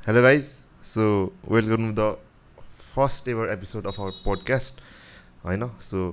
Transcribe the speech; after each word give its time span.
Hello 0.00 0.20
guys 0.22 0.44
so 0.84 1.02
welcome 1.46 1.90
the 1.94 2.04
first 2.94 3.26
ever 3.28 3.48
episode 3.48 3.86
of 3.86 3.98
our 4.00 4.10
podcast 4.24 4.80
होइन 5.44 5.66
so 5.80 6.04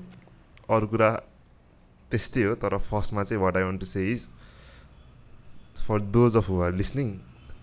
अरू 0.69 0.87
कुरा 0.87 1.09
त्यस्तै 2.11 2.43
हो 2.43 2.55
तर 2.63 2.77
फर्स्टमा 2.79 3.23
चाहिँ 3.23 3.41
what 3.43 3.57
I 3.57 3.63
want 3.63 3.79
to 3.79 3.85
say 3.85 4.03
is 4.11 4.27
for 5.77 6.01
those 6.17 6.35
of 6.37 6.49
who 6.49 6.59
are 6.61 6.73
listening 6.73 7.13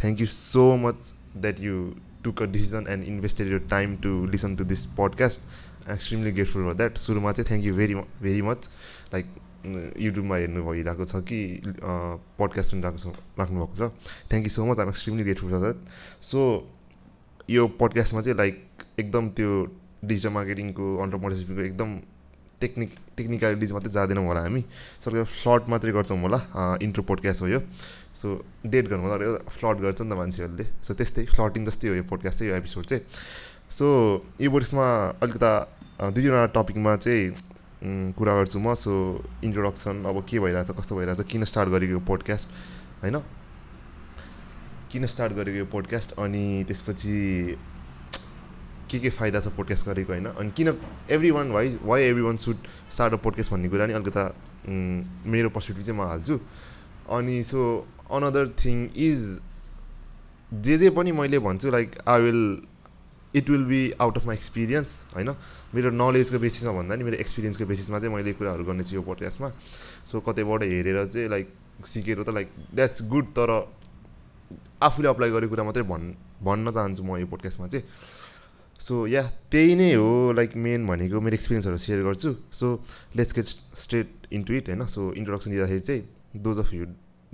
thank 0.01 0.21
you 0.21 0.27
so 0.29 0.65
much 0.79 1.13
that 1.37 1.61
you 1.61 1.85
took 2.25 2.43
a 2.43 2.47
decision 2.53 2.87
and 2.91 3.05
invested 3.07 3.53
your 3.53 3.69
time 3.71 3.97
to 4.03 4.15
listen 4.27 4.57
to 4.57 4.65
this 4.67 4.87
podcast 4.97 5.91
extremely 5.91 6.33
grateful 6.33 6.65
for 6.65 6.75
that 6.75 6.97
सुरुमा 7.01 7.33
चाहिँ 7.33 7.49
thank 7.49 7.65
you 7.65 7.75
very 7.75 7.95
very 7.95 8.43
much 8.45 8.71
like 9.13 9.35
युट्युबमा 9.65 10.37
हेर्नु 10.37 10.63
भइरहेको 10.65 11.05
छ 11.05 11.21
कि 11.29 11.41
podcast 12.39 12.71
सुनिरहेको 12.71 12.99
छ 12.99 13.07
राख्नुभएको 13.39 13.75
छ। 13.77 13.91
Thank 14.31 14.45
you 14.47 14.53
so 14.57 14.67
much 14.67 14.79
um 14.81 14.89
extremely 14.89 15.25
grateful 15.25 15.51
for 15.51 15.61
that 15.65 15.79
so 16.31 16.41
यो 17.51 17.67
पडकास्टमा 17.81 18.21
चाहिँ 18.23 18.37
लाइक 18.39 18.57
एकदम 19.01 19.29
त्यो 19.39 19.51
डिजिटल 20.05 20.33
मार्केटिङको 20.35 20.85
अन्टरप्रोनरसिपको 21.03 21.63
एकदम 21.63 21.91
टेक्निक 22.61 22.91
टेक्निकलिटिज 23.17 23.73
मात्रै 23.73 23.91
जाँदैनौँ 23.93 24.25
होला 24.27 24.41
हामी। 24.41 24.63
सर 25.05 25.25
फ्लट 25.25 25.69
मात्रै 25.69 25.93
गर्छौँ 25.93 26.19
होला। 26.21 26.39
इन्ट्रो 26.83 27.03
पोडकास्ट 27.05 27.43
हो 27.43 27.49
यो। 27.49 27.61
सो 28.15 28.29
डेट 28.67 28.89
गर्नु 28.89 29.03
होला। 29.05 29.17
फ्लट 29.49 29.77
गर्छ 29.85 30.01
नि 30.03 30.11
त 30.11 30.13
मान्छेहरूले। 30.17 30.65
सो 30.83 30.95
त्यस्तै 30.95 31.25
फ्लटिङ 31.35 31.65
जस्तै 31.65 31.89
हो 31.89 31.95
यो 31.95 32.05
पोडकास्ट 32.09 32.39
चाहिँ 32.39 32.53
यो 32.53 32.57
एपिसोड 32.57 32.85
चाहिँ। 32.85 33.03
सो 33.71 33.87
यो 34.41 34.51
पोडकास्टमा 34.51 34.87
अलिकता 35.23 35.51
दुई 36.15 36.23
तिनवटा 36.23 36.47
टपिकमा 36.57 36.97
चाहिँ 36.97 37.23
कुरा 38.17 38.35
गर्छु 38.35 38.59
म। 38.59 38.75
सो 38.75 38.93
इन्ट्रोडक्सन 39.45 40.03
अब 40.07 40.25
के 40.29 40.39
भइरहेछ 40.41 40.71
कस्तो 40.79 40.97
भइरहेछ 40.97 41.21
किन 41.31 41.45
स्टार्ट 41.45 41.69
गरेको 41.71 41.93
यो 41.93 42.01
पोडकास्ट 42.09 42.49
होइन? 43.03 43.19
किन 44.93 45.07
स्टार्ट 45.07 45.33
गरेको 45.33 45.59
यो 45.59 45.67
पोडकास्ट 45.67 46.13
अनि 46.19 46.65
त्यसपछि 46.69 47.59
के 48.91 48.99
के 48.99 49.11
फाइदा 49.11 49.41
छ 49.41 49.49
पोडकास्ट 49.57 49.89
गरेको 49.89 50.13
होइन? 50.13 50.27
अनि 50.27 50.51
किन 50.57 50.69
everyone 51.31 51.51
why 51.53 51.77
why 51.83 52.03
everyone 52.23 52.37
should 52.37 52.57
start 52.91 53.13
a 53.15 53.17
podcast 53.17 53.53
भन्ने 53.53 53.69
कुरा 53.69 53.87
नि 53.87 53.93
अलिकता 53.93 54.25
मेरो 54.69 55.49
पर्सपेक्टिभ 55.51 55.87
चाहिँ 55.87 56.01
म 56.01 56.09
हाल्छु। 56.09 56.39
अनि 57.11 57.43
सो 57.45 57.87
अनदर 58.11 58.49
थिङ 58.65 58.89
इज 58.97 59.21
जे 60.53 60.79
जे 60.79 60.91
पनि 60.91 61.13
मैले 61.13 61.39
भन्छु 61.39 61.71
like 61.71 61.99
I 62.09 62.21
will 62.23 62.43
it 63.35 63.51
will 63.51 63.65
be 63.65 63.81
out 64.01 64.17
of 64.19 64.27
my 64.27 64.37
experience 64.37 64.91
होइन? 65.15 65.31
मेरो 65.75 65.91
नलेजको 65.91 66.39
बेसिसमा 66.39 66.73
भन्दा 66.73 66.97
नि 66.97 67.05
मेरो 67.05 67.17
एक्सपिरियन्सको 67.19 67.67
बेसिसमा 67.67 67.99
चाहिँ 67.99 68.15
मैले 68.15 68.33
कुराहरू 68.39 68.65
गर्नेछु 68.65 68.95
यो 68.95 69.03
पोडकास्टमा 69.03 69.49
सो 70.07 70.21
कतैबाट 70.23 70.63
हेरेर 70.63 71.07
चाहिँ 71.07 71.29
लाइक 71.29 71.47
सिकेर 71.85 72.23
त 72.23 72.29
लाइक 72.31 72.49
द्याट्स 72.75 73.03
गुड 73.11 73.27
तर 73.35 73.51
आफूले 74.83 75.09
अप्लाई 75.09 75.31
गरेको 75.31 75.51
कुरा 75.51 75.65
मात्रै 75.65 75.83
भन् 75.83 76.05
भन्न 76.43 76.71
चाहन्छु 76.71 77.03
म 77.03 77.17
यो 77.19 77.27
पोडकास्टमा 77.27 77.67
चाहिँ। 77.69 77.85
सो 78.81 79.07
या 79.07 79.23
त्यही 79.51 79.75
नै 79.75 79.93
हो 79.95 80.33
लाइक 80.35 80.57
मेन 80.57 80.87
भनेको 80.87 81.21
मेरो 81.21 81.35
एक्सपिरियन्सहरू 81.35 81.79
सेयर 81.79 82.03
गर्छु। 82.05 82.31
So 82.53 82.67
let's 83.17 83.33
get 83.35 83.47
straight 83.83 84.09
into 84.31 84.53
it 84.55 84.69
होइन? 84.69 84.87
सो 84.87 85.13
इन्ट्रोडक्सन 85.15 85.51
दिँदाखेरि 85.51 85.81
चाहिँ 85.81 86.03
those 86.37 86.59
of 86.59 86.73
you 86.75 86.85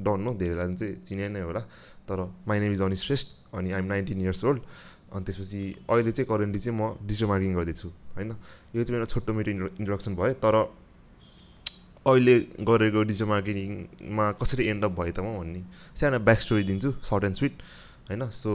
don't 0.00 0.20
know 0.24 0.32
धेरैलाई 0.40 0.74
चाहिँ 0.76 0.94
चिने 1.04 1.28
नै 1.28 1.40
होला। 1.40 1.60
तर 2.08 2.18
my 2.46 2.60
name 2.60 2.72
is 2.72 2.82
Anish 2.82 3.02
Shrestha 3.02 3.28
अनि 3.56 3.72
आइएम 3.72 3.86
नाइन्टिन 3.86 4.20
इयर्स 4.20 4.44
ओल्ड 4.44 4.60
अनि 5.12 5.24
त्यसपछि 5.26 5.62
अहिले 5.90 6.12
चाहिँ 6.12 6.28
करेन्टली 6.28 6.60
चाहिँ 6.60 6.76
म 6.78 6.82
डिजिटल 7.06 7.26
मार्केटिङ 7.32 7.54
गर्दैछु 7.58 7.88
होइन? 8.16 8.30
यो 8.74 8.82
चाहिँ 8.82 8.94
मेरो 8.96 9.06
छोटो 9.12 9.32
मेरो 9.32 9.50
इन्ट्रो 9.50 9.68
इन्ट्रोडक्सन 9.80 10.14
भयो 10.16 10.34
तर 10.44 10.54
अहिले 12.06 12.34
गरेको 12.68 13.02
डिजिटल 13.10 13.28
मार्केटिङमा 13.28 14.26
कसरी 14.40 14.64
एन्ड 14.72 14.84
अप 14.84 14.92
भयो 15.00 15.12
त 15.12 15.20
म 15.20 15.28
भन्ने 15.38 15.60
सानो 16.00 16.18
ब्याक 16.28 16.40
स्टोरी 16.40 16.62
दिन्छु 16.70 16.90
सर्ट 17.10 17.24
एन्ड 17.24 17.36
स्विट 17.36 17.54
होइन? 18.08 18.22
सो 18.32 18.50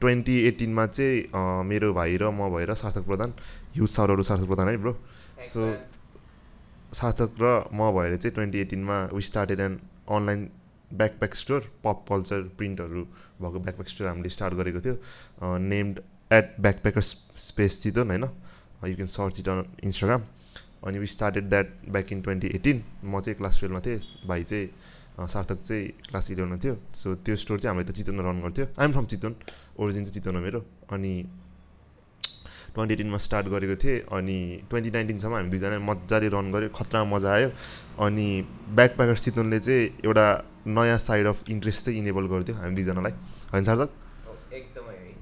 ट्वेन्टी 0.00 0.36
एटिनमा 0.48 0.86
चाहिँ 0.86 1.64
मेरो 1.64 1.92
भाइ 1.94 2.16
र 2.20 2.30
म 2.30 2.50
भएर 2.54 2.74
सार्थक 2.74 3.04
प्रधान 3.06 3.32
युथ 3.76 3.90
सारहरू 3.96 4.22
सार्थक 4.28 4.46
प्रधान 4.46 4.68
है 4.68 4.76
ब्रो 4.76 4.92
सो 5.52 5.60
सार्थक 6.92 7.30
र 7.40 7.46
म 7.72 7.90
भएर 7.96 8.16
चाहिँ 8.16 8.34
twenty 8.34 8.58
एटिनमा 8.60 8.96
we 9.12 9.22
started 9.22 9.60
and 9.60 9.78
online 10.12 10.40
backpack 10.92 11.34
store 11.34 11.60
pop 11.84 12.04
culture 12.08 12.40
प्रिन्टहरू 12.58 13.02
भएको 13.40 13.58
ब्याकप्याक 13.58 13.88
स्टोर 13.88 14.06
हामीले 14.08 14.28
स्टार्ट 14.28 14.54
गरेको 14.54 14.80
थियो। 14.80 15.58
Named 15.58 16.00
at 16.30 16.54
backpacker 16.60 17.00
space 17.00 17.82
Chitwan 17.82 18.08
होइन? 18.10 18.24
You 18.88 18.94
can 18.96 19.06
search 19.08 19.40
it 19.40 19.48
on 19.48 19.64
Instagram 19.84 20.22
अनि 20.86 20.98
we 20.98 21.06
started 21.06 21.48
that 21.48 21.68
back 21.88 22.12
in 22.12 22.22
twenty 22.22 22.48
eighteen 22.54 22.82
म 23.04 23.20
चाहिँ 23.20 23.36
क्लास 23.38 23.60
टुवेल्भमा 23.60 23.80
थिएँ 23.86 24.00
भाइ 24.26 24.42
चाहिँ 24.42 25.28
सार्थक 25.28 25.60
चाहिँ 25.60 25.88
क्लास 26.08 26.30
इलेभेनमा 26.30 26.56
थियो। 26.64 26.74
सो 26.94 27.14
त्यो 27.22 27.36
स्टोर 27.36 27.58
चाहिँ 27.60 27.74
हामीले 27.74 27.92
त 27.92 27.96
चितवनमा 27.96 28.30
रन 28.30 28.40
गर्थ्यो। 28.42 28.66
आइएम 28.78 28.92
फ्रम 28.92 29.06
चितवन 29.06 29.34
ओरिजिन 29.78 30.04
चाहिँ 30.04 30.14
चितवन 30.14 30.36
हो 30.36 30.42
मेरो। 30.42 30.60
अनि 30.90 31.12
ट्वेन्टी 32.74 32.94
एटिनमा 32.94 33.18
स्टार्ट 33.26 33.46
गरेको 33.54 33.76
थिएँ 33.82 33.98
अनि 34.16 34.38
ट्वेन्टी 34.70 34.90
नाइन्टिनसम्म 34.90 35.34
हामी 35.34 35.50
दुईजना 35.50 35.78
मजाले 35.88 36.28
रन 36.34 36.46
गऱ्यो 36.52 36.68
खतरा 36.72 37.04
मजा 37.04 37.30
आयो। 37.32 37.48
अनि 38.00 38.26
ब्याक 38.76 38.90
प्याकर 38.96 39.18
चितवनले 39.24 39.58
चाहिँ 39.60 39.82
एउटा 40.04 40.26
नयाँ 40.66 40.98
साइड 40.98 41.26
अफ 41.26 41.38
इन्ट्रेस्ट 41.50 41.80
चाहिँ 41.84 41.98
इनेबल 42.00 42.26
गरिदियो 42.32 42.56
हामी 42.56 42.74
दुईजनालाई। 42.74 43.12
होइन 43.52 43.64
सर 43.64 43.88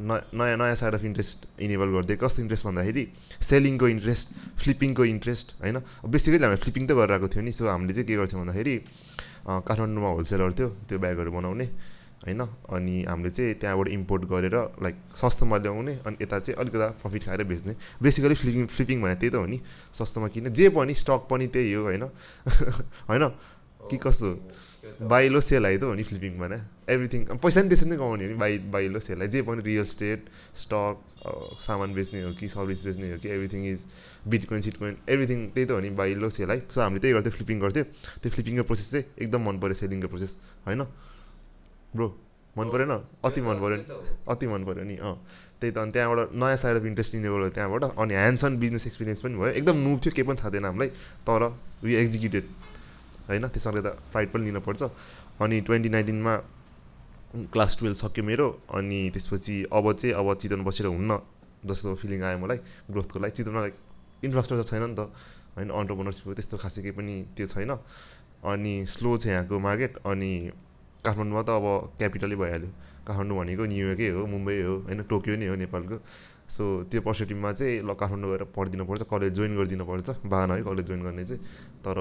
न 0.01 0.21
नयाँ 0.33 0.57
नयाँ 0.57 0.75
साइड 0.81 0.95
अफ 0.95 1.05
इन्ट्रेस्ट 1.05 1.39
इनेबल 1.61 1.89
गरिदियो 1.95 2.17
कस्तो 2.23 2.43
इन्ट्रेस्ट 2.43 2.65
भन्दाखेरि 2.67 3.03
सेलिङको 3.43 3.87
इन्ट्रेस्ट 3.89 4.29
फ्लिपिङको 4.63 5.05
इन्ट्रेस्ट 5.05 5.47
होइन? 5.61 5.77
बेसिकली 6.09 6.45
हामीले 6.45 6.61
फ्लिपिङ 6.65 6.87
त 6.87 6.93
गरिरहेको 6.97 7.29
थियो 7.29 7.43
नि 7.45 7.53
सो 7.53 7.69
हामीले 7.69 7.93
चाहिँ 7.95 8.07
के 8.09 8.17
गर्थ्यौँ 8.17 8.41
भन्दाखेरि 8.43 8.75
काठमाडौँमा 9.67 10.09
होलसेलर 10.09 10.53
थियो 10.57 10.69
त्यो 10.89 10.99
ब्यागहरू 11.05 11.31
बनाउने। 11.37 11.67
होइन? 12.25 12.41
अनि 12.69 13.05
हामीले 13.05 13.31
चाहिँ 13.31 13.55
त्यहाँबाट 13.55 13.89
इम्पोर्ट 13.89 14.23
गरेर 14.25 14.57
लाइक 14.83 14.97
सस्तोमा 15.17 15.57
ल्याउने 15.57 15.95
अनि 16.07 16.17
यता 16.23 16.39
चाहिँ 16.39 16.57
अलिकता 16.61 16.87
प्रफिट 17.03 17.25
खाएर 17.25 17.45
बेच्ने। 17.45 17.75
बेसिकली 18.03 18.35
फ्लिपिङ 18.35 18.67
फ्लिपिङ 18.67 19.03
भने 19.03 19.15
त्यही 19.15 19.31
त 19.31 19.35
हो 19.35 19.47
नि 19.47 19.61
सस्तोमा 19.93 20.29
किन 20.29 20.53
जे 20.53 20.69
पनि 20.69 20.95
स्टक 20.95 21.27
पनि 21.31 21.47
त्यही 21.47 21.73
हो 21.73 21.83
होइन? 21.85 22.05
होइन? 23.11 23.29
कि 23.91 23.97
कस्तो? 23.97 24.31
बाइलो 25.03 25.41
आयो 25.67 25.79
त 25.79 25.83
हो 25.83 25.95
नि 25.95 26.03
फ्लिपिङ 26.03 26.39
भने 26.39 26.57
एभ्रिथिङ 26.89 27.25
पैसा 27.25 27.61
पनि 27.61 27.69
त्यसरी 27.69 27.91
नै 27.91 27.97
कमाउने 27.97 28.25
हो 28.25 28.31
नि 28.31 28.37
बाइ 28.37 28.59
बाइलो 28.59 29.01
सेल 29.01 29.27
जे 29.27 29.43
पनि 29.43 29.63
रियल 29.63 29.85
स्टेट 29.85 30.29
स्टक 30.57 30.97
सामान 31.61 31.95
बेच्ने 31.95 32.23
हो 32.23 32.33
कि 32.33 32.49
सर्भिस 32.49 32.85
बेच्ने 32.85 33.13
हो 33.13 33.19
कि 33.19 33.29
everything 33.29 33.65
is 33.67 33.85
bitcoin 34.29 34.61
shitcoin 34.61 34.97
everything 35.09 35.39
त्यही 35.51 35.67
त 35.67 35.71
हो 35.71 35.81
नि 35.81 35.91
बाइलो 35.91 36.29
है 36.29 36.59
सो 36.61 36.81
हामीले 36.81 37.01
त्यही 37.01 37.15
गर्थ्यो 37.15 37.33
फ्लिपिङ 37.33 37.61
गर्थ्यो। 37.61 37.85
त्यो 38.21 38.31
फ्लिपिङको 38.31 38.63
प्रोसेस 38.63 38.91
चाहिँ 38.91 39.05
एकदम 39.21 39.41
मन 39.49 39.61
पऱ्यो 39.61 39.75
सेलिङको 39.75 40.09
प्रोसेस 40.09 40.37
होइन? 40.67 40.83
ब्रो 41.97 42.09
मन 42.57 42.71
परेन? 42.71 42.91
अति 43.25 43.41
मन 43.41 43.57
पऱ्यो 43.63 43.77
नि 43.77 43.85
अति 44.29 44.47
मन 44.47 44.65
पऱ्यो 44.65 44.85
नि 44.85 44.97
अँ। 44.97 45.15
त्यही 45.61 45.73
त 45.73 45.79
अनि 45.79 45.93
त्यहाँबाट 45.93 46.33
नयाँ 46.35 46.57
साइड 46.57 46.77
अफ 46.77 46.85
इन्ट्रेस्ट 46.87 47.15
लिने 47.15 47.29
गयो 47.29 47.49
त्यहाँबाट 47.51 47.83
अनि 47.99 48.15
ह्यान्ड्स 48.15 48.45
अन 48.45 48.57
बिजनेस 48.59 48.87
एक्सपिरियन्स 48.87 49.23
पनि 49.23 49.35
भयो। 49.35 49.53
एकदम 49.61 49.77
नुब 49.77 49.99
थियो 50.01 50.13
केही 50.17 50.27
पनि 50.29 50.37
थाहा 50.41 50.51
थिएन 50.51 50.65
हामीलाई 50.65 50.89
तर 51.29 51.43
वी 51.85 51.95
एक्जिक्युटेड 51.95 52.45
होइन? 53.29 53.47
त्यसमा 53.49 53.81
त 53.81 53.89
प्राइड 54.13 54.29
पनि 54.33 54.45
लिनुपर्छ 54.45 54.83
अनि 55.41 55.61
ट्वेन्टी 55.61 55.89
नाइन्टिनमा 55.89 56.35
क्लास 57.55 57.77
टुवेल्भ 57.79 57.97
सक्यो 57.97 58.25
मेरो 58.25 58.47
अनि 58.75 59.01
त्यसपछि 59.15 59.57
अब 59.71 59.93
चाहिँ 59.93 60.15
अब 60.15 60.35
चितवन 60.35 60.65
बसेर 60.65 60.87
हुन्न 60.87 61.19
जस्तो 61.71 61.95
फिलिङ 62.03 62.23
आयो 62.25 62.39
मलाई 62.39 62.59
ग्रोथको 62.91 63.19
लागि। 63.21 63.33
चितवनमा 63.37 63.61
लाइक 63.61 63.75
इन्फ्रास्ट्रक्चर 64.25 64.67
छैन 64.71 64.83
नि 64.91 64.95
त 64.99 65.01
होइन? 65.55 65.71
अन्टरप्रोनरसिपको 65.71 66.35
त्यस्तो 66.35 66.57
खासै 66.57 66.81
केही 66.83 66.95
पनि 66.99 67.15
त्यो 67.37 67.47
छैन। 67.47 67.71
अनि 68.43 68.75
स्लो 68.89 69.11
छ 69.17 69.27
यहाँको 69.29 69.59
मार्केट 69.59 69.93
अनि 70.09 70.33
काठमाडौँमा 71.05 71.43
त 71.43 71.51
अब 71.51 71.67
क्यापिटलै 71.99 72.37
भइहाल्यो। 72.43 72.71
काठमाडौँ 73.07 73.37
भनेको 73.39 73.65
न्युयोर्कै 73.73 74.09
हो 74.17 74.21
मुम्बई 74.35 74.57
हो 74.63 74.75
होइन 74.87 75.01
टोकियो 75.11 75.37
नै 75.41 75.47
हो 75.49 75.55
नेपालको। 75.65 75.97
सो 76.51 76.63
त्यो 76.91 77.01
पर्सपेक्टिभमा 77.07 77.51
चाहिँ 77.53 77.75
ल 77.87 77.91
काठमाडौँ 77.95 78.31
गएर 78.31 78.43
पढिदिनु 78.57 78.85
पर्छ 78.85 79.03
कलेज 79.13 79.33
जोइन 79.39 79.53
गरिदिनु 79.57 79.85
पर्छ 79.87 80.09
बाहना 80.27 80.55
है 80.55 80.63
कलेज 80.69 80.85
जोइन 80.87 81.03
गर्ने 81.07 81.25
चाहिँ। 81.25 81.41
तर 81.85 81.99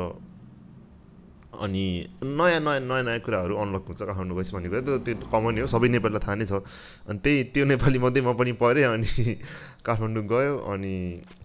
अनि 1.49 1.85
नयाँ 2.23 2.59
नयाँ 2.61 2.79
नयाँ 2.79 3.03
नयाँ 3.03 3.19
कुराहरू 3.25 3.53
अनलक 3.57 3.83
हुन्छ 3.89 4.01
काठमाडौँ 4.01 4.35
गएपछि 4.37 4.53
भन्ने 4.55 4.69
कुरा 4.69 4.81
त्यो 5.05 5.15
कमन 5.33 5.59
हो 5.59 5.67
सबै 5.67 5.87
नेपालीलाई 5.89 6.23
थाहा 6.25 6.35
नै 6.35 6.45
छ। 6.45 6.61
अनि 7.09 7.19
त्यही 7.19 7.43
त्यो 7.53 7.65
नेपाली 7.65 7.99
मध्ये 7.99 8.21
म 8.21 8.33
पनि 8.37 8.51
पढेँ 8.61 8.85
अनि 8.85 9.09
काठमाडौँ 9.87 10.23
गयो 10.29 10.53
अनि 10.71 10.93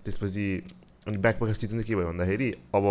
त्यसपछि 0.05 0.47
अनि 1.09 1.17
ब्याक 1.25 1.37
पकेट 1.41 1.57
चितवन 1.57 1.77
चाहिँ 1.77 1.89
के 1.89 1.95
भयो 1.97 2.09
भन्दाखेरि 2.09 2.49
अब 2.77 2.85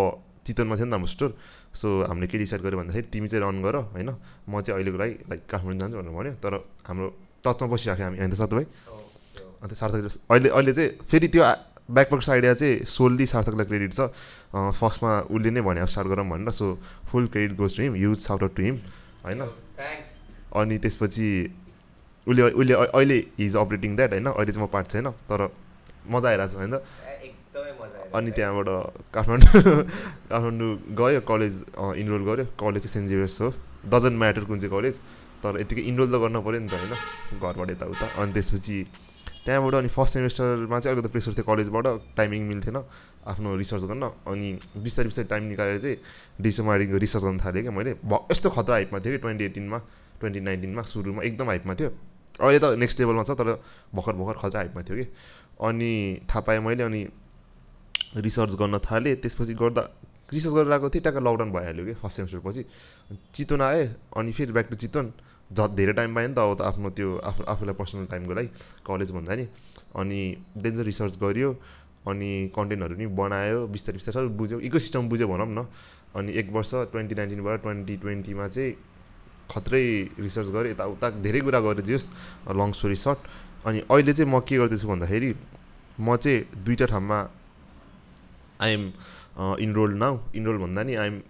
चितवनमा 0.45 0.75
थियो 0.75 0.85
नि 0.85 0.91
त 0.91 0.93
हाम्रो 0.93 1.11
स्टोर। 1.15 1.31
सो 1.73 1.87
हामीले 2.09 2.27
के 2.27 2.37
डिसाइड 2.37 2.61
गऱ्यो 2.61 2.77
भन्दाखेरि 2.79 3.07
तिमी 3.13 3.27
चाहिँ 3.27 3.43
रन 3.43 3.57
गर 3.63 3.75
होइन? 3.95 4.09
म 4.47 4.61
चाहिँ 4.61 4.75
अहिलेको 4.77 4.97
लागि 4.97 5.13
लाइक 5.31 5.41
काठमाडौँ 5.49 5.79
जान्छु 5.79 5.97
भनेर 5.97 6.13
भन्यो। 6.13 6.33
तर 6.43 6.53
हाम्रो 6.87 7.07
टचमा 7.43 7.67
बसिराख्यो 7.73 8.05
हामी 8.05 8.17
होइन 8.19 8.31
साथी 8.35 8.55
भाइ 8.55 8.65
अन्त 9.63 9.73
सार्थक 9.73 10.03
अहिले 10.31 10.49
अहिले 10.49 10.73
चाहिँ 10.73 10.89
फेरि 11.07 11.27
त्यो 11.33 11.43
ब्याकवर्क्स 11.83 12.29
आइडिया 12.29 12.53
चाहिँ 12.53 12.83
सोल्ली 12.87 13.25
सार्थकलाई 13.27 13.65
क्रेडिट 13.67 13.91
छ। 13.93 14.01
फर्स्टमा 14.79 15.11
उसले 15.31 15.49
नै 15.51 15.61
भने 15.61 15.87
स्टार्ट 15.87 16.07
गरौँ 16.07 16.27
भनेर। 16.29 16.51
So 16.51 16.65
full 17.11 17.27
credit 17.27 17.57
goes 17.57 17.75
to 17.75 17.81
him 17.83 17.95
huge 17.95 18.19
shout 18.19 18.55
to 18.55 18.61
him 18.63 18.75
होइन? 19.23 19.41
अनि 19.41 20.77
त्यसपछि 20.79 21.27
उसले 22.27 22.43
उसले 22.55 22.73
अहिले 22.73 23.17
हिज 23.39 23.55
अपरेटिङ 23.55 23.95
द्याट 23.95 24.11
होइन? 24.13 24.27
अहिले 24.31 24.51
चाहिँ 24.51 24.63
म 24.63 24.71
पार्ट 24.71 24.87
छैन 24.91 25.07
तर 25.27 25.47
मजा 26.07 26.27
आइरहेको 26.29 26.51
छ 26.51 26.55
होइन 26.59 26.75
अनि 27.53 28.31
त्यहाँबाट 28.31 28.67
काठमाडौँ 29.13 29.49
काठमाडौँ 30.29 30.71
गयो 30.97 31.21
कलेज 31.21 31.55
इनरोल 32.01 32.23
गऱ्यो। 32.25 32.45
कलेज 32.57 32.81
चाहिँ 32.83 32.93
सेन्ट 32.93 33.07
जेभियर्स 33.09 33.41
हो। 33.41 33.49
डजन्ट 33.93 34.17
म्याटर 34.17 34.43
कुन 34.49 34.59
चाहिँ 34.59 34.73
कलेज 34.73 34.95
तर 35.43 35.59
यतिकै 35.61 35.81
इनरोल 35.81 36.09
त 36.09 36.17
गर्नु 36.23 36.41
पऱ्यो 36.41 36.59
नि 36.65 36.69
त 36.69 36.73
होइन? 36.73 36.93
घरबाट 37.37 37.69
यताउता। 37.71 38.05
अनि 38.21 38.33
त्यसपछि 38.33 38.77
त्यहाँबाट 39.45 39.73
अनि 39.75 39.89
फर्स्ट 39.93 40.13
सेमेस्टरमा 40.13 40.79
चाहिँ 40.79 40.95
अलिकति 40.97 41.11
प्रेसर 41.13 41.31
थियो 41.37 41.45
कलेजबाट। 41.45 41.85
टाइमिङ 42.17 42.41
मिल्थेन 42.49 42.77
आफ्नो 43.29 43.49
रिसर्च 43.61 43.83
गर्न। 43.91 44.03
अनि 44.33 44.47
बिस्तारै 44.81 45.07
बिस्तारै 45.13 45.27
टाइम 45.29 45.43
निकालेर 45.53 45.77
चाहिँ 45.83 45.97
डिजिटल 46.41 46.63
मार्केटिङको 46.65 46.99
रिसर्च 47.05 47.23
गर्न 47.23 47.37
थालेँ 47.45 47.61
क्या 47.61 47.73
मैले। 47.77 47.93
भ 48.01 48.13
यस्तो 48.31 48.49
खतरा 48.49 48.75
हाइपमा 48.81 48.99
थियो 49.03 49.11
कि 49.13 49.19
ट्वेन्टी 49.21 49.43
एटिनमा 49.45 49.77
ट्वेन्टी 50.19 50.39
नाइन्टिनमा 50.47 50.81
सुरुमा 50.89 51.21
एकदम 51.21 51.47
हाइपमा 51.53 51.73
थियो। 51.75 51.89
अहिले 52.41 52.59
त 52.59 52.65
नेक्स्ट 52.81 52.99
लेभलमा 52.99 53.23
छ 53.29 53.37
तर 53.37 53.61
भर्खर 53.93 54.13
भर्खर 54.17 54.37
खतरा 54.41 54.59
हाइपमा 54.63 54.81
थियो 54.87 54.95
कि। 54.97 55.05
अनि 55.61 55.91
थाहा 56.29 56.41
पाएँ 56.47 56.59
मैले 56.65 56.83
अनि 56.83 57.01
रिसर्च 58.15 58.53
गर्न 58.55 58.77
थालेँ 58.79 59.15
त्यसपछि 59.21 59.53
गर्दा 59.53 59.81
रिसर्च 60.33 60.53
गरेर 60.53 60.71
आएको 60.73 60.89
थिएँ 60.89 61.01
ट्याक्क 61.03 61.17
लकडाउन 61.17 61.51
भइहाल्यो 61.51 61.85
कि 61.85 61.93
फर्स्ट 62.01 62.15
सेमेस्टरपछि। 62.17 62.63
चितवन 63.33 63.61
आएँ 63.61 63.85
अनि 64.17 64.31
फेरि 64.31 64.51
ब्याक 64.51 64.67
टु 64.69 64.75
चितवन। 64.75 65.11
झ 65.53 65.67
धेरै 65.75 65.93
टाइम 65.93 66.15
पाएँ 66.15 66.27
नि 66.27 66.33
त 66.33 66.39
अब 66.39 66.57
त 66.57 66.61
आफ्नो 66.61 66.89
त्यो 66.97 67.09
आफू 67.19 67.43
आफूलाई 67.43 67.75
पर्सनल 67.75 68.05
टाइमको 68.09 68.33
लागि 68.33 68.49
कलेज 68.87 69.11
भन्दा 69.11 69.35
नि। 69.35 69.45
अनि 69.95 70.21
चाहिँ 70.57 70.83
रिसर्च 70.83 71.17
गऱ्यो 71.21 71.49
अनि 72.07 72.29
कन्टेन्टहरू 72.55 72.95
पनि 72.95 73.07
बनायो 73.07 73.59
बिस्तारै 73.67 73.97
बिस्तारै 73.97 74.27
बुझ्यो। 74.33 74.59
इको 74.59 74.79
सिस्टम 74.79 75.09
बुझ्यो 75.09 75.27
भनौँ 75.27 75.47
न। 75.47 75.67
अनि 76.15 76.31
एक 76.33 76.49
वर्ष 76.53 76.71
ट्वेन्टी 76.93 77.15
नाइन्टिनबाट 77.15 77.61
ट्वेन्टी 77.61 77.95
ट्वेन्टीमा 77.97 78.47
चाहिँ 78.47 78.73
खत्रै 79.51 79.83
रिसर्च 80.19 80.49
गरेँ 80.55 80.71
यताउता 80.71 81.09
धेरै 81.21 81.41
कुरा 81.41 81.59
गरेँ 81.59 81.85
जेस। 81.85 82.03
लङ 82.49 82.71
स्टोरी 82.71 82.95
सर्ट 82.95 83.19
अनि 83.67 83.79
अहिले 83.89 84.13
चाहिँ 84.13 84.29
म 84.31 84.39
के 84.41 84.57
गर्दैछु 84.57 84.87
भन्दाखेरि 84.87 85.31
म 85.99 86.15
चाहिँ 86.17 86.63
दुईवटा 86.65 86.85
ठाउँमा 86.85 87.19
आइएम 88.63 88.91
इनरोल 89.59 89.93
नाउ 89.97 90.19
इनरोल 90.35 90.57
भन्दा 90.57 90.83
नि 90.83 90.95
I'm 90.95 91.21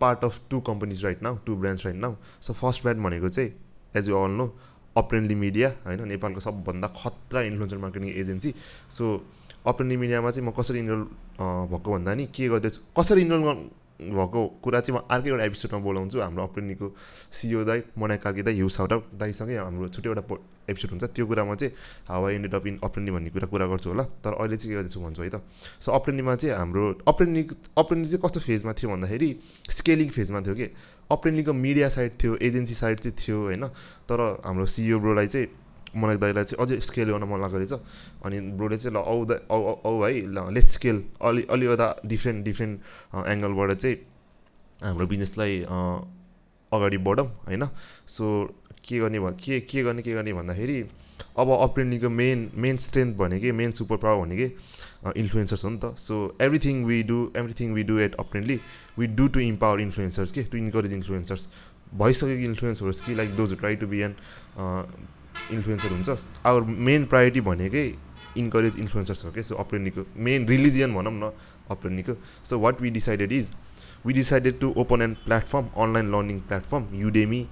part 0.00 0.24
of 0.24 0.40
two 0.50 0.60
companies 0.62 1.04
right 1.04 1.22
now 1.22 1.38
two 1.46 1.56
brands 1.56 1.84
right 1.86 1.96
now 1.96 2.14
so 2.40 2.52
first 2.54 2.82
brand 2.82 3.02
भनेको 3.02 3.28
चाहिँ 3.28 3.50
as 3.96 4.08
you 4.08 4.16
all 4.16 4.30
know 4.32 4.46
Aprendly 4.96 5.34
media 5.34 5.68
होइन 5.84 6.08
नेपालको 6.08 6.40
सबभन्दा 6.40 6.88
खतरा 6.96 7.42
influencer 7.42 7.78
marketing 7.78 8.08
agency 8.20 8.54
so 8.90 9.14
Aprendly 9.66 9.96
मिडियामा 9.96 10.30
चाहिँ 10.30 10.48
म 10.48 10.52
कसरी 10.58 10.78
इनरोल 10.78 11.04
भएको 11.38 11.92
भन्दा 11.92 12.14
नि 12.14 12.26
के 12.34 12.48
गर्दैछु 12.48 12.80
कसरी 12.98 13.22
इनरोल 13.22 13.42
भएको 13.98 14.40
कुरा 14.62 14.80
चाहिँ 14.80 14.94
म 14.94 15.02
अर्कै 15.10 15.28
एउटा 15.30 15.44
एपिसोडमा 15.44 15.80
बोलाउँछु। 15.82 16.18
हाम्रो 16.22 16.42
अप्रेन्डीको 16.44 16.86
सिओ 17.34 17.64
दाई 17.64 17.82
मनाइ 17.98 18.18
काकी 18.22 18.42
दाई 18.46 18.54
हिउस 18.54 18.78
हाउट 18.78 18.92
दाईसँगै 19.18 19.56
हाम्रो 19.58 19.88
छुट्टै 19.90 20.08
एउटा 20.08 20.22
एपिसोड 20.70 20.90
हुन्छ। 20.90 21.04
त्यो 21.18 21.26
कुरामा 21.26 21.54
चाहिँ 21.58 21.72
हावा 22.06 22.30
इन्डेड 22.30 22.54
अप 22.54 22.66
इन 22.66 22.78
अप्रेन्डी 22.78 23.10
भन्ने 23.12 23.30
कुरा 23.34 23.46
कुरा 23.50 23.66
गर्छु 23.66 23.88
होला। 23.90 24.04
तर 24.22 24.32
अहिले 24.38 24.56
चाहिँ 24.56 24.70
के 24.70 24.76
गर्दैछु 24.78 25.00
भन्छु 25.02 25.22
है 25.22 25.30
त? 25.34 25.42
सो 25.82 25.92
अप्रेन्डीमा 25.98 26.34
चाहिँ 26.36 26.54
हाम्रो 26.54 26.84
अप्रेन्डी 27.08 27.42
अप्रेन्डी 27.74 28.08
चाहिँ 28.08 28.22
कस्तो 28.22 28.40
फेजमा 28.40 28.72
थियो 28.78 28.88
भन्दाखेरि 28.94 29.30
स्केलिङ 29.66 30.08
फेजमा 30.14 30.40
थियो 30.46 30.54
कि? 30.54 30.66
अप्रेन्डीको 31.10 31.52
मिडिया 31.52 31.88
साइड 31.88 32.12
थियो 32.22 32.36
एजेन्सी 32.38 32.74
साइड 32.74 32.98
चाहिँ 33.00 33.16
थियो 33.18 33.38
होइन? 33.50 33.64
तर 34.06 34.20
हाम्रो 34.44 34.66
सिइओ 34.66 34.98
ब्रोलाई 35.00 35.26
चाहिँ 35.26 35.48
मलाई 35.96 36.16
दाइलाई 36.20 36.44
चाहिँ 36.44 36.60
अझै 36.64 36.80
स्केल 36.84 37.10
गर्न 37.10 37.24
मन 37.24 37.40
लागेको 37.40 37.58
रहेछ। 37.58 37.72
अनि 38.24 38.36
ब्रोले 38.60 38.78
चाहिँ 38.78 38.94
ल 38.94 38.98
औ 38.98 39.14
औ 39.50 39.58
औ 39.84 39.92
है 40.04 40.12
ल 40.28 40.38
लेट 40.52 40.66
स्केल 40.76 41.02
अलि 41.22 41.42
अलि 41.48 41.66
अलिकता 41.66 41.88
डिफ्रेन्ट 42.04 42.44
डिफ्रेन्ट 42.44 42.74
एङ्गलबाट 43.34 43.72
चाहिँ 43.72 43.96
हाम्रो 44.84 45.06
बिजनेसलाई 45.06 45.64
अगाडि 46.72 46.98
बढौँ 47.08 47.26
होइन? 47.46 47.64
सो 48.06 48.24
के 48.84 48.98
गर्ने 49.00 49.18
भ 49.20 49.36
के 49.40 49.60
के 49.60 49.82
गर्ने 49.82 50.02
के 50.02 50.12
गर्ने 50.14 50.32
भन्दाखेरि 50.32 50.82
अब 51.38 51.48
अप्रेन्डीको 51.50 52.08
मेन 52.08 52.50
मेन 52.54 52.76
स्ट्रेन्थ 52.76 53.16
भनेकै 53.16 53.52
मेन 53.52 53.72
सुपर 53.72 53.96
पावर 53.96 54.24
भनेकै 54.24 54.48
इन्फ्लुएन्सर्स 55.16 55.64
हो 55.64 55.70
नि 55.70 55.78
त। 55.78 55.94
So 55.98 56.36
everything 56.40 56.84
we 56.84 57.02
do 57.02 57.18
everything 57.36 57.72
we 57.74 57.82
do 57.90 57.98
at 57.98 58.14
Aprendly 58.20 58.58
we 58.98 59.06
do 59.18 59.28
to 59.28 59.40
empower 59.40 59.80
influencers 59.80 60.32
के? 60.32 60.42
टु 60.42 60.58
इन्करेज 60.58 60.92
इन्फ्लुएन्सर्स 60.92 61.48
भइसकेको 61.94 62.48
इन्फ्लुएन्सर्स 62.50 63.00
कि? 63.00 63.14
Like 63.14 63.36
those 63.36 63.58
try 63.58 63.76
to 63.76 63.86
be 63.86 64.00
an 64.00 64.14
influencer 65.52 65.88
हुन्छ। 65.88 66.28
Our 66.46 66.62
main 66.62 67.04
priority 67.06 67.40
भनेकै 67.40 67.86
encourage 68.36 68.76
influencers 68.78 69.24
हो 69.24 69.30
क्या 69.32 69.42
सो 69.42 69.54
अप्रेन्डीको 69.56 70.04
main 70.18 70.46
religion 70.48 70.94
भनौँ 70.94 71.12
न 71.12 71.32
अप्रेन्डीको 71.70 72.14
so 72.44 72.58
what 72.58 72.80
we 72.80 72.90
decided 72.90 73.32
is 73.32 73.50
we 74.06 74.12
decided 74.12 74.58
to 74.60 74.72
open 74.78 75.02
and 75.02 75.16
platform 75.24 75.66
online 75.76 76.12
learning 76.12 76.40
platform 76.48 76.88
Udemy 76.94 77.42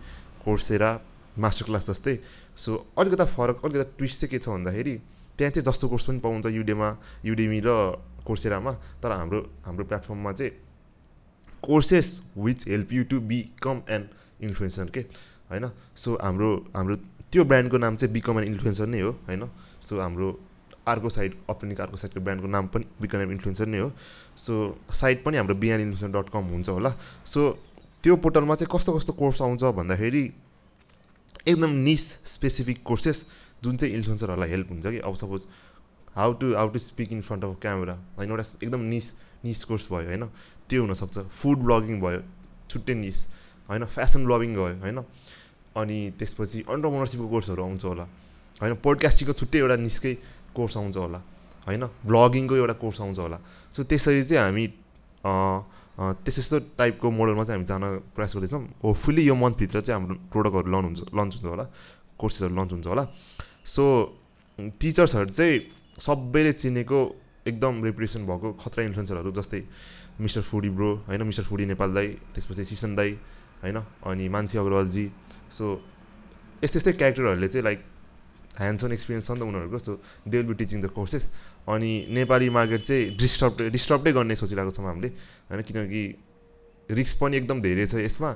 Coursera 0.44 0.90
master 1.38 1.64
class 1.64 1.90
जस्तै। 1.90 2.18
So 2.56 2.76
अलिकता 2.98 3.24
फरक 3.26 3.64
अलिकता 3.64 3.90
ट्विस्ट 3.98 4.20
चाहिँ 4.20 4.30
के 4.30 4.38
छ 4.38 4.48
भन्दाखेरि 4.48 4.94
त्यहाँ 5.38 5.50
चाहिँ 5.50 5.64
जस्तो 5.64 5.88
कोर्स 5.88 6.04
पनि 6.06 6.18
पाउँछ 6.18 6.46
युडेमा 6.46 6.88
युडेमी 7.24 7.60
र 7.66 7.72
कोर्सेरामा 8.26 8.72
तर 9.02 9.10
हाम्रो 9.12 9.40
हाम्रो 9.64 9.84
प्लेटफर्ममा 9.84 10.32
चाहिँ 10.32 10.52
courses 11.62 12.08
which 12.36 12.66
help 12.68 12.92
you 12.92 13.04
to 13.10 13.20
become 13.28 13.82
an 13.90 14.08
influencer 14.42 14.90
के 14.94 15.00
होइन? 15.50 15.70
सो 15.96 16.14
हाम्रो 16.22 16.50
हाम्रो 16.76 16.96
त्यो 17.36 17.44
ब्रान्डको 17.44 17.76
नाम 17.76 17.96
चाहिँ 18.00 18.12
बिकम 18.12 18.38
एन 18.40 18.44
इन्फ्लुएन्सर 18.48 18.86
नै 18.88 19.00
हो 19.00 19.10
होइन? 19.28 19.44
सो 19.84 20.00
हाम्रो 20.00 20.28
अर्को 20.88 21.08
साइड 21.10 21.32
अप्रेनिक 21.50 21.80
अर्को 21.80 21.96
साइडको 21.96 22.20
ब्रान्डको 22.20 22.48
नाम 22.48 22.66
पनि 22.72 22.84
बिकम 23.00 23.20
एन 23.20 23.30
इन्फ्लुएन्सर 23.30 23.66
नै 23.68 23.78
हो। 23.78 23.92
सो 24.36 24.52
साइट 24.90 25.24
पनि 25.24 25.36
हाम्रो 25.36 25.54
बिहान 25.54 25.80
इन्फ्लुएन्सर 25.80 26.16
डट 26.16 26.32
कम 26.32 26.44
हुन्छ 26.56 26.68
होला। 26.68 26.90
सो 27.26 27.40
त्यो 28.02 28.16
पोर्टलमा 28.16 28.54
चाहिँ 28.54 28.72
कस्तो 28.72 28.96
कस्तो 28.96 29.12
कोर्स 29.12 29.42
आउँछ 29.42 29.64
भन्दाखेरि 29.76 30.24
एकदम 31.48 31.70
निस 31.84 32.08
स्पेसिफिक 32.24 32.82
कोर्सेस 32.82 33.26
जुन 33.62 33.76
चाहिँ 33.76 33.94
इन्फ्लुएन्सरहरूलाई 33.94 34.50
हेल्प 34.50 34.68
हुन्छ 34.72 34.86
कि? 34.86 34.98
अब 34.98 35.14
suppose 35.14 35.46
how 36.16 36.32
to 36.40 36.54
how 36.56 36.68
to 36.72 36.78
speak 36.80 37.12
in 37.12 37.20
front 37.20 37.44
of 37.44 37.60
camera 37.60 38.00
होइन? 38.16 38.30
एउटा 38.30 38.44
एकदम 38.64 38.80
निस 38.88 39.14
निस 39.44 39.64
कोर्स 39.64 39.92
भयो 39.92 40.08
होइन? 40.08 40.24
त्यो 40.68 40.82
हुनसक्छ। 40.82 41.18
फुड 41.18 41.58
ब्लगिङ 41.68 42.00
भयो 42.00 42.20
छुट्टै 42.70 42.94
निस 42.94 43.26
होइन? 43.68 43.84
फेसन 43.84 44.24
ब्लगिङ 44.24 44.54
भयो 44.54 44.76
होइन? 44.80 45.04
अनि 45.76 45.98
त्यसपछि 46.18 46.58
अन्टरप्रोनरसिपको 46.72 47.28
कोर्सहरू 47.28 47.62
आउँछ 47.62 47.84
होला। 47.84 48.04
होइन 48.60 48.74
पोडकास्टिङको 48.80 49.32
छुट्टै 49.40 49.58
एउटा 49.60 49.76
निस्कै 49.86 50.12
कोर्स 50.56 50.76
आउँछ 50.76 50.96
होला। 50.96 51.20
होइन 51.68 51.84
ब्लगिङको 52.08 52.54
एउटा 52.56 52.74
कोर्स 52.82 53.00
आउँछ 53.04 53.18
होला। 53.18 53.38
सो 53.74 53.80
त्यसरी 53.84 54.22
चाहिँ 54.24 54.42
हामी 54.42 54.64
त्यस्तो 56.24 56.40
यस्तो 56.40 56.56
टाइपको 56.80 57.06
मोडलमा 57.10 57.44
चाहिँ 57.44 57.56
हामी 57.58 57.66
जान 57.66 57.82
प्रयास 58.14 58.32
गर्दैछौँ। 58.36 58.62
होपफुल्ली 58.84 59.22
यो 59.26 59.34
मन्थभित्र 59.34 59.80
चाहिँ 59.80 59.96
हाम्रो 60.00 60.14
प्रोडक्टहरू 60.32 60.68
लन्च 60.72 60.84
हुन्छ 60.86 61.00
लन्च 61.12 61.32
हुन्छ 61.36 61.46
होला। 61.52 61.64
कोर्सेसहरू 62.20 62.54
लन्च 62.56 62.70
हुन्छ 62.72 62.86
होला। 62.86 63.04
सो 63.64 63.84
टिचर्सहरू 64.80 65.30
चाहिँ 65.36 65.54
सबैले 66.00 66.52
चिनेको 66.52 66.98
एकदम 67.46 67.74
रिप्रेसन 67.84 68.22
भएको 68.26 68.48
खतरा 68.60 68.80
इन्फ्लुएन्सरहरू 68.84 69.30
जस्तै 69.38 69.60
मिस्टर 70.20 70.42
फुडी 70.42 70.70
ब्रो 70.76 70.90
होइन 71.08 71.22
मिस्टर 71.28 71.44
फुडी 71.44 71.64
नेपाल 71.72 71.90
दाई 71.94 72.08
त्यसपछि 72.32 72.64
सिसन 72.64 72.94
दाई 72.96 73.10
होइन 73.62 73.78
अनि 74.04 74.24
मान्छे 74.28 74.58
अग्रवालजी 74.58 75.04
सो 75.50 75.64
यस्तै 76.64 76.78
यस्तै 76.78 76.92
क्यारेक्टरहरूले 76.92 77.48
चाहिँ 77.48 77.64
लाइक 77.64 77.84
ह्यान्ड्स 78.58 78.84
अन 78.84 78.92
एक्सपिरियन्स 78.92 79.26
छ 79.26 79.30
नि 79.30 79.40
त 79.40 79.42
उनीहरूको 79.42 79.78
so 79.78 79.92
they 80.28 80.36
will 80.38 80.46
be 80.46 80.54
teaching 80.54 80.80
the 80.82 80.86
courses 80.96 81.30
अनि 81.68 81.92
नेपाली 82.10 82.48
मार्केट 82.50 82.82
चाहिँ 82.82 83.16
डिस्टर्ब 83.16 83.68
डिस्टर्बै 83.72 84.12
गर्ने 84.12 84.34
सोचिरहेको 84.36 84.70
छौँ 84.70 84.86
हामीले 84.86 85.08
होइन? 85.08 85.62
किनकि 85.62 86.02
रिस्क 86.90 87.20
पनि 87.20 87.36
एकदम 87.36 87.60
धेरै 87.62 87.86
छ 87.86 87.94
यसमा। 88.00 88.30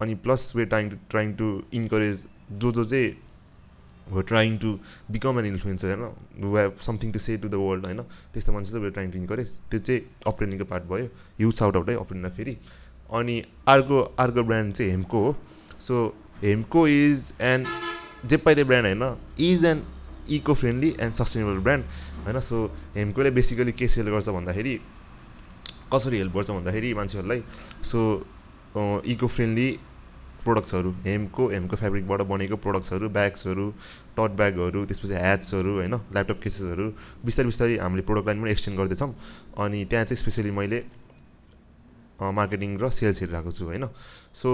अनि 0.00 0.14
plus 0.24 0.52
we 0.56 0.64
trying 0.64 0.90
to 0.90 0.96
trying 1.10 1.34
to 1.34 1.48
encourage 1.74 2.26
जो 2.52 2.70
जो 2.72 2.84
चाहिँ 2.84 3.08
हो 4.12 4.22
trying 4.26 4.56
to 4.58 4.70
become 5.10 5.38
an 5.38 5.46
influencer 5.46 5.98
होइन 5.98 6.44
who 6.44 6.56
have 6.56 6.78
something 6.82 7.12
to 7.12 7.18
say 7.18 7.36
to 7.36 7.48
the 7.48 7.54
world 7.54 7.84
होइन 7.86 8.02
त्यस्तो 8.32 8.52
मान्छे 8.52 8.70
चाहिँ 8.72 8.90
ट्राइङ 8.90 9.10
टु 9.10 9.18
इन्करेज 9.18 9.50
त्यो 9.70 9.80
चाहिँ 9.80 10.00
अप्रेनिङको 10.26 10.64
पार्ट 10.64 10.84
भयो? 10.90 11.08
युथ 11.40 11.62
आउट 11.62 11.76
आउटै 11.76 11.94
अप्रेन्डमा 11.94 12.30
फेरि। 12.36 12.56
अनि 13.12 13.36
अर्को 13.68 14.00
अर्को 14.18 14.42
ब्रान्ड 14.42 14.74
चाहिँ 14.74 14.90
हेमको 14.92 15.18
हो। 15.24 15.36
सो 15.80 15.94
हेमको 16.42 16.86
इज 16.88 17.32
एन्ड 17.40 17.66
जे 18.30 18.36
पाइदे 18.46 18.64
ब्रान्ड 18.64 18.86
होइन 18.86 19.16
is 19.50 19.64
and 19.64 20.30
eco 20.38 20.54
friendly 20.54 20.94
and 21.00 21.14
sustainable 21.14 21.58
brand 21.66 21.84
होइन 22.24 22.40
सो 22.48 22.64
हेमकोले 22.96 23.30
बेसिकली 23.38 23.72
के 23.72 23.88
सेल 23.88 24.10
गर्छ 24.10 24.28
भन्दाखेरि 24.28 24.74
कसरी 25.92 26.18
हेल्प 26.18 26.34
गर्छ 26.34 26.50
भन्दाखेरि 26.50 26.92
मान्छेहरूलाई 26.94 27.42
सो 27.92 28.00
इको 29.12 29.26
फ्रेन्डली 29.36 29.70
प्रोडक्ट्सहरू 30.44 30.90
हेमको 31.04 31.48
हेमको 31.48 31.76
फेब्रिकबाट 31.76 32.20
बनेको 32.28 32.56
प्रोडक्ट्सहरू 32.64 33.08
ब्याग्सहरू 33.16 33.66
टट 34.16 34.36
ब्यागहरू 34.36 34.84
त्यसपछि 34.84 35.14
ह्याट्सहरू 35.14 35.72
होइन 35.78 35.94
ल्यापटप 35.94 36.40
केसेसहरू 36.42 36.86
बिस्तारै 37.24 37.46
बिस्तारै 37.46 37.76
हामीले 37.78 38.02
प्रोडक्ट 38.08 38.26
लाइन 38.26 38.40
पनि 38.42 38.50
एक्सटेन्ड 38.50 38.78
गर्दैछौँ। 38.80 39.12
अनि 39.64 39.84
त्यहाँ 39.90 40.04
चाहिँ 40.04 40.20
स्पेसली 40.22 40.50
मैले 40.60 40.78
मार्केटिङ 42.38 42.78
र 42.80 42.90
सेल्स 43.00 43.20
हेरिरहेको 43.20 43.50
छु 43.52 43.64
होइन? 43.64 43.84
So 44.34 44.50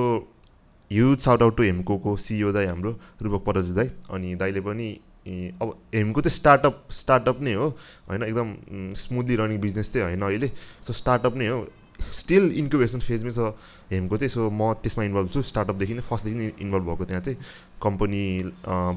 huge 0.90 1.19
shout 1.21 1.43
out 1.43 1.57
to 1.57 1.62
Hemco 1.62 2.16
CEO 2.19 2.52
दाई 2.52 2.66
हाम्रो 2.66 2.97
रूपक 3.23 3.45
पराजु 3.45 3.75
दाई 3.75 3.90
अनि 4.11 4.35
दाईले 4.35 4.61
पनि 4.62 4.88
अब 5.26 5.75
हेमको 5.95 6.21
चाहिँ 6.21 6.37
स्टार्टअप 6.37 6.83
स्टार्टअप 6.93 7.40
नै 7.43 7.55
हो 7.55 7.69
होइन 8.09 8.23
एकदम 8.23 8.55
स्मुथली 8.97 9.37
रनिङ 9.37 9.59
बिजनेस 9.61 9.93
चाहिँ 9.93 10.07
होइन 10.07 10.23
अहिले 10.23 10.50
सो 10.83 10.93
स्टार्टअप 10.95 11.37
नै 11.37 11.47
हो 11.49 11.66
स्टिल 12.12 12.50
इन्क्युबेसन 12.57 13.00
फेजमै 13.00 13.31
छ 13.31 13.52
हेमको 13.90 14.16
चाहिँ 14.16 14.31
सो 14.31 14.49
म 14.50 14.73
त्यसमा 14.78 15.05
इन्भल्भ 15.05 15.31
छु 15.33 15.43
स्टार्टअपदेखि 15.43 15.95
नै 15.95 16.02
फर्स्टदेखि 16.07 16.38
नै 16.38 16.50
इन्भल्भ 16.61 16.87
भएको 16.87 17.05
त्यहाँ 17.05 17.23
चाहिँ 17.23 17.38
कम्पनी 17.83 18.23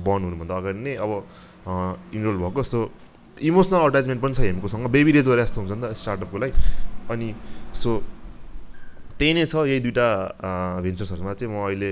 बन्द 0.06 0.24
हुनुभन्दा 0.24 0.58
अगाडि 0.58 0.80
नै 0.80 0.96
अब 0.98 1.12
इन्भल्भ 2.14 2.42
भएको 2.42 2.64
सो 2.66 2.80
इमोसनल 3.38 3.78
एड्भर्टाइजमेन्ट 3.80 4.22
पनि 4.22 4.34
छ 4.34 4.40
हेमकोसँग 4.42 4.88
बेबी 4.92 5.12
रेज 5.12 5.28
गरे 5.28 5.44
जस्तो 5.44 5.62
हुन्छ 5.62 5.72
नि 5.74 5.82
त 5.82 5.94
स्टार्टअपको 5.96 6.38
लागि 6.38 6.54
अनि 7.10 7.34
सो 7.74 7.98
त्यही 9.20 9.34
नै 9.34 9.46
छ 9.46 9.68
यही 9.68 9.80
दुइटा 9.84 10.08
भेन्चर्सहरूमा 10.84 11.34
चाहिँ 11.34 11.54
म 11.54 11.66
अहिले 11.68 11.92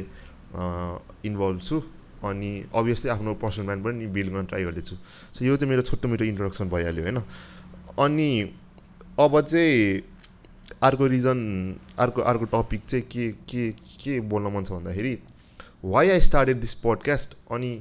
इन्भल्भ 1.28 1.60
छु। 1.62 1.82
अनि 2.24 2.52
अभियसली 2.74 3.10
आफ्नो 3.12 3.34
पर्सनल 3.42 3.66
ब्रान्ड 3.66 3.84
पनि 3.86 4.06
बिल्ड 4.16 4.32
गर्न 4.34 4.46
ट्राई 4.46 4.64
गर्दैछु। 4.64 4.96
सो 5.36 5.46
यो 5.46 5.56
चाहिँ 5.56 5.70
मेरो 5.70 5.82
छोटो 5.86 6.08
मिठो 6.08 6.26
इन्ट्रोडक्सन 6.26 6.70
भइहाल्यो 6.70 7.04
होइन? 7.04 7.20
अनि 8.00 8.30
अब 9.20 9.42
चाहिँ 9.42 10.02
अर्को 10.84 11.08
रिजन 11.08 11.40
अर्को 12.00 12.22
अर्को 12.22 12.46
टपिक 12.54 12.82
चाहिँ 12.86 13.04
के 13.12 13.32
के 13.50 13.72
के 14.04 14.20
बोल्न 14.32 14.48
मन 14.56 14.64
छ 14.64 14.72
भन्दाखेरि 14.72 15.18
why 15.86 16.10
I 16.10 16.20
started 16.22 16.60
this 16.60 16.74
podcast 16.84 17.38
अनि 17.52 17.72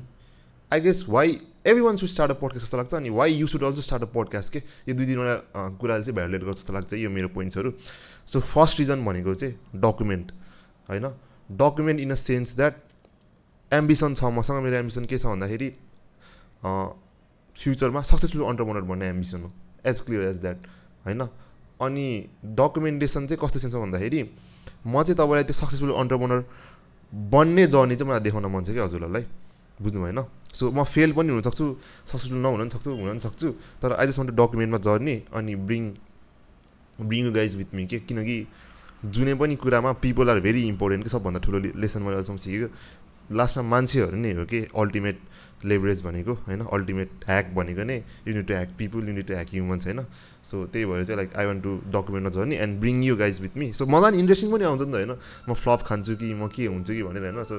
I 0.72 0.80
guess 0.80 1.04
why 1.08 1.38
everyone 1.82 1.96
should 1.96 2.08
start 2.08 2.30
a 2.30 2.34
podcast 2.40 2.64
जस्तो 2.64 2.76
लाग्छ 2.76 2.94
अनि 2.94 3.10
why 3.10 3.32
you 3.34 3.46
should 3.46 3.62
also 3.64 3.82
start 3.82 4.02
a 4.02 4.06
podcast 4.14 4.52
के? 4.52 4.62
यो 4.88 4.94
दुई 4.94 5.06
तिनवटा 5.06 5.68
कुराले 5.80 6.02
चाहिँ 6.04 6.14
भ्यालुएट 6.16 6.44
गर्छ 6.44 6.56
जस्तो 6.58 6.72
लाग्छ। 6.72 6.92
यो 6.94 7.10
मेरो 7.10 7.28
पोइन्ट्सहरू 7.34 7.72
सो 8.28 8.40
फर्स्ट 8.40 8.78
रिजन 8.78 9.04
भनेको 9.04 9.34
चाहिँ 9.34 9.80
डकुमेन्ट 9.80 10.32
होइन? 10.88 11.06
Document 11.48 12.00
in 12.00 12.10
a 12.10 12.14
sense 12.20 12.56
that 12.56 12.74
ambition 13.72 14.14
छ 14.14 14.24
मसँग 14.38 14.62
मेरो 14.62 14.76
एम्बिसन 14.76 15.04
के 15.04 15.18
छ 15.18 15.26
भन्दाखेरि 15.26 15.70
फ्युचरमा 17.56 18.02
सक्सेसफुल 18.02 18.44
अन्टरप्रोनर 18.44 18.80
भन्ने 18.90 19.08
एम्बिसन 19.08 19.42
हो 19.42 19.52
एज 19.86 20.00
क्लियर 20.06 20.22
एज 20.28 20.40
द्याट 20.40 20.66
होइन? 21.06 21.22
अनि 21.80 22.06
डकुमेन्टेसन 22.58 23.26
चाहिँ 23.26 23.40
कस्तो 23.42 23.58
सेन्समा 23.58 23.80
भन्दाखेरि 23.82 24.22
म 24.86 25.02
चाहिँ 25.02 25.16
तपाईँलाई 25.16 25.44
त्यो 25.44 25.54
सक्सेसफुल 25.54 25.92
अन्टरप्रोनर 26.02 26.44
बन्ने 27.32 27.66
जर्नी 27.66 27.96
चाहिँ 27.96 28.10
मलाई 28.10 28.20
देखाउन 28.20 28.46
मन 28.52 28.64
छ 28.64 28.70
कि 28.70 28.80
हजुरहरूलाई 28.80 29.24
बुझ्नु 29.82 30.02
भएन 30.02 30.20
सो 30.52 30.70
म 30.70 30.82
फेल 30.84 31.12
पनि 31.12 31.30
हुनसक्छु 31.32 31.64
सक्सेसफुल 32.10 32.38
नहुन 32.38 32.58
पनि 32.58 32.70
सक्छु 32.74 32.90
हुन 32.90 33.08
पनि 33.08 33.20
सक्छु 33.20 33.48
तर 33.82 33.92
आई 34.00 34.06
जस्ट 34.06 34.30
डकुमेन्टमा 34.40 34.78
जर्नी 34.88 35.16
अनि 35.32 35.54
bring 35.68 35.84
bring 37.00 37.32
guys 37.32 37.56
with 37.56 37.74
me 37.74 37.86
के 37.86 37.98
किनकि 37.98 38.46
जुनै 39.04 39.34
पनि 39.34 39.56
कुरामा 39.56 39.92
पिपल 40.02 40.30
आर 40.30 40.40
भेरी 40.40 40.62
इम्पोर्टेन्ट 40.68 41.04
कि 41.04 41.10
सबभन्दा 41.10 41.40
ठुलो 41.40 41.58
लेसन 41.58 42.02
मैले 42.02 42.16
अहिलेसम्म 42.16 42.36
सिकेको 42.36 42.68
लास्टमा 43.36 43.62
मान्छेहरू 43.62 44.16
नै 44.16 44.32
हो 44.32 44.44
कि? 44.44 44.60
अल्टिमेट 44.76 45.18
लेभरेज 45.64 46.02
भनेको 46.02 46.32
होइन? 46.46 46.60
अल्टिमेट 46.60 47.10
ह्याक 47.26 47.46
भनेको 47.54 47.82
नै। 47.82 47.96
Unit 48.26 48.46
to 48.46 48.54
hack 48.54 48.70
people 48.78 49.08
unit 49.08 49.26
to 49.26 49.34
hack 49.34 49.48
humans 49.52 49.86
होइन? 49.86 50.00
सो 50.44 50.64
त्यही 50.66 50.84
भएर 50.86 51.04
चाहिँ 51.04 51.16
like 51.16 51.36
I 51.36 51.46
want 51.46 51.62
to 51.62 51.72
डकुमेन्टमा 51.90 52.30
journey 52.30 52.56
and 52.56 52.80
bring 52.80 53.02
you 53.04 53.16
guys 53.16 53.40
with 53.40 53.56
me 53.56 53.72
so 53.72 53.86
मलाई 53.86 54.18
इन्ट्रेस्टिङ 54.18 54.52
पनि 54.52 54.64
आउँछ 54.64 54.82
नि 54.82 54.92
त 54.92 54.94
होइन? 54.94 55.12
म 55.48 55.54
फ्लप 55.54 55.82
खान्छु 55.82 56.16
कि 56.16 56.32
म 56.34 56.48
के 56.48 56.66
हुन्छु 56.66 56.92
कि 56.94 57.02
भनेर 57.02 57.22
होइन? 57.22 57.44
सो 57.44 57.56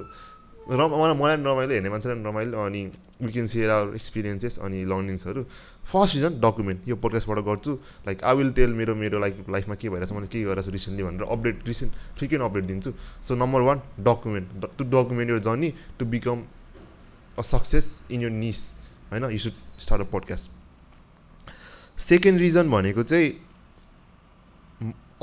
र 0.67 0.87
मलाई 0.87 1.15
मलाई 1.15 1.35
पनि 1.35 1.43
रमाइलो 1.47 1.73
हेर्ने 1.73 1.89
मान्छेलाई 1.89 2.17
पनि 2.17 2.27
रमाइलो 2.27 2.57
अनि 2.65 2.81
we 3.21 3.31
can 3.31 3.45
share 3.47 3.69
our 3.69 3.95
experiences 3.95 4.59
अनि 4.59 4.83
लर्निङ्सहरू 4.83 5.41
फर्स्ट 5.87 6.15
रिजन 6.15 6.39
डकुमेन्ट 6.41 6.87
यो 6.87 6.95
पोडकास्टबाट 6.95 7.39
गर्छु. 7.45 7.71
लाइक 8.07 8.23
आई 8.23 8.35
विल 8.35 8.51
टेल 8.53 8.73
मेरो 8.73 8.95
मेरो 8.95 9.19
लाइफ 9.19 9.49
लाइफमा 9.49 9.75
के 9.75 9.89
भइरहेछ 9.89 10.11
मैले 10.11 10.27
के 10.27 10.43
गरेको 10.43 10.61
छु 10.61 10.71
रिसेन्टली 10.71 11.03
भनेर 11.03 11.23
अपडेट 11.31 11.67
रिसेन्ट 11.67 11.93
फ्रिक्वेन्ट 12.17 12.43
अपडेट 12.45 12.65
दिन्छु. 12.65 12.91
So 13.23 13.35
number 13.35 13.61
one 13.61 13.81
document 14.03 14.65
to 14.77 14.83
document 14.83 15.29
यो 15.31 15.39
journey 15.47 15.73
to 15.99 16.05
become 16.05 16.43
a 17.37 17.41
success 17.41 17.87
in 18.11 18.21
your 18.21 18.29
niche 18.43 18.61
होइन? 19.11 19.23
You 19.31 19.37
should 19.39 19.53
start 19.79 20.01
a 20.01 20.05
podcast 20.11 20.49
second 22.01 22.39
reason 22.39 22.69
भनेको 22.71 23.03
चाहिँ 23.03 23.31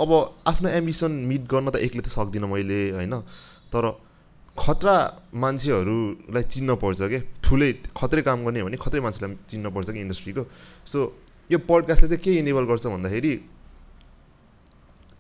अब 0.01 0.11
आफ्नो 0.47 0.69
एम्बिसन 0.71 1.13
मिट 1.31 1.43
गर्न 1.51 1.71
त 1.71 1.77
एक्लै 1.77 2.03
त 2.03 2.09
सक्दिनँ 2.09 2.49
मैले 2.51 2.81
होइन? 2.91 3.15
तर 3.73 3.93
खतरा 4.59 4.97
मान्छेहरूलाई 5.35 6.43
चिन्न 6.55 6.75
पर्छ 6.79 7.01
क्या 7.11 7.21
ठुलै 7.43 7.71
खत्रै 7.91 8.23
काम 8.23 8.45
गर्ने 8.47 8.61
हो 8.61 8.67
भने 8.67 8.77
खत्रै 8.79 9.01
मान्छेलाई 9.03 9.37
चिन्न 9.51 9.67
पर्छ 9.75 9.91
कि 9.91 10.01
इन्डस्ट्रीको? 10.01 10.43
सो 10.87 10.99
यो 11.51 11.59
पडकास्टले 11.59 12.09
चाहिँ 12.09 12.23
के 12.25 12.33
इनेबल 12.39 12.65
गर्छ 12.71 12.87
भन्दाखेरि 12.87 13.33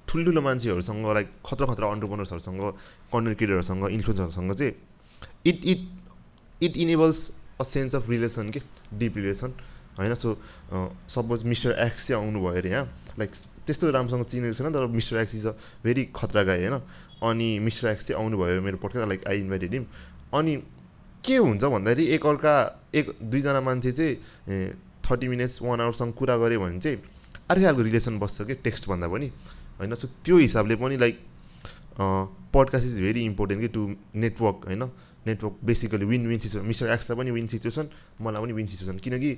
ठुल्ठुलो 0.08 0.40
मान्छेहरूसँग 0.40 1.06
लाइक 1.18 1.28
खतरा 1.46 1.66
खतरा 1.66 1.86
अन्टरप्रोनर्सहरूसँग 1.90 2.62
कन्टेन्ट 3.10 3.36
क्रिएटरहरूसँग 3.38 3.84
इन्फ्लुएन्सरहरूसँग 3.90 4.52
चाहिँ 4.54 4.72
it 5.50 5.58
it 5.72 5.80
it 6.62 6.76
enables 6.86 7.20
a 7.60 7.62
sense 7.62 7.94
of 7.94 8.08
relation 8.10 8.50
के? 8.54 8.60
डिप 8.94 9.16
रिलेसन 9.16 9.50
होइन? 9.98 10.14
सो 10.14 10.38
सपोज 11.10 11.44
मिस्टर 11.50 11.70
एक्स 11.86 12.06
चाहिँ 12.06 12.22
आउनुभयो 12.22 12.54
अरे 12.54 12.70
यहाँ। 12.70 12.86
लाइक 13.18 13.30
त्यस्तो 13.66 13.90
राम्रोसँग 13.90 14.24
चिनेको 14.30 14.54
छैन 14.54 14.72
तर 14.72 14.86
mister 14.86 15.16
X 15.18 15.34
is 15.34 15.46
a 15.46 15.52
very 15.82 16.04
खतरा 16.14 16.42
गाई 16.42 16.66
होइन? 16.66 16.78
अनि 17.30 17.58
मिस्टर 17.58 17.88
एक्स 17.88 18.06
चाहिँ 18.06 18.22
आउनुभयो 18.22 18.60
मेरो 18.62 18.76
podcast 18.82 19.08
like 19.08 19.26
I 19.28 19.40
invited 19.40 19.72
him 19.72 19.86
अनि 20.34 20.56
के 21.24 21.36
हुन्छ 21.36 21.64
भन्दाखेरि 21.64 22.04
एकअर्का 22.14 22.54
एक 22.94 23.06
दुईजना 23.22 23.60
मान्छे 23.60 23.92
चाहिँ 23.92 24.72
थर्टी 25.04 25.28
मिनट्स 25.28 25.62
वान 25.62 25.80
आवरसँग 25.80 26.12
कुरा 26.14 26.36
गऱ्यो 26.36 26.60
भने 26.60 26.80
चाहिँ 26.80 26.98
अर्कै 27.50 27.64
खालको 27.64 27.82
रिलेसन 27.82 28.18
बस्छ 28.18 28.42
कि 28.42 28.54
टेक्स्टभन्दा 28.64 29.08
पनि। 29.08 29.28
होइन 29.78 29.94
सो 29.94 30.08
त्यो 30.24 30.36
हिसाबले 30.38 30.76
पनि 30.76 30.96
like 30.96 31.18
podcast 32.54 32.86
is 32.86 33.00
very 33.00 33.24
important 33.24 33.60
कि 33.62 33.68
टु 33.68 33.88
नेटवर्क 34.14 34.66
होइन। 34.66 34.82
Network 35.26 35.64
basically 35.64 36.04
win 36.04 36.26
win 36.28 36.38
situation 36.38 36.66
mister 36.66 36.90
एक्सलाई 36.92 37.18
पनि 37.18 37.30
विन 37.30 37.46
सिचुएसन 37.48 37.88
मलाई 38.20 38.42
पनि 38.42 38.52
विन 38.52 38.66
सिचुएसन 38.66 38.98
किनकि 38.98 39.32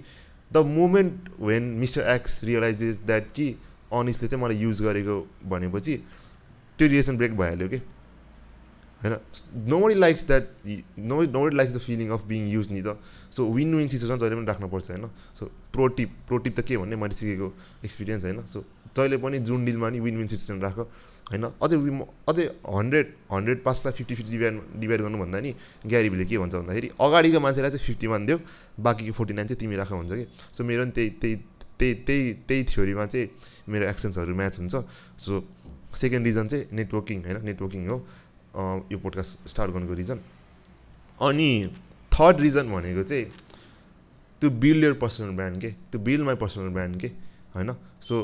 the 0.52 0.57
moment 0.57 1.28
when 1.40 1.62
mister 1.81 2.09
X 2.14 2.43
realises 2.45 3.02
that 3.07 3.31
कि 3.33 3.49
अनिसले 3.93 4.28
चाहिँ 4.28 4.43
मलाई 4.45 4.57
युज 4.57 4.83
गरेको 4.83 5.16
भनेपछि 5.47 5.95
त्यो 6.78 6.88
रिलेसन 6.88 7.16
ब्रेक 7.16 7.37
भइहाल्यो 7.37 7.68
कि 7.68 7.80
होइन 9.02 9.14
nobody 9.80 9.95
likes 9.95 10.26
that 10.26 10.45
no 10.99 11.23
nobody 11.45 11.56
likes 11.56 11.75
the 11.75 11.78
feeling 11.78 12.11
of 12.11 12.25
being 12.26 12.49
used 12.49 12.71
नि 12.73 12.83
त 12.83 12.97
सो 13.30 13.45
विन 13.52 13.75
विन 13.75 13.88
सिचुएसन 13.88 14.18
जहिले 14.18 14.37
पनि 14.37 14.47
राख्नुपर्छ 14.47 14.90
होइन 14.90 15.09
सो 15.35 15.50
प्रोटिप 15.73 16.11
प्रोटिप 16.28 16.61
त 16.61 16.61
के 16.66 16.76
भन्ने? 16.76 16.97
मैले 16.97 17.14
सिकेको 17.14 17.52
एक्सपिरियन्स 17.85 18.25
होइन 18.25 18.47
सो 18.47 18.64
जहिले 18.97 19.16
पनि 19.18 19.38
जुन 19.49 19.64
डिलमा 19.64 19.90
नि 19.90 20.00
विन 20.00 20.16
विन 20.16 20.28
सिचुएसन 20.28 20.61
राख 20.61 20.78
होइन 20.78 21.45
अझै 21.62 21.76
अझै 22.28 22.45
हन्ड्रेड 22.71 23.06
हन्ड्रेड 23.33 23.62
पासलाई 23.62 23.92
फिफ्टी 23.92 24.14
फिफ्टी 24.14 24.33
डिभाइड 24.33 24.61
डिभाइड 24.80 25.00
गर्नुभन्दा 25.02 25.40
नि 25.40 25.54
ग्यारिबीले 25.87 26.25
के 26.25 26.38
भन्छ 26.38 26.54
भन्दाखेरि 26.54 26.90
अगाडिको 27.00 27.40
मान्छेलाई 27.40 27.71
चाहिँ 27.71 27.87
फिफ्टी 27.87 28.06
वान 28.06 28.26
देऊ 28.26 28.38
बाँकीको 28.80 29.12
फोर्टी 29.12 29.35
नाइन 29.35 29.47
चाहिँ 29.47 29.61
तिमी 29.61 29.76
राख 29.76 29.92
भन्छ 29.92 30.12
कि 30.12 30.26
सो 30.52 30.64
मेरो 30.64 30.83
पनि 30.85 30.92
त्यही 30.97 31.11
त्यही 31.21 31.37
त्यही 31.78 31.95
त्यही 32.06 32.33
त्यही 32.49 32.62
थ्योरीमा 32.64 33.06
चाहिँ 33.06 33.28
मेरो 33.68 33.85
एक्सन्सहरू 33.87 34.35
म्याच 34.35 34.59
हुन्छ। 34.59 34.75
सो 35.18 35.40
सेकेन्ड 35.97 36.26
रिजन 36.26 36.49
चाहिँ 36.49 36.67
नेटवर्किङ 36.73 37.25
होइन? 37.25 37.45
नेटवर्किङ 37.45 37.88
हो। 37.88 37.97
यो 38.93 38.99
पोडकास्ट 38.99 39.49
स्टार्ट 39.49 39.71
गर्नुको 39.73 39.95
रिजन। 39.95 40.21
अनि 41.23 41.50
थर्ड 42.12 42.41
रिजन 42.41 42.73
भनेको 42.73 43.03
चाहिँ 43.03 43.26
to 44.43 44.50
build 44.62 44.85
your 44.85 44.93
personal 45.03 45.31
brand 45.37 45.61
के? 45.61 45.75
To 45.93 45.99
build 45.99 46.25
my 46.25 46.35
personal 46.35 46.69
brand 46.69 47.00
के? 47.00 47.07
होइन? 47.55 47.75
सो 48.00 48.23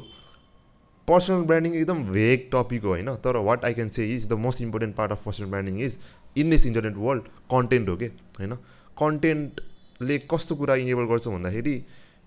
पर्सनल 1.08 1.42
ब्रान्डिङ 1.42 1.74
एकदम 1.74 2.02
भेग 2.12 2.48
टपिक 2.52 2.82
हो 2.82 2.88
होइन? 2.88 3.14
तर 3.16 3.36
what 3.48 3.64
I 3.64 3.74
can 3.74 3.88
say 3.88 4.14
is 4.14 4.28
the 4.28 4.32
most 4.38 4.62
important 4.62 4.94
part 4.96 5.12
of 5.12 5.24
personal 5.24 5.46
branding 5.46 5.80
is 5.80 5.98
in 6.38 6.50
this 6.50 6.66
internet 6.66 6.96
world 6.96 7.22
content 7.52 7.88
हो 7.88 7.96
कि? 7.96 8.06
होइन? 8.38 8.54
कन्टेन्टले 9.00 10.18
कस्तो 10.30 10.56
कुरा 10.56 10.74
इनेबल 10.74 11.04
गर्छ 11.04 11.28
भन्दाखेरि 11.28 11.74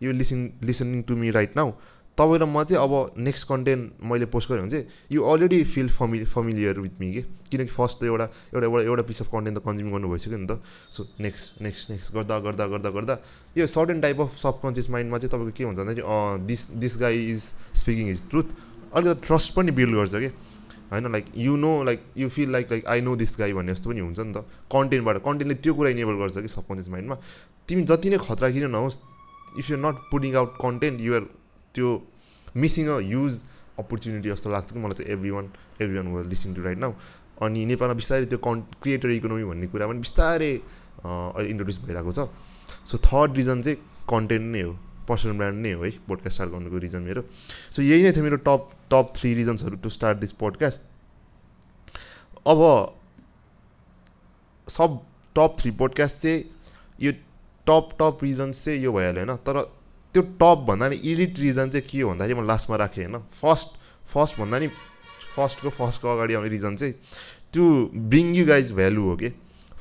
you 0.03 0.11
listen 0.11 0.49
listening 0.63 1.01
to 1.03 1.15
me 1.15 1.29
right 1.31 1.55
now 1.57 1.71
तपाईँ 2.17 2.39
र 2.39 2.45
म 2.45 2.63
चाहिँ 2.63 2.79
अब 2.79 3.19
नेक्स्ट 3.19 3.47
कन्टेन्ट 3.47 4.03
मैले 4.03 4.25
पोस्ट 4.31 4.49
गरेँ 4.49 4.61
भने 4.61 4.71
चाहिँ 4.71 4.85
you 5.11 5.21
already 5.23 5.63
feel 5.63 5.89
fami 5.91 6.23
familiar 6.23 6.79
with 6.79 6.99
me 6.99 7.11
कि? 7.13 7.21
किनकि 7.51 7.71
फर्स्ट 7.75 7.99
त 7.99 8.03
एउटा 8.03 8.25
एउटा 8.55 8.65
एउटा 8.65 8.83
एउटा 8.83 9.03
पिस 9.03 9.21
अफ 9.21 9.27
कन्टेन्ट 9.31 9.57
त 9.57 9.61
कन्ज्युम 9.65 9.91
गर्नु 9.91 10.07
भइसक्यो 10.09 10.37
नि 10.37 10.47
त। 10.47 10.63
सो 10.95 11.03
नेक्स्ट 11.19 11.61
नेक्स्ट 11.61 11.91
नेक्स्ट 11.91 12.13
गर्दा 12.15 12.39
गर्दा 12.39 12.67
गर्दा 12.67 12.89
गर्दा 12.89 13.15
यो 13.57 13.67
सर्टेन 13.67 14.01
टाइप 14.01 14.21
अफ 14.21 14.37
सबकन्सियस 14.37 14.89
माइन्डमा 14.89 15.17
चाहिँ 15.17 15.31
तपाईँको 15.31 15.57
के 15.57 15.63
हुन्छ 15.63 15.77
भन्दाखेरि 15.79 16.47
this 16.47 16.61
this 16.79 16.97
guy 16.99 17.25
is 17.35 17.41
speaking 17.83 18.09
is 18.09 18.29
truth 18.29 18.47
अलिकति 18.95 19.27
ट्रस्ट 19.27 19.53
पनि 19.55 19.71
बिल्ड 19.75 19.95
गर्छ 19.95 20.15
कि? 20.15 20.31
होइन 20.91 21.11
like 21.11 21.25
you 21.35 21.55
know 21.57 21.71
like 21.83 21.99
you 22.17 22.29
feel 22.29 22.51
like 22.51 22.71
like 22.71 22.85
I 22.85 23.01
know 23.01 23.15
this 23.15 23.35
guy 23.39 23.53
भन्ने 23.53 23.73
जस्तो 23.73 23.89
पनि 23.89 23.99
हुन्छ 23.99 24.19
नि 24.19 24.33
त। 24.33 24.45
कन्टेन्टबाट 24.71 25.17
कन्टेन्टले 25.25 25.55
त्यो 25.59 25.73
कुरा 25.73 25.89
इनेबल 25.89 26.15
गर्छ 26.21 26.37
कि? 26.37 26.47
सबकन्सियस 26.47 26.89
माइन्डमा 26.89 27.15
तिमी 27.67 27.83
जति 27.83 28.09
नै 28.09 28.17
खतरा 28.23 28.49
किन 28.55 28.69
नहोस् 28.71 28.99
if 29.59 29.69
you're 29.69 29.81
not 29.85 29.95
putting 30.11 30.35
out 30.35 30.51
content 30.61 31.01
you're 31.01 31.23
त्यो 31.75 31.91
मिसिङ 32.55 32.87
अ 32.87 32.97
युज 33.11 33.43
अपर्च्युनिटी 33.79 34.29
जस्तो 34.29 34.49
लाग्छ 34.49 34.71
कि 34.71 34.79
मलाई 34.79 34.95
चाहिँ 34.97 35.11
everyone 35.31 35.51
everyone 35.97 36.07
was 36.15 36.27
listening 36.33 36.55
to 36.55 36.61
right 36.63 36.79
now 36.79 36.93
अनि 37.45 37.65
नेपालमा 37.65 37.95
बिस्तारै 38.01 38.25
त्यो 38.31 38.39
कन् 38.47 38.61
क्रिएटर 38.81 39.09
इकोनोमी 39.11 39.43
भन्ने 39.43 39.67
कुरा 39.67 39.87
पनि 39.87 39.99
बिस्तारै 39.99 40.51
अहिले 41.05 41.49
इन्ट्रोड्युस 41.51 41.79
भइरहेको 41.85 42.11
छ। 42.11 42.27
सो 42.89 42.97
थर्ड 43.07 43.35
रिजन 43.37 43.61
चाहिँ 43.61 43.77
कन्टेन्ट 44.09 44.45
नै 44.55 44.61
हो 44.61 44.71
पर्सनल 45.07 45.37
ब्रान्ड 45.37 45.61
नै 45.61 45.71
हो 45.73 45.83
है 45.83 45.91
पोडकास्ट 46.07 46.35
स्टार्ट 46.35 46.51
गर्नुको 46.51 46.77
रिजन 46.85 47.01
मेरो। 47.09 47.21
सो 47.71 47.81
यही 47.81 48.03
नै 48.03 48.11
थियो 48.15 48.23
मेरो 48.23 48.37
टप 48.47 48.69
टप 48.91 49.13
थ्री 49.15 49.33
रिजन्सहरू 49.35 49.75
टु 49.83 49.89
स्टार्ट 49.89 50.17
दिस 50.17 50.31
पोडकास्ट 50.41 50.79
अब 52.47 52.61
सब 54.67 54.99
टप 55.35 55.55
थ्री 55.59 55.71
पोडकास्ट 55.81 56.21
चाहिँ 56.21 56.43
यो 57.01 57.11
टप 57.67 57.95
टप 57.99 58.23
रिजन्स 58.23 58.65
चाहिँ 58.65 58.79
यो 58.79 58.93
भइहाल्यो 58.93 59.25
होइन 59.25 59.37
तर 59.47 59.55
त्यो 60.15 60.21
टप 60.39 60.63
भन्दा 60.67 60.87
नि 60.89 60.95
इलिट 61.11 61.39
रिजन 61.39 61.69
चाहिँ 61.69 61.87
के 61.91 62.01
हो 62.01 62.09
भन्दाखेरि 62.09 62.39
म 62.39 62.47
लास्टमा 62.47 62.75
राखेँ 62.79 63.03
होइन? 63.03 63.19
फर्स्ट 63.35 63.67
फर्स्ट 64.07 64.39
भन्दा 64.39 64.59
नि 64.59 64.67
फर्स्टको 65.35 65.69
फर्स्टको 65.69 66.07
अगाडि 66.07 66.33
आउने 66.33 66.49
रिजन 66.49 66.75
चाहिँ 66.75 66.93
to 67.53 67.63
bring 67.91 68.35
you 68.35 68.45
guys 68.47 68.71
value 68.73 69.01
हो 69.03 69.15
कि? 69.17 69.29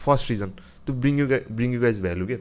First 0.04 0.30
reason 0.30 0.52
to 0.86 0.92
bring 0.92 1.18
you 1.18 1.26
guy 1.28 1.40
bring 1.50 1.74
you 1.74 1.80
guys 1.80 2.00
value 2.02 2.26
के? 2.26 2.36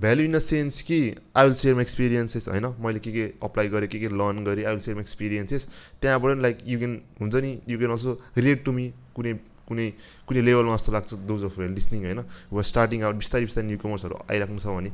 भ्यालु 0.00 0.22
इन 0.24 0.32
द 0.32 0.38
सेन्स 0.38 0.80
कि 0.82 0.98
आई 1.36 1.44
विल 1.44 1.54
सेयर 1.54 1.80
एक्सपिरियन्सेस 1.80 2.48
होइन? 2.48 2.66
मैले 2.80 2.98
के 2.98 3.12
के 3.12 3.24
अप्लाई 3.42 3.68
गरेँ 3.68 3.88
के 3.88 3.98
के 4.00 4.08
लर्न 4.08 4.44
गरेँ 4.44 4.64
आई 4.64 4.72
विल 4.72 4.80
सेयर 4.80 4.98
एक्सपिरियन्सेस। 5.00 5.68
त्यहाँबाट 6.00 6.38
लाइक 6.42 6.58
यु 6.66 6.78
क्यान 6.78 7.00
हुन्छ 7.20 7.34
नि 7.36 7.52
you 7.68 7.78
can 7.78 7.92
also 7.92 8.20
relate 8.38 8.64
to 8.64 8.72
me 8.72 8.92
कुनै 9.14 9.32
कुनै 9.72 9.88
कुनै 10.28 10.40
लेभलमा 10.48 10.76
जस्तो 10.76 10.92
लाग्छ 10.92 11.10
दोज 11.32 11.48
अफ 11.48 11.58
लिसनिङ 11.78 12.00
होइन? 12.04 12.20
वा 12.52 12.62
स्टार्टिङ 12.72 12.98
आउट 13.08 13.16
बिस्तारै 13.24 13.44
बिस्तारै 13.48 13.66
न्यु 13.68 13.78
कमर्सहरू 13.84 14.14
आइराख्नु 14.28 14.60
छ 14.60 14.66
भने 14.76 14.90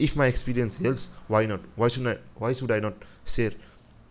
if 0.00 0.16
my 0.18 0.28
experience 0.34 0.80
helps 0.80 1.04
why 1.30 1.44
not 1.52 1.62
why 1.78 1.90
should 1.94 2.06
I 2.08 2.16
why 2.40 2.54
should 2.60 2.72
I 2.72 2.80
not 2.88 2.96
share 3.36 3.52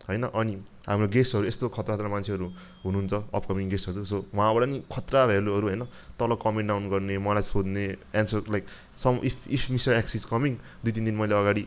होइन? 0.08 0.24
अनि 0.40 0.54
हाम्रो 0.88 1.08
गेस्टहरू 1.08 1.46
यस्तो 1.48 1.68
खतरा 1.74 1.96
खतरा 1.96 2.08
मान्छेहरू 2.12 2.46
हुनुहुन्छ 2.84 3.12
अपकमिङ 3.38 3.68
गेस्टहरू 3.72 4.04
सो 4.04 4.18
उहाँबाट 4.36 4.64
नि 4.68 4.78
खतरा 4.92 5.20
भ्यालुहरू 5.26 5.66
होइन? 5.68 5.84
तल 6.20 6.36
कमेन्ट 6.44 6.68
डाउन 6.68 6.88
गर्ने 6.92 7.16
मलाई 7.26 7.42
सोध्ने 7.42 7.84
answer 8.20 8.52
like 8.54 8.64
some 9.04 9.14
if 9.24 9.48
if 9.48 9.70
mister 9.70 9.92
X 10.00 10.16
is 10.16 10.24
coming 10.32 10.52
दुई 10.84 10.92
तिन 10.92 11.04
दिन 11.08 11.16
मैले 11.16 11.34
अगाडि 11.34 11.64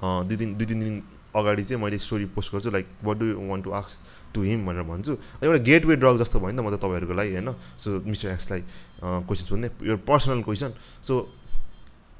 दुई 0.00 0.36
दिन 0.36 0.56
दुई 0.56 0.66
तिन 0.66 0.80
दिन 0.80 0.96
अगाडि 1.36 1.64
चाहिँ 1.64 1.82
मैले 1.82 1.98
स्टोरी 2.00 2.24
पोस्ट 2.32 2.54
गर्छु 2.54 2.70
like 2.72 2.86
what 3.04 3.16
do 3.18 3.26
you 3.26 3.48
want 3.48 3.64
to 3.64 3.70
आक्स 3.80 4.00
to 4.38 4.42
him 4.46 4.66
भनेर 4.66 4.86
भन्छु। 4.86 5.12
एउटा 5.42 5.58
गेट 5.66 5.82
वे 5.90 5.94
ड्रग 5.98 6.22
जस्तो 6.22 6.38
भयो 6.38 6.54
नि 6.54 6.58
त 6.58 6.62
म 6.62 6.70
त 6.70 6.78
तपाईँहरूको 6.78 7.14
लागि 7.18 7.30
होइन? 7.34 7.50
सो 7.82 7.88
मिस्टर 8.06 8.30
एक्सलाई 8.38 8.62
क्वेसन 9.26 9.44
सोध्ने 9.50 9.68
यो 9.82 9.96
पर्सनल 10.06 10.42
क्वेसन 10.46 10.70
सो 11.02 11.14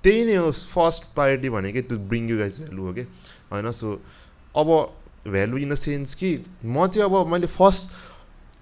त्यही 0.04 0.24
नै 0.26 0.34
हो 0.42 0.50
फर्स्ट 0.50 1.14
प्रायोरिटी 1.14 1.48
भनेकै 1.50 1.82
त्यो 1.86 1.98
ब्रिङ 2.10 2.22
यु 2.30 2.36
गाइज 2.38 2.54
भ्यालु 2.66 2.82
हो 2.82 2.92
कि 2.98 3.02
होइन? 3.54 3.70
सो 3.70 3.86
अब 4.58 4.68
भ्यालु 5.30 5.56
इन 5.58 5.70
द 5.70 5.74
सेन्स 5.74 6.14
कि 6.18 6.30
म 6.66 6.86
चाहिँ 6.90 7.06
अब 7.06 7.26
मैले 7.26 7.46
फर्स्ट 7.46 7.86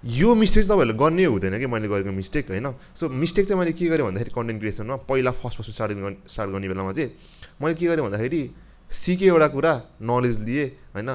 यो 0.03 0.33
मिस्टेक 0.35 0.63
चाहिँ 0.65 0.77
तपाईँहरूले 0.77 0.97
गर्नै 0.97 1.25
हुँदैन 1.25 1.57
कि 1.59 1.67
मैले 1.67 1.87
गरेको 1.87 2.11
मिस्टेक 2.13 2.49
होइन? 2.49 2.67
सो 2.93 3.09
मिस्टेक 3.09 3.47
चाहिँ 3.47 3.59
मैले 3.59 3.73
के 3.73 3.85
गरेँ 3.89 4.05
भन्दाखेरि 4.05 4.31
कन्टेन्ट 4.33 4.59
क्रिएसनमा 4.61 4.95
पहिला 5.09 5.31
फर्स्ट 5.41 5.57
फर्स्ट 5.57 5.71
स्टार्ट 5.73 6.29
स्टार्ट 6.29 6.49
गर्ने 6.51 6.67
बेलामा 6.69 6.91
चाहिँ 6.93 7.09
मैले 7.61 7.75
के 7.77 7.85
गरेँ 7.85 8.05
भन्दाखेरि 8.05 8.41
सिकेँ 8.91 9.27
एउटा 9.27 9.47
कुरा 9.53 9.73
नलेज 10.01 10.35
लिएँ 10.45 10.67
होइन? 10.93 11.09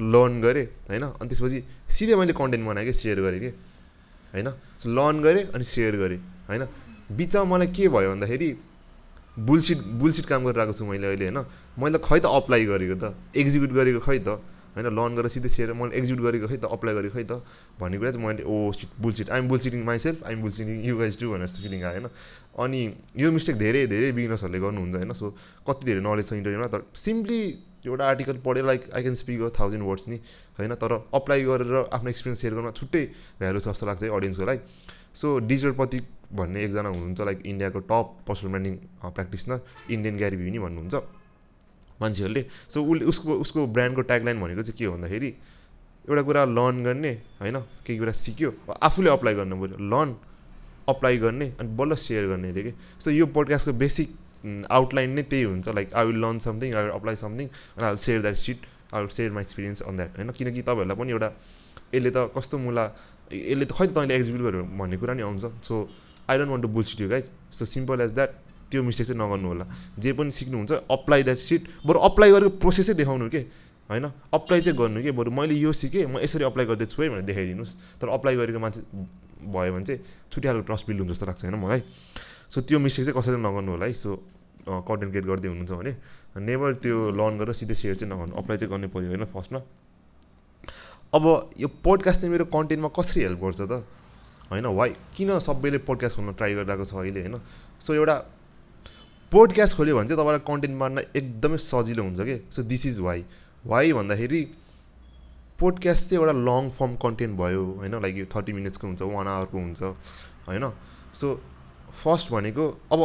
लर्न 0.00 0.40
गरेँ 0.40 0.66
होइन? 0.88 1.04
अनि 1.20 1.28
त्यसपछि 1.28 1.58
सिधै 1.86 2.14
मैले 2.14 2.32
कन्टेन्ट 2.32 2.66
बनाएँ 2.66 2.86
कि 2.86 2.92
सेयर 2.92 3.20
गरेँ 3.20 3.40
कि? 3.40 3.50
होइन? 4.34 4.48
सो 4.76 4.90
लर्न 4.90 5.22
गरेँ 5.22 5.44
अनि 5.54 5.64
सेयर 5.64 5.96
गरेँ 5.96 6.20
होइन? 6.48 6.62
बिचमा 7.12 7.44
मलाई 7.44 7.66
के 7.70 7.88
भयो 7.88 8.10
भन्दाखेरि 8.10 8.48
बुलसिट 9.38 9.78
बुलसिट 10.00 10.26
काम 10.26 10.44
गरिरहेको 10.46 10.72
छु 10.72 10.84
मैले 10.84 11.06
अहिले 11.06 11.24
होइन? 11.30 11.38
मैले 11.78 11.98
खै 11.98 12.18
त 12.18 12.26
अप्लाई 12.26 12.64
गरेको 12.66 12.96
त? 12.98 13.14
एक्जिक्युट 13.34 13.70
गरेको 13.70 14.00
खै 14.02 14.18
त? 14.18 14.28
होइन? 14.74 14.86
लर्न 14.90 15.12
गरेर 15.14 15.30
सिधै 15.30 15.48
सेयर 15.48 15.72
मैले 15.78 15.94
एक्जिक्युट 15.94 16.22
गरेको 16.26 16.46
खै 16.50 16.58
त? 16.58 16.66
अप्लाई 16.66 16.94
गरेको 16.94 17.14
खै 17.14 17.24
त? 17.30 17.38
भन्ने 17.78 17.98
कुरा 17.98 18.10
चाहिँ 18.10 18.26
मैले 18.26 18.42
ओ 18.42 18.74
shit 18.74 18.90
bullshit 18.98 19.30
I'm 19.30 19.44
bullshitting 19.48 19.80
myself 19.86 20.18
I'm 20.26 20.38
bullshitting 20.42 20.74
you 20.82 20.94
guys 20.98 21.14
to 21.18 21.30
भनेर 21.30 21.46
जस्तो 21.46 21.62
फिलिङ 21.62 21.80
आयो 21.82 22.00
होइन? 22.02 22.06
अनि 22.58 22.80
यो 23.22 23.30
मिस्टेक 23.30 23.56
धेरै 23.58 23.86
धेरै 23.86 24.10
बिगिनर्सहरूले 24.18 24.58
गर्नुहुन्छ 24.58 24.94
होइन? 24.98 25.12
सो 25.14 25.26
कति 25.66 25.82
धेरै 25.86 26.02
नलेज 26.02 26.26
छ 26.26 26.32
इन्टरनेटमा 26.34 26.68
तर 26.74 26.82
सिम्पली 26.94 27.40
एउटा 27.86 28.08
आर्टिकल 28.08 28.36
पढेर 28.44 28.64
like 28.64 28.90
I 28.94 29.02
can 29.02 29.14
speak 29.14 29.40
a 29.40 29.48
thousand 29.60 29.82
words 29.82 30.08
नि 30.08 30.16
होइन? 30.58 30.74
तर 30.74 30.92
अप्लाई 31.14 31.44
गरेर 31.44 31.76
आफ्नो 31.92 32.10
एक्सपिरियन्स 32.10 32.40
सेयर 32.40 32.54
गर्न 32.54 32.70
छुट्टै 32.72 33.04
भ्यालु 33.38 33.60
छ 33.60 33.68
जस्तो 33.68 33.86
लाग्छ 33.86 34.02
है 34.02 34.10
अडियन्सको 34.10 34.44
लागि 34.44 34.60
सो 35.14 35.38
डिजिटल 35.46 35.72
प्रतीक 35.72 36.04
भन्ने 36.34 36.64
एकजना 36.64 36.88
हुनुहुन्छ 36.88 37.20
लाइक 37.20 37.42
इन्डियाको 37.46 37.80
top 37.90 38.06
personal 38.28 38.50
branding 38.50 38.74
practitioner 39.04 39.60
Indian 39.90 40.16
Gary 40.16 40.36
नि 40.50 40.58
भन्नुहुन्छ 40.58 40.94
मान्छेहरूले। 42.00 42.42
सो 42.68 42.82
उसले 42.84 43.04
उसको 43.06 43.34
उसको 43.40 43.66
ब्रान्डको 43.74 44.02
ट्यागलाइन 44.02 44.40
भनेको 44.40 44.62
चाहिँ 44.62 44.78
के 44.78 44.88
भन्दाखेरि 44.88 45.28
एउटा 46.08 46.22
कुरा 46.22 46.44
लर्न 46.44 46.82
गर्ने 46.84 47.12
होइन? 47.40 47.56
केही 47.86 47.98
कुरा 47.98 48.12
सिक्यो 48.12 48.50
आफूले 48.82 49.10
अप्लाई 49.10 49.34
गर्नु 49.34 49.56
पऱ्यो। 49.56 49.76
लर्न 49.92 50.16
अप्लाई 50.88 51.16
गर्ने 51.18 51.46
अनि 51.60 51.68
बल्ल 51.76 51.94
सेयर 51.96 52.26
गर्ने 52.28 52.48
अरे 52.50 52.62
कि? 52.62 52.72
सो 53.00 53.10
यो 53.10 53.26
पोडकास्टको 53.26 53.72
बेसिक 53.78 54.08
आउटलाइन 54.44 55.10
नै 55.10 55.22
त्यही 55.22 55.44
हुन्छ. 55.44 55.68
Like 55.68 55.94
I 55.94 56.04
will 56.06 56.20
learn 56.20 56.38
something 56.38 56.74
I 56.74 56.88
apply 56.94 57.16
something 57.16 57.46
अनि 57.48 57.84
I 57.84 57.96
share 57.96 58.20
that 58.22 58.36
shit 58.36 58.58
I 58.94 59.00
will 59.00 59.12
share 59.16 59.30
my 59.32 59.42
experience 59.42 59.82
on 59.82 59.96
that 59.96 60.16
होइन? 60.16 60.30
किनकि 60.30 60.62
तपाईँहरूलाई 60.62 60.96
पनि 60.96 61.10
एउटा 61.12 61.30
यसले 61.94 62.10
त 62.10 62.30
कस्तो 62.36 62.58
मुला 62.58 62.84
यसले 63.32 63.64
त 63.64 63.72
खै 63.72 63.86
त 63.86 63.92
तैँले 63.96 64.14
एक्जिक्युट 64.14 64.42
गर्यो 64.42 64.62
भन्ने 64.78 64.96
कुरा 65.00 65.14
नि 65.14 65.22
आउँछ। 65.22 65.44
So 65.64 65.74
I 66.28 66.38
don't 66.38 66.50
want 66.50 66.62
to 66.62 66.68
bullshit 66.84 67.00
you 67.00 67.08
guys 67.08 67.30
so 67.52 67.64
simple 67.64 68.00
as 68.00 68.12
that 68.14 68.30
त्यो 68.70 68.82
मिस्टेक 68.82 69.06
चाहिँ 69.06 69.20
नगर्नु 69.20 69.48
होला। 69.48 69.64
जे 69.98 70.12
पनि 70.12 70.30
सिक्नुहुन्छ 70.30 70.72
अप्लाई 70.90 71.22
द्याट 71.22 71.38
सिट 71.38 71.62
बरु 71.86 71.98
अप्लाई 72.08 72.30
गरेको 72.32 72.50
प्रोसेसै 72.60 72.94
देखाउनु 72.94 73.28
के? 73.30 73.40
होइन? 73.90 74.04
अप्लाई 74.32 74.60
चाहिँ 74.60 74.78
गर्नु 74.78 75.02
कि? 75.02 75.10
बरु 75.12 75.30
मैले 75.30 75.54
यो 75.54 75.72
सिकेँ 75.72 76.06
म 76.08 76.18
यसरी 76.20 76.44
अप्लाई 76.44 76.66
गर्दैछु 76.66 77.02
है 77.02 77.08
भनेर 77.08 77.24
देखाइदिनुहोस्। 77.28 77.72
तर 78.00 78.08
अप्लाई 78.08 78.36
गरेको 78.36 78.58
मान्छे 78.58 78.80
भयो 79.44 79.72
भने 79.76 79.84
चाहिँ 79.84 80.00
छुट्टै 80.32 80.48
खालको 80.48 80.64
ट्रस्ट 80.64 80.84
बिल्ड 80.88 81.00
हुन्छ 81.00 81.12
जस्तो 81.12 81.26
लाग्छ 81.28 81.40
होइन 81.44 81.56
मलाई? 81.60 81.80
सो 82.48 82.60
त्यो 82.64 82.78
मिस्टेक 82.80 83.04
चाहिँ 83.04 83.16
कसैले 83.20 83.38
नगर्नु 83.44 83.70
होला 83.76 83.86
है। 83.86 83.92
सो 83.92 84.10
कन्टेन्ट 84.66 85.10
क्रिएट 85.12 85.26
गर्दै 85.26 85.48
हुनुहुन्छ 85.48 85.72
भने 85.72 85.92
नेभर 86.40 86.74
त्यो 86.82 87.10
लर्न 87.10 87.38
गरेर 87.38 87.54
सिधै 87.54 87.74
सेयर 87.74 87.94
चाहिँ 87.94 88.12
नगर्नु 88.12 88.36
अप्लाई 88.36 88.58
चाहिँ 88.58 88.70
गर्नै 88.72 88.88
पऱ्यो 88.88 89.08
होइन 89.08 89.24
फर्स्टमा। 89.34 89.60
अब 91.14 91.24
यो 91.58 91.68
पोडकास्टले 91.84 92.28
मेरो 92.28 92.44
कन्टेन्टमा 92.50 92.88
कसरी 92.98 93.22
हेल्प 93.22 93.40
गर्छ 93.40 93.60
त? 93.60 93.84
होइन 94.50 94.66
वाइ 94.66 94.90
किन 95.16 95.38
सबैले 95.38 95.78
पोडकास्ट 95.88 96.16
खोल्न 96.16 96.32
ट्राई 96.32 96.54
गरिरहेको 96.54 96.84
छ 96.84 96.94
अहिले 96.94 97.20
होइन? 97.20 97.36
सो 97.80 97.94
एउटा 97.94 98.16
पोडकास्ट 99.32 99.76
खोल्यो 99.76 99.96
भने 99.96 100.08
चाहिँ 100.08 100.18
तपाईँलाई 100.20 100.42
कन्टेन्ट 100.48 100.76
मार्न 100.78 100.98
एकदमै 101.14 101.58
सजिलो 101.58 102.02
हुन्छ 102.02 102.20
कि? 102.20 102.36
So 102.50 102.62
this 102.62 102.86
is 102.86 103.00
why 103.00 103.24
why 103.66 103.92
भन्दाखेरि 103.92 104.42
पोडकास्ट 105.58 106.10
चाहिँ 106.10 106.20
एउटा 106.20 106.34
लङ 106.48 106.70
फर्म 106.70 106.96
कन्टेन्ट 107.04 107.38
भयो 107.38 107.64
होइन? 107.80 107.94
लाइक 108.02 108.14
यो 108.16 108.26
थर्टी 108.34 108.52
मिनट्सको 108.52 108.86
हुन्छ 108.86 109.02
वान 109.02 109.26
आवरको 109.28 109.58
हुन्छ 109.58 109.82
होइन? 110.48 110.64
सो 111.14 111.26
फर्स्ट 112.02 112.32
भनेको 112.32 112.66
अब 112.92 113.00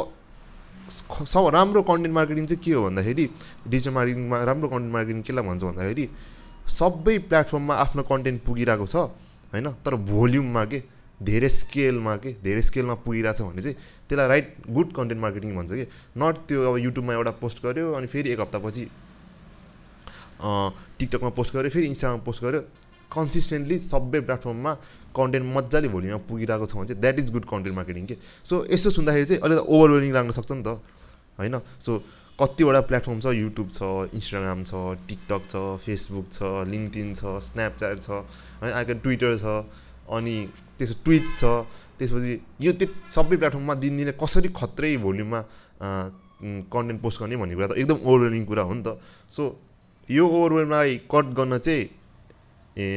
सब 0.90 1.48
राम्रो 1.54 1.82
कन्टेन्ट 1.90 2.16
मार्केटिङ 2.16 2.46
चाहिँ 2.46 2.64
के 2.64 2.72
हो 2.74 2.84
भन्दाखेरि 2.84 3.26
डिजिटल 3.68 3.94
मार्केटिङमा 3.94 4.44
राम्रो 4.50 4.68
कन्टेन्ट 4.70 4.94
मार्केटिङ 4.94 5.22
केलाई 5.28 5.44
भन्छ 5.50 5.64
भन्दाखेरि 5.64 6.06
सबै 6.80 7.18
प्लेटफर्ममा 7.30 7.76
आफ्नो 7.84 8.04
कन्टेन्ट 8.12 8.44
पुगिरहेको 8.46 8.86
छ 8.88 8.96
होइन? 9.54 9.68
तर 9.86 9.96
भोल्युममा 10.12 10.66
के? 10.72 10.80
धेरै 11.24 11.50
स्केलमा 11.50 12.16
के? 12.24 12.32
धेरै 12.44 12.62
स्केलमा 12.62 12.94
पुगिरहेको 13.06 13.38
छ 13.38 13.42
भने 13.50 13.62
चाहिँ 13.62 13.78
त्यसलाई 14.10 14.28
राइट 14.28 14.48
गुड 14.78 14.94
कन्टेन्ट 14.98 15.22
मार्केटिङ 15.22 15.56
भन्छ 15.56 15.72
कि? 15.72 15.86
नट 16.18 16.36
त्यो 16.48 16.58
अब 16.70 16.78
युट्युबमा 16.86 17.14
एउटा 17.14 17.32
पोस्ट 17.44 17.64
गर्यो 17.66 17.94
अनि 17.94 18.08
फेरि 18.08 18.30
एक 18.34 18.40
हप्तापछि 18.40 18.86
टिकटकमा 20.40 21.30
पोस्ट 21.38 21.56
गऱ्यो 21.56 21.70
फेरि 21.70 21.88
इन्स्टाग्राममा 21.88 22.24
पोस्ट 22.26 22.44
गऱ्यो 22.44 22.62
कन्सिस्टेन्टली 23.12 23.78
सबै 23.84 24.20
प्लेटफर्ममा 24.28 24.72
कन्टेन्ट 25.16 25.46
मजाले 25.56 25.88
भोल्युममा 25.96 26.22
पुगिरहेको 26.30 26.66
छ 26.66 26.74
भने 26.76 26.88
चाहिँ 26.88 27.02
that 27.02 27.20
is 27.20 27.30
good 27.34 27.46
content 27.50 27.76
marketing 27.76 28.06
के? 28.06 28.16
सो 28.44 28.66
यस्तो 28.72 28.90
सुन्दाखेरि 28.98 29.26
चाहिँ 29.26 29.42
अलिकति 29.42 29.64
ओभरवेलिङ 29.76 30.12
लाग्न 30.14 30.32
सक्छ 30.38 30.52
नि 30.52 30.64
त। 30.64 30.80
होइन? 31.40 31.56
सो 31.86 31.92
कतिवटा 32.40 32.82
प्लेटफर्म 32.88 33.20
छ 33.20 33.28
युट्युब 33.36 33.68
छ 33.76 33.82
इन्स्टाग्राम 34.16 34.64
छ 34.64 34.72
टिकटक 35.08 35.42
छ 35.52 35.56
फेसबुक 35.84 36.26
छ 36.32 36.40
लिङ्कटिन 36.72 37.14
छ 37.20 37.22
स्न्यापच्याट 37.48 37.98
छ 38.00 38.10
है 38.64 38.72
आइकन 38.80 38.98
ट्विटर 39.04 39.36
छ 39.44 39.46
अनि 40.16 40.36
त्यसो 40.80 40.96
ट्विट्स 41.04 41.34
छ 41.40 41.44
त्यसपछि 42.00 42.34
यो 42.64 42.72
त्यो 42.80 42.88
सबै 43.12 43.36
प्लेटफर्ममा 43.44 43.76
दिनदिनै 43.84 44.14
कसरी 44.24 44.50
खत्रै 44.56 44.96
भोल्युममा 45.04 45.40
कन्टेन्ट 46.74 47.00
पोस्ट 47.04 47.20
गर्ने 47.22 47.36
भन्ने 47.44 47.56
कुरा 47.60 47.68
त 47.68 47.76
एकदम 47.76 48.00
ओभरवेलिङ 48.08 48.44
कुरा 48.48 48.64
हो 48.64 48.74
नि 48.74 48.84
त। 48.88 48.96
सो 49.28 49.44
यो 50.10 50.24
ओभरवेललाई 50.24 50.98
कट 51.12 51.26
गर्न 51.36 51.58
चाहिँ 51.60 51.84
ए 52.80 52.88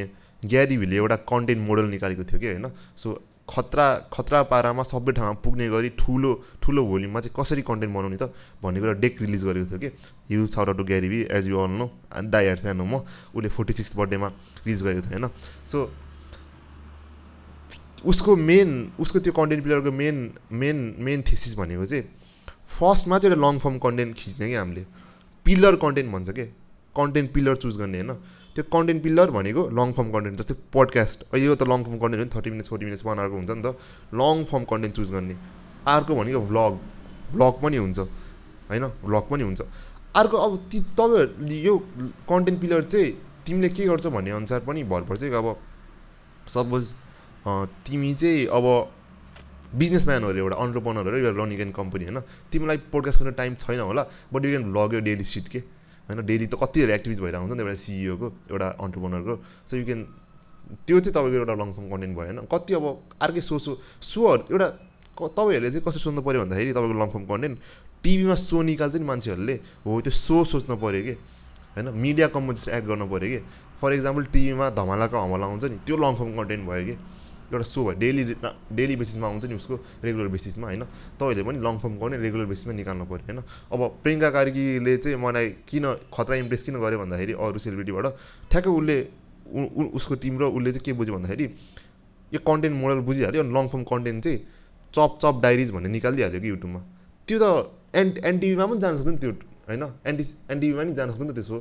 ग्यारिभीले 0.45 0.95
एउटा 0.95 1.15
कन्टेन्ट 1.29 1.67
मोडल 1.67 1.85
निकालेको 1.89 2.23
थियो 2.23 2.39
कि 2.39 2.47
होइन? 2.47 2.67
सो 2.97 3.21
खतरा 3.49 3.87
खतरा 4.13 4.41
पारामा 4.51 4.83
सबै 4.83 5.11
ठाउँमा 5.11 5.33
पुग्ने 5.43 5.67
गरी 5.69 5.89
ठुलो 5.99 6.31
ठुलो 6.63 6.85
भोल्युममा 6.87 7.19
चाहिँ 7.19 7.35
कसरी 7.35 7.61
कन्टेन्ट 7.61 7.93
बनाउने 7.95 8.17
त 8.17 8.31
भन्ने 8.63 8.79
कुरा 8.79 8.93
डेक 9.03 9.21
रिलिज 9.21 9.43
गरेको 9.43 9.67
थियो 9.69 9.79
कि। 9.79 9.89
You 10.35 10.47
shout 10.47 10.77
to 10.77 10.83
GaryVee 10.83 11.21
as 11.31 11.47
you 11.47 11.59
all 11.59 11.71
know 11.75 11.85
and 12.17 12.31
diehard 12.31 12.55
fan 12.63 12.79
हो 12.79 12.85
म 12.85 13.03
उसले 13.35 13.49
फोर्टी 13.49 13.73
सिक्स 13.73 13.95
बर्थडेमा 13.97 14.27
रिलिज 14.63 14.83
गरेको 14.83 15.01
थियो 15.01 15.19
होइन। 15.19 15.29
सो 15.65 15.91
उसको 18.05 18.35
मेन 18.35 18.69
उसको 18.99 19.19
त्यो 19.19 19.33
कन्टेन्ट 19.33 19.63
पिलरको 19.63 19.91
मेन 19.91 20.17
मेन 20.51 20.77
मेन 20.99 21.21
थिसिस 21.23 21.57
भनेको 21.57 21.85
चाहिँ 21.85 22.03
फर्स्टमा 22.79 23.19
चाहिँ 23.19 23.35
एउटा 23.35 23.47
लङ 23.47 23.59
फर्म 23.59 23.77
कन्टेन्ट 23.79 24.15
खिच्ने 24.15 24.47
कि 24.47 24.55
हामीले। 24.55 24.85
पिलर 25.45 25.75
कन्टेन्ट 25.83 26.11
भन्छ 26.11 26.29
कि? 26.29 26.45
कन्टेन्ट 26.95 27.31
पिलर 27.33 27.55
चुज 27.55 27.77
गर्ने 27.77 28.01
होइन। 28.01 28.11
त्यो 28.55 28.63
कन्टेन्ट 28.73 29.03
पिलर 29.03 29.31
भनेको 29.31 29.61
लङ 29.77 29.91
फर्म 29.97 30.09
कन्टेन्ट 30.13 30.37
जस्तै 30.39 30.55
पोडकास्ट 30.73 31.23
यो 31.35 31.55
त 31.55 31.63
लङ 31.71 31.83
फर्म 31.83 31.97
कन्टेन्ट 31.99 32.21
हो 32.21 32.25
नि 32.25 32.33
thirty 32.35 32.49
minutes 32.53 32.69
forty 32.69 32.85
minutes 32.85 33.05
one 33.05 33.19
आवरको 33.19 33.35
हुन्छ 33.37 33.51
नि 33.51 33.63
त 33.63 33.67
लङ 34.21 34.43
फर्म 34.51 34.63
कन्टेन्ट 34.71 34.95
चुज 34.95 35.11
गर्ने। 35.11 35.35
अर्को 35.87 36.15
भनेको 36.15 36.41
भ्लग 36.49 36.73
भ्लग 37.33 37.53
पनि 37.63 37.77
हुन्छ 37.77 37.99
होइन? 37.99 38.85
भ्लग 39.03 39.23
पनि 39.29 39.43
हुन्छ। 39.43 39.61
अर्को 40.15 40.37
अब 40.37 40.57
ती 40.71 40.79
तपाईँहरूले 40.93 41.59
यो 41.61 41.77
कन्टेन्ट 42.29 42.61
पिलर 42.61 42.83
चाहिँ 42.93 43.11
तिमीले 43.45 43.69
के 43.69 43.85
गर्छ 43.85 44.07
भन्ने 44.07 44.31
अनुसार 44.31 44.59
पनि 44.69 44.83
भर 44.91 45.01
पर्छ 45.09 45.23
अब 45.33 45.47
सपोज 46.47 46.93
तिमी 47.85 48.13
चाहिँ 48.13 48.45
अब 48.53 48.65
बिजनेसम्यान 49.75 50.23
अरे 50.23 50.39
एउटा 50.39 50.57
अन्टरप्रोनर 50.63 51.09
हो 51.09 51.17
एउटा 51.17 51.43
रनिङ 51.43 51.59
एन्ड 51.61 51.73
कम्पनी 51.75 52.03
होइन? 52.05 52.19
तिमीलाई 52.51 52.77
पोडकास्ट 52.93 53.19
गर्ने 53.19 53.31
टाइम 53.33 53.55
छैन 53.59 53.79
होला 53.79 54.03
बट 54.33 54.45
यु 54.45 54.51
क्यान 54.51 54.71
भ्लग 54.71 54.93
यो 54.93 54.99
डेली 55.09 55.23
सिट 55.25 55.47
के? 55.47 55.59
होइन 56.07 56.25
डेली 56.25 56.45
त 56.47 56.55
कतिहरू 56.61 56.91
एक्टिभिज 56.93 57.19
भइरहेको 57.21 57.43
हुन्छ 57.43 57.55
नि 57.55 57.63
एउटा 57.63 57.75
सिइओको 57.83 58.27
एउटा 58.51 58.67
अन्टरप्रोनरको 58.83 59.35
सो 59.67 59.77
यु 59.77 59.85
क्यान 59.85 60.01
त्यो 60.87 60.99
चाहिँ 60.99 61.13
तपाईँको 61.13 61.37
एउटा 61.39 61.55
लङ 61.61 61.69
फर्म 61.73 61.87
कन्टेन्ट 61.91 62.13
भयो 62.17 62.25
होइन? 62.25 62.39
कति 62.51 62.73
अब 62.73 62.85
अर्कै 63.21 63.41
सो 63.41 63.59
सो 63.59 63.71
सोहरू 64.01 64.43
एउटा 64.51 64.67
तपाईँहरूले 65.37 65.69
चाहिँ 65.71 65.85
कसरी 65.87 66.01
सोच्नु 66.03 66.21
पऱ्यो 66.27 66.39
भन्दाखेरि 66.43 66.71
तपाईँको 66.73 66.99
लङ 67.01 67.09
फर्म 67.13 67.25
कन्टेन्ट 67.31 67.57
टिभीमा 68.03 68.35
सो 68.35 68.61
निकाल्छ 68.67 68.95
नि 68.95 69.05
मान्छेहरूले। 69.05 69.55
हो 69.85 70.01
त्यो 70.01 70.11
सो 70.11 70.43
सोच्नु 70.51 70.75
पऱ्यो 70.83 71.01
कि? 71.07 71.13
होइन 71.75 71.87
मिडिया 71.95 72.27
कम्पोजिसन 72.35 72.71
एड 72.71 72.83
गर्नु 72.85 73.07
पऱ्यो 73.07 73.29
कि? 73.33 73.39
फर 73.79 73.93
इक्जाम्पल 73.93 74.23
टिभीमा 74.33 74.69
धमालाको 74.79 75.17
हमला 75.17 75.45
हुन्छ 75.51 75.63
नि 75.71 75.77
त्यो 75.87 75.95
लङ 75.97 76.15
फर्म 76.19 76.31
कन्टेन्ट 76.37 76.63
भयो 76.67 76.83
कि? 76.87 76.95
एउटा 77.53 77.67
सो 77.69 77.79
भयो। 77.85 77.95
डेली 78.01 78.23
डेली 78.73 78.95
बेसिसमा 78.97 79.27
आउँछ 79.27 79.45
नि 79.45 79.55
उसको 79.55 79.75
रेगुलर 80.03 80.27
बेसिसमा 80.33 80.65
होइन? 80.67 80.83
तपाईँहरूले 81.21 81.43
पनि 81.47 81.59
लङ 81.61 81.75
फर्म 81.83 81.93
गर्ने 82.01 82.17
रेगुलर 82.25 82.45
बेसिसमा 82.49 82.73
निकाल्नु 82.73 83.05
पऱ्यो 83.05 83.25
होइन? 83.29 83.39
अब 83.73 83.81
प्रियङ्का 84.03 84.29
कार्कीले 84.33 84.93
चाहिँ 84.97 85.17
मलाई 85.17 85.47
किन 85.69 85.85
खतरा 86.09 86.35
इम्प्रेस 86.43 86.61
किन 86.65 86.75
गर्यो 86.81 86.97
भन्दाखेरि 86.99 87.33
अरू 87.37 87.57
सेलिब्रिटीबाट 87.61 88.05
ठ्याक्कै 88.51 88.71
उसले 88.79 88.97
उसको 89.93 90.13
टिम 90.23 90.33
र 90.41 90.43
उसले 90.49 90.71
चाहिँ 90.73 90.85
के 90.85 90.91
बुझ्यो 90.97 91.13
भन्दाखेरि 91.13 91.45
यो 92.31 92.39
कन्टेन्ट 92.41 92.75
मोडल 92.81 92.99
बुझिहाल्यो 93.05 93.41
अनि 93.43 93.53
लङ 93.53 93.65
फर्म 93.69 93.83
कन्टेन्ट 93.85 94.23
चाहिँ 94.23 94.39
चप 94.93 95.11
चप 95.21 95.35
डायरिज 95.43 95.69
भन्ने 95.71 95.89
निकालिदिइहाल्यो 95.89 96.41
कि 96.41 96.49
युट्युबमा 96.49 96.81
त्यो 97.27 97.37
त 97.37 97.45
एन 97.93 98.07
एनटिभीमा 98.25 98.65
पनि 98.65 98.79
जान 98.81 98.93
नि 99.07 99.17
त्यो 99.21 99.31
होइन? 99.69 99.83
एनटी 100.09 100.23
एनटिभीमा 100.49 100.81
पनि 100.83 100.93
जान 100.97 101.09
नि 101.09 101.29
त 101.29 101.35
त्यो 101.37 101.43
सो। 101.43 101.57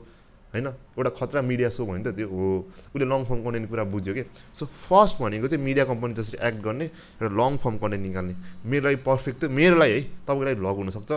होइन? 0.53 0.67
एउटा 0.69 1.11
खतरा 1.17 1.41
मिडिया 1.43 1.69
सो 1.73 1.87
भयो 1.87 1.97
नि 1.97 2.05
त 2.05 2.15
त्यो 2.17 2.29
हो। 2.29 2.47
उसले 2.93 3.07
लङ 3.09 3.25
फर्म 3.25 3.41
कन्टेन्ट 3.45 3.69
कुरा 3.71 3.85
बुझ्यो 3.89 4.15
कि? 4.15 4.25
सो 4.55 4.67
फर्स्ट 4.67 5.15
भनेको 5.23 5.49
चाहिँ 5.49 5.65
मिडिया 5.65 5.85
कम्पनी 5.89 6.15
जसरी 6.15 6.39
एक्ट 6.49 6.59
गर्ने 6.61 6.85
एउटा 6.85 7.33
लङ 7.41 7.57
फर्म 7.57 7.77
कन्टेन्ट 7.83 8.05
निकाल्ने। 8.07 8.35
मेरो 8.69 8.85
लागि 8.85 8.99
पर्फेक्ट 9.09 9.39
त 9.41 9.45
मेरो 9.49 9.77
लागि 9.81 9.93
है 9.93 10.01
तपाईँको 10.29 10.45
लागि 10.45 10.59
भ्लग 10.61 10.77
हुनसक्छ। 10.77 11.11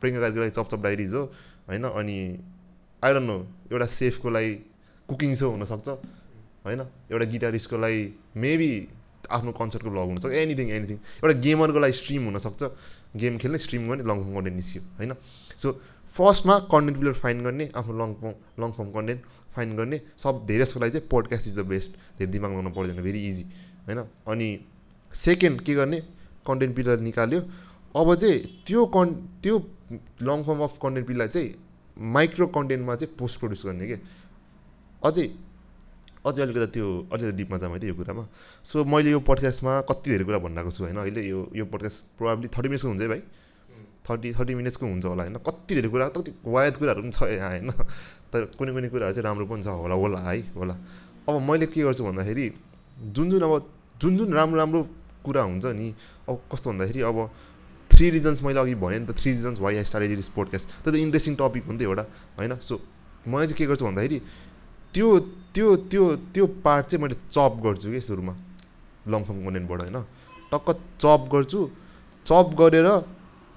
प्रियङ्का 0.00 0.20
गाडीको 0.20 0.40
लागि 0.42 0.54
चप 0.58 0.66
चप 0.70 0.80
डायरिज 0.82 1.14
हो 1.14 1.22
होइन? 1.68 1.84
अनि 1.84 2.18
आइरहनु 3.02 3.26
नो 3.26 3.36
एउटा 3.70 3.86
सेफको 3.86 4.28
लागि 4.30 4.52
कुकिङ 5.08 5.34
सो 5.38 5.46
हुनसक्छ 5.54 5.88
होइन? 6.66 6.80
एउटा 7.10 7.24
गिटारिस्टको 7.30 7.76
लागि 7.78 8.02
मेबी 8.34 8.72
आफ्नो 9.30 9.50
कन्सर्टको 9.54 9.90
भ्लग 9.90 10.06
हुनसक्छ 10.10 10.34
एनिथिङ 10.34 10.66
एनिथिङ 10.76 10.98
एउटा 11.22 11.34
गेमरको 11.38 11.78
लागि 11.78 11.94
स्ट्रिम 12.02 12.22
हुनसक्छ। 12.34 12.62
गेम 13.12 13.38
खेल्ने 13.38 13.58
स्ट्रिम 13.58 13.82
गर्ने 13.88 14.02
लङ 14.08 14.16
फर्म 14.22 14.34
कन्टेन्ट 14.34 14.56
निस्क्यो 14.56 14.82
होइन? 14.98 15.12
सो 15.62 15.68
फर्स्टमा 16.12 16.58
कन्टेन्ट 16.72 16.98
प्लेयर 16.98 17.14
फाइन 17.16 17.42
गर्ने 17.44 17.70
आफ्नो 17.76 17.94
long 17.98 18.14
form 18.14 18.62
long 18.62 18.72
form 18.72 18.90
content 18.92 19.20
find 19.54 19.76
गर्ने 19.76 20.00
सब 20.18 20.44
धेरै 20.46 20.64
जसको 20.64 20.80
लागि 20.80 20.92
चाहिँ 20.92 21.08
पोडकास्ट 21.08 21.46
इज 21.48 21.58
द 21.58 21.64
बेस्ट 21.66 21.92
धेरै 22.18 22.30
दिमाग 22.32 22.50
लगाउनु 22.50 22.70
पर्दैन 22.70 23.02
भेरी 23.02 23.20
इजी 23.28 23.44
होइन? 23.86 23.98
अनि 24.28 24.48
सेकेन्ड 25.14 25.60
के 25.60 25.74
गर्ने? 25.74 26.00
कन्टेन्ट 26.46 26.76
पिलर 26.76 27.00
निकाल्यो। 27.00 27.40
अब 27.94 28.14
चाहिँ 28.14 28.38
त्यो 28.66 28.84
कन् 28.96 29.14
त्यो 29.42 29.58
long 30.22 30.42
form 30.44 30.60
of 30.64 30.78
content 30.82 31.06
pillar 31.08 31.26
चाहिँ 31.26 31.54
माइक्रो 31.96 32.46
कन्टेन्टमा 32.56 32.94
चाहिँ 32.96 33.14
पोस्ट 33.18 33.40
प्रड्युस 33.40 33.66
गर्ने 33.66 33.86
कि? 33.86 33.96
अझै 35.02 35.26
अझै 36.26 36.42
अलिकति 36.42 36.66
त्यो 36.72 36.86
अलिकति 37.12 37.36
डिपमा 37.36 37.58
जाऊँ 37.58 37.78
है 37.78 37.88
यो 37.88 37.94
कुरामा। 37.94 38.26
सो 38.64 38.84
मैले 38.84 39.10
यो 39.10 39.20
पडकास्टमा 39.20 39.80
कति 39.90 40.10
धेरै 40.10 40.24
कुरा 40.24 40.38
भनिरहेको 40.38 40.70
छु 40.70 40.84
होइन? 40.84 40.96
अहिले 40.96 41.22
यो 41.28 41.40
यो 41.56 41.64
पडकास्ट 41.72 42.04
प्रोभाब्ली 42.18 42.48
थर्टी 42.48 42.68
मिनट्सको 42.68 42.88
हुन्छ 42.88 43.02
है। 43.02 43.08
भाइ 43.08 43.22
थर्टी 44.04 44.32
थर्टी 44.32 44.54
मिनट्सको 44.54 44.86
हुन्छ 44.86 45.04
होला 45.06 45.22
होइन 45.22 45.36
कति 45.40 45.74
धेरै 45.74 45.88
कुरा 45.88 46.08
कति 46.10 46.32
वायद 46.46 46.76
कुराहरू 46.76 47.02
पनि 47.02 47.12
छ 47.12 47.22
यहाँ 47.30 47.50
होइन 47.50 47.70
तर 48.32 48.44
कुनै 48.58 48.72
कुनै 48.72 48.88
कुराहरू 48.88 49.14
चाहिँ 49.14 49.24
राम्रो 49.24 49.46
पनि 49.46 49.62
छ 49.62 49.68
होला 49.76 49.94
होला 49.94 50.18
है 50.20 50.38
होला 50.54 50.74
अब 51.28 51.40
मैले 51.42 51.66
के 51.68 51.82
गर्छु 51.82 52.04
भन्दाखेरि 52.04 52.46
जुन 53.10 53.30
जुन 53.30 53.42
अब 53.42 53.54
जुन 53.96 54.16
जुन 54.18 54.32
राम्रो 54.32 54.58
राम्रो 54.58 54.82
कुरा 55.24 55.42
हुन्छ 55.44 55.64
नि 55.72 55.88
अब 56.28 56.40
कस्तो 56.52 56.70
भन्दाखेरि 56.70 57.00
अब 57.02 57.18
थ्री 57.90 58.10
रिजन्स 58.10 58.42
मैले 58.42 58.60
अघि 58.60 58.74
भनेँ 58.76 58.98
नि 58.98 59.06
त 59.06 59.16
three 59.16 59.30
reasons 59.30 59.60
why 59.60 59.76
I 59.76 59.84
started 59.84 60.18
is 60.18 60.28
podcast 60.34 60.68
त्यो 60.82 60.92
त 60.92 60.96
इन्ट्रेस्टिङ 60.98 61.34
टपिक 61.36 61.64
हो 61.66 61.72
नि 61.72 61.78
त 61.78 61.82
एउटा 61.82 62.04
होइन 62.38 62.56
सो 62.60 62.80
मैले 63.26 63.46
चाहिँ 63.46 63.58
के 63.58 63.66
गर्छु 63.66 63.84
भन्दाखेरि 63.84 64.18
त्यो 64.94 65.08
त्यो 65.54 65.76
त्यो 65.88 66.04
त्यो 66.34 66.46
पार्ट 66.64 66.86
चाहिँ 66.86 67.02
मैले 67.02 67.16
चप 67.30 67.60
गर्छु 67.62 67.90
कि 67.90 68.00
सुरुमा 68.02 68.34
लङ 69.08 69.24
फर्म 69.24 69.44
कन्टेन्टबाट 69.44 69.80
होइन 69.80 69.98
टक्क 70.50 70.70
चप 70.98 71.28
गर्छु 71.32 71.60
चप 72.26 72.54
गरेर 72.58 72.88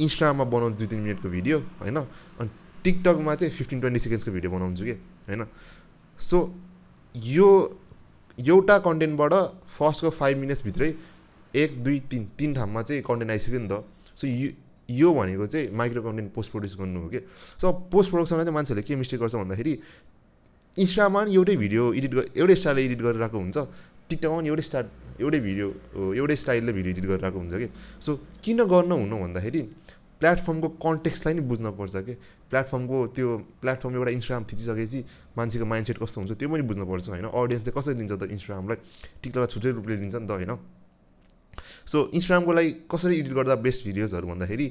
इन्स्टामा 0.01 0.43
बनाउँछु 0.43 0.77
दुई 0.77 0.87
तिन 0.87 0.99
मिनटको 1.01 1.29
भिडियो 1.29 1.57
होइन? 1.79 1.97
अनि 2.39 2.49
टिकटकमा 2.83 3.35
चाहिँ 3.35 3.53
फिफ्टिन 3.53 3.79
ट्वेन्टी 3.79 3.99
सेकेन्ड्सको 3.99 4.31
भिडियो 4.31 4.51
बनाउँछु 4.51 4.83
कि 4.83 4.95
होइन? 5.29 5.45
सो 6.19 6.37
यो 7.15 7.49
एउटा 8.37 8.77
कन्टेन्टबाट 8.87 9.33
फर्स्टको 9.77 10.09
फाइभ 10.09 10.37
मिनट्सभित्रै 10.37 10.93
एक 11.53 11.83
दुई 11.83 11.99
तिन 12.11 12.23
तिन 12.37 12.53
ठाउँमा 12.53 12.81
चाहिँ 12.81 13.01
कन्टेन्ट 13.01 13.31
आइसक्यो 13.31 13.59
नि 13.59 13.67
त। 13.71 13.83
सो 14.15 14.27
यो 14.27 14.49
यो 14.89 15.13
भनेको 15.13 15.45
चाहिँ 15.47 15.71
माइक्रो 15.71 16.01
कन्टेन्ट 16.03 16.33
पोस्ट 16.33 16.51
प्रड्युस 16.51 16.75
गर्नु 16.77 16.99
हो 17.01 17.07
कि? 17.09 17.19
सो 17.61 17.71
पोस्ट 17.91 18.11
प्रडक्सनमा 18.11 18.43
चाहिँ 18.43 18.53
मान्छेहरूले 18.53 18.87
के 18.87 18.95
मिस्टेक 18.95 19.19
गर्छ 19.19 19.35
भन्दाखेरि 19.35 19.73
इन्स्टामा 20.77 21.19
पनि 21.23 21.33
एउटै 21.33 21.55
भिडियो 21.55 21.83
एडिट 21.93 22.13
एउटै 22.37 22.55
स्टाइलले 22.55 22.83
एडिट 22.85 23.01
गरिरहेको 23.01 23.37
हुन्छ। 23.39 23.57
टिकटकमा 24.09 24.37
पनि 24.37 24.47
एउटै 24.51 24.61
स्टाइल 24.61 24.85
एउटै 25.23 25.39
भिडियो 25.39 25.67
एउटै 26.13 26.35
स्टाइलले 26.35 26.71
भिडियो 26.75 26.91
एडिट 26.93 27.05
गरिरहेको 27.09 27.39
हुन्छ 27.39 27.53
कि? 27.55 27.67
सो 28.03 28.11
किन 28.43 28.59
गर्न 28.67 28.91
हुनु 28.91 29.15
भन्दाखेरि 29.23 29.61
प्लेटफर्मको 30.19 30.67
कन्टेक्सलाई 30.85 31.33
नि 31.33 31.41
बुझ्नुपर्छ 31.51 31.95
कि? 32.07 32.13
प्लेटफर्मको 32.49 32.97
त्यो 33.15 33.27
प्लेटफर्म 33.61 33.93
एउटा 33.95 34.11
इन्स्टाग्राम 34.17 34.43
थिचिसकेपछि 34.49 34.99
मान्छेको 35.37 35.65
माइन्डसेट 35.65 35.97
कस्तो 36.03 36.17
हुन्छ 36.21 36.31
त्यो 36.39 36.49
पनि 36.49 36.63
बुझ्नुपर्छ 36.71 37.05
होइन? 37.09 37.25
अडियन्सले 37.25 37.71
कसरी 37.77 37.95
लिन्छ 37.99 38.13
त 38.15 38.23
इन्स्टाग्रामलाई? 38.31 38.77
टिकटकलाई 39.21 39.49
छुट्टै 39.53 39.71
रूपले 39.77 39.95
लिन्छ 40.03 40.15
नि 40.15 40.27
त 40.27 40.31
होइन? 40.31 40.51
सो 41.91 41.97
इन्स्टाग्रामको 42.15 42.51
लागि 42.53 42.71
कसरी 42.91 43.13
एडिट 43.19 43.33
गर्दा 43.33 43.55
बेस्ट 43.65 43.81
भिडियोजहरू 43.85 44.27
भन्दाखेरि 44.27 44.67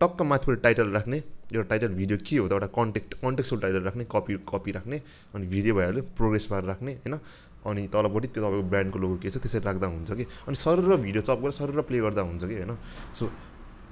टक्क 0.00 0.18
माथिबाट 0.22 0.58
टाइटल 0.62 0.88
राख्ने 0.90 1.18
एउटा 1.54 1.68
टाइटल 1.70 1.92
भिडियो 1.94 2.18
के 2.26 2.36
हो 2.36 2.46
त 2.48 2.52
एउटा 2.52 2.68
कन्टेक्ट 2.78 3.10
कन्टेक्सुअल 3.22 3.60
टाइटल 3.62 3.82
राख्ने 3.86 4.04
कपी 4.10 4.34
कपी 4.48 4.70
राख्ने 4.72 4.96
अनि 5.34 5.46
भिडियो 5.46 5.74
भइहाल्यो 5.74 6.02
प्रोग्रेस 6.18 6.46
पारेर 6.50 6.68
राख्ने 6.68 6.92
होइन? 7.02 7.14
अनि 7.62 7.82
तलपट्टि 7.94 8.28
त्यो 8.34 8.42
तपाईँको 8.42 8.68
ब्रान्डको 8.70 8.98
लोगो 8.98 9.16
के 9.22 9.30
छ 9.30 9.38
त्यसरी 9.38 9.62
राख्दा 9.62 9.86
हुन्छ 9.86 10.10
कि? 10.18 10.24
अनि 10.48 10.56
सर 10.58 10.82
र 10.82 10.96
भिडियो 10.98 11.22
चप 11.22 11.38
गरेर 11.38 11.54
सर 11.54 11.70
र 11.70 11.82
प्ले 11.86 11.98
गर्दा 12.02 12.22
हुन्छ 12.26 12.42
कि 12.44 12.54
होइन? 12.58 12.74
सो 13.14 13.30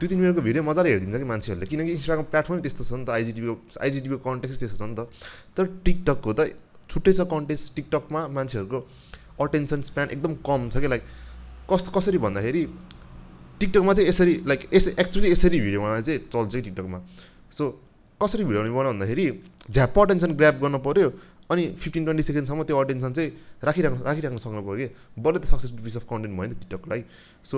दुई 0.01 0.09
तिन 0.09 0.19
मिनटको 0.21 0.41
भिडियो 0.41 0.63
मजाले 0.65 0.89
हेरिदिन्छ 0.91 1.17
कि 1.21 1.29
मान्छेहरूले। 1.29 1.67
किनकि 1.69 1.93
इन्स्टाग्राम 1.93 2.27
प्लेटफर्म 2.33 2.61
त्यस्तो 2.65 2.85
छ 2.89 2.93
नि 2.97 3.05
त 3.05 3.11
आइजिटिभीको 3.21 3.55
आइजिटिभीको 3.85 4.23
कन्टेक्स्ट 4.25 4.59
त्यस्तो 4.61 4.77
छ 4.81 4.85
नि 4.89 4.97
त। 4.97 5.01
तर 5.53 5.65
टिकटकको 5.85 6.31
त 6.33 6.41
छुट्टै 6.89 7.13
छ 7.13 7.21
कन्टेक्स्ट 7.29 7.67
टिकटकमा 7.77 8.21
मान्छेहरूको 8.33 8.79
अटेन्सन 9.45 9.81
स्प्यान 9.89 10.07
एकदम 10.17 10.33
कम 10.41 10.61
छ 10.73 10.81
कि 10.81 10.89
लाइक 10.89 11.03
कस्तो 11.69 11.91
कसरी 11.93 12.19
भन्दाखेरि 12.25 12.63
टिकटकमा 13.61 13.93
चाहिँ 13.93 14.09
यसरी 14.09 14.35
लाइक 14.49 14.61
यस 14.73 14.87
एक्चुली 14.97 15.29
यसरी 15.31 15.61
भिडियो 15.61 15.81
बनाएर 15.85 16.03
चाहिँ 16.09 16.21
चल्छ 16.33 16.53
कि 16.55 16.63
टिकटकमा। 16.67 16.99
सो 17.53 17.65
कसरी 18.21 18.45
भिडियो 18.45 18.61
बनाउनु 18.65 18.89
भन्दाखेरि 18.89 19.27
झ्याप्प 19.71 19.99
अटेन्सन 20.01 20.33
ग्राप 20.41 20.57
गर्नु 20.65 20.79
पऱ्यो 20.81 21.09
अनि 21.51 21.63
फिफ्टिन 21.77 22.05
ट्वेन्टी 22.05 22.23
सेकेन्डसम्म 22.23 22.63
त्यो 22.63 22.77
अटेन्सन 22.79 23.13
चाहिँ 23.13 23.31
राखिराख्नु 23.69 24.01
राखिराख्नु 24.09 24.39
सक्नु 24.39 24.63
पऱ्यो 24.65 24.77
कि। 24.81 24.87
बल्ल 25.21 25.37
त 25.39 25.45
सक्सेसफुल 25.53 25.83
पिस 25.85 25.97
अफ 26.01 26.05
कन्टेन्ट 26.09 26.35
भयो 26.41 26.49
नि 26.49 26.57
लागि। 26.91 27.05
सो 27.45 27.57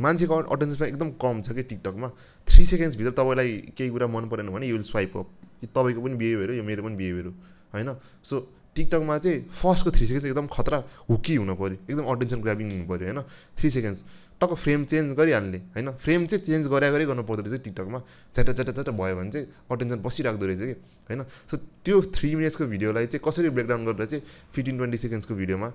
मान्छेको 0.00 0.34
अटेन्सन 0.34 0.84
एकदम 0.84 1.10
कम 1.22 1.42
छ 1.42 1.52
कि 1.52 1.62
टिकटकमा। 1.62 2.08
थ्री 2.48 2.64
सेकेन्ड्सभित्र 2.64 3.12
तपाईँलाई 3.12 3.56
केही 3.76 3.90
कुरा 3.90 4.06
मन 4.06 4.28
परेन 4.28 4.48
भने 4.48 4.66
युल 4.66 4.82
स्वाइप 4.82 5.16
अप 5.16 5.26
तपाईँको 5.74 6.00
पनि 6.02 6.14
बिहेभियर 6.14 6.50
हो 6.50 6.56
यो 6.56 6.62
मेरो 6.62 6.82
पनि 6.82 6.96
बिहेभियर 6.96 7.26
हो 7.26 7.32
होइन? 7.74 7.94
सो 8.22 8.34
टिकटकमा 8.74 9.18
चाहिँ 9.18 9.42
फर्स्टको 9.50 9.90
थ्री 9.90 10.06
सेकेन्ड्स 10.06 10.26
एकदम 10.26 10.46
खतरा 10.46 10.78
हुकी 11.10 11.34
हुनु 11.34 11.54
पऱ्यो 11.54 11.76
एकदम 11.90 12.04
अटेन्सन 12.14 12.40
ग्राबिङ 12.40 12.70
हुनु 12.70 12.86
पऱ्यो 12.88 13.06
होइन? 13.06 13.20
थ्री 13.58 13.70
सेकेन्ड्स 13.70 14.04
टक्क 14.40 14.54
फ्रेम 14.54 14.84
चेन्ज 14.84 15.12
गरिहाल्ने 15.18 15.58
होइन? 15.74 15.90
फ्रेम 15.98 16.26
चाहिँ 16.26 16.44
चेन्ज 16.46 16.66
गरे 16.70 16.90
गरी 16.94 17.04
गर्नु 17.10 17.22
पर्दो 17.26 17.42
रहेछ 17.42 17.62
टिकटकमा। 17.64 17.98
च्याटा 18.34 18.52
च्याटा 18.54 18.72
च्याटा 18.72 18.92
भयो 18.94 19.16
भने 19.18 19.30
चाहिँ 19.30 19.46
अटेन्सन 19.66 19.98
बसिराख्दो 19.98 20.46
रहेछ 20.46 20.62
कि 20.62 20.74
होइन? 21.10 21.22
सो 21.50 21.56
त्यो 21.82 21.96
थ्री 22.14 22.28
मिनट्सको 22.38 22.64
भिडियोलाई 22.70 23.06
चाहिँ 23.10 23.22
कसरी 23.26 23.50
ब्रेकडाउन 23.50 23.84
गरेर 23.84 24.06
चाहिँ 24.06 24.22
फिफ्टिन 24.54 24.76
ट्वेन्टी 24.78 24.98
सेकेन्ड्सको 24.98 25.34
भिडियोमा 25.34 25.68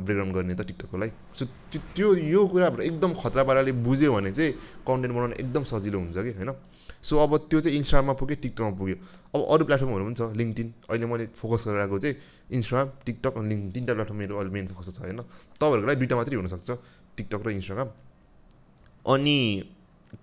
ब्रेकडाउन 0.00 0.32
गर्ने 0.32 0.54
त 0.56 0.62
टिकटकको 0.64 0.96
लागि। 0.96 1.12
सो 1.36 1.44
त्यो 1.92 2.08
यो 2.24 2.40
कुराहरू 2.48 2.82
एकदम 2.88 3.12
खतरा 3.20 3.42
पाराले 3.44 3.72
बुझ्यो 3.84 4.12
भने 4.16 4.32
चाहिँ 4.32 4.52
कन्टेन्ट 4.88 5.12
बनाउन 5.14 5.32
एकदम 5.36 5.62
सजिलो 5.68 5.98
हुन्छ 6.00 6.16
कि 6.16 6.32
होइन? 6.40 6.50
सो 7.04 7.16
अब 7.20 7.36
त्यो 7.48 7.60
चाहिँ 7.60 7.76
इन्स्टाग्राममा 7.76 8.12
पुग्यो 8.16 8.36
टिकटकमा 8.40 8.72
पुग्यो। 8.80 8.96
अब 9.34 9.40
अरू 9.44 9.64
प्लेटफर्महरू 9.64 10.04
पनि 10.04 10.16
छ 10.16 10.22
लिङ्कटिन 10.40 10.68
अहिले 10.88 11.06
मैले 11.06 11.24
फोकस 11.36 11.64
गरेर 11.68 11.88
चाहिँ 12.00 12.16
इन्स्टाग्राम 12.50 12.88
टिकटक 13.06 13.34
अनि 13.38 13.48
लिङ्क 13.48 13.62
तिनवटा 13.74 13.94
प्लेटफर्म 13.94 14.18
मेरो 14.20 14.34
अहिले 14.36 14.52
मेन 14.52 14.66
फोकस 14.74 14.88
छ 14.90 14.98
होइन? 15.00 15.20
तपाईँहरूको 15.60 15.86
लागि 15.86 15.98
दुइटा 16.02 16.16
मात्रै 16.18 16.36
हुनसक्छ। 16.36 16.70
टिकटक 17.16 17.46
र 17.46 17.50
इन्स्टाग्राम। 17.50 17.88
अनि 19.04 19.36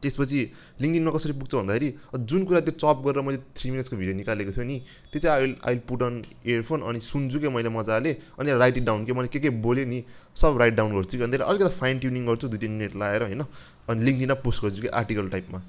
त्यसपछि 0.02 0.40
लिङ्कडिनमा 0.82 1.12
कसरी 1.12 1.34
पुग्छ 1.40 1.54
भन्दाखेरि 1.56 1.90
जुन 2.28 2.44
कुरा 2.46 2.60
त्यो 2.60 2.74
चप 2.76 2.98
गरेर 3.06 3.22
मैले 3.24 3.38
थ्री 3.56 3.72
मिनट्सको 3.72 3.96
भिडियो 3.98 4.16
निकालेको 4.16 4.52
थियो 4.52 4.66
नि 4.68 4.78
त्यो 5.12 5.20
चाहिँ 5.20 5.36
I 5.40 5.56
I 5.64 5.76
put 5.88 6.04
on 6.04 6.16
earphone 6.46 6.82
अनि 6.92 7.00
सुन्छु 7.00 7.40
क्या 7.40 7.50
मैले 7.50 7.70
मजाले 7.72 8.12
अनि 8.40 8.52
राइट 8.52 8.78
इट 8.78 8.84
डाउन 8.84 9.06
के 9.06 9.14
मैले 9.16 9.28
के 9.32 9.40
के 9.40 9.50
बोलेँ 9.64 9.86
नि 9.86 10.04
सब 10.36 10.58
राइट 10.60 10.74
डाउन 10.76 10.92
गर्छु 10.96 11.18
कि 11.18 11.24
अन्त 11.24 11.42
अलिकति 11.42 11.74
फाइन 11.80 12.00
ट्युनिङ 12.00 12.26
गर्छु 12.28 12.48
दुई 12.48 12.60
तिन 12.60 12.72
मिनट 12.72 12.96
लाएर 12.96 13.22
होइन? 13.24 13.42
अनि 13.88 14.04
लिङ्कडिनमा 14.04 14.36
पोस्ट 14.44 14.64
गर्छु 14.64 14.82
कि 14.82 14.88
आर्टिकल 15.02 15.30
टाइपमा 15.30 15.62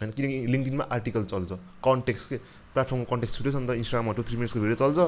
होइन? 0.00 0.10
किनकि 0.12 0.36
लिङ्कडिनमा 0.52 0.84
आर्टिकल 0.92 1.24
चल्छ। 1.24 1.52
कन्टेक्स 1.84 2.28
के 2.28 2.36
प्लेटफर्मको 2.76 3.06
कन्टेक्स 3.10 3.32
छुट्टै 3.36 3.52
छ 3.52 3.56
नि 3.56 3.66
त 3.66 3.70
इन्स्टाग्राममा 3.80 4.12
टु 4.12 4.22
थ्री 4.28 4.36
मिनट्सको 4.36 4.60
भिडियो 4.60 4.78
चल्छ। 4.82 4.98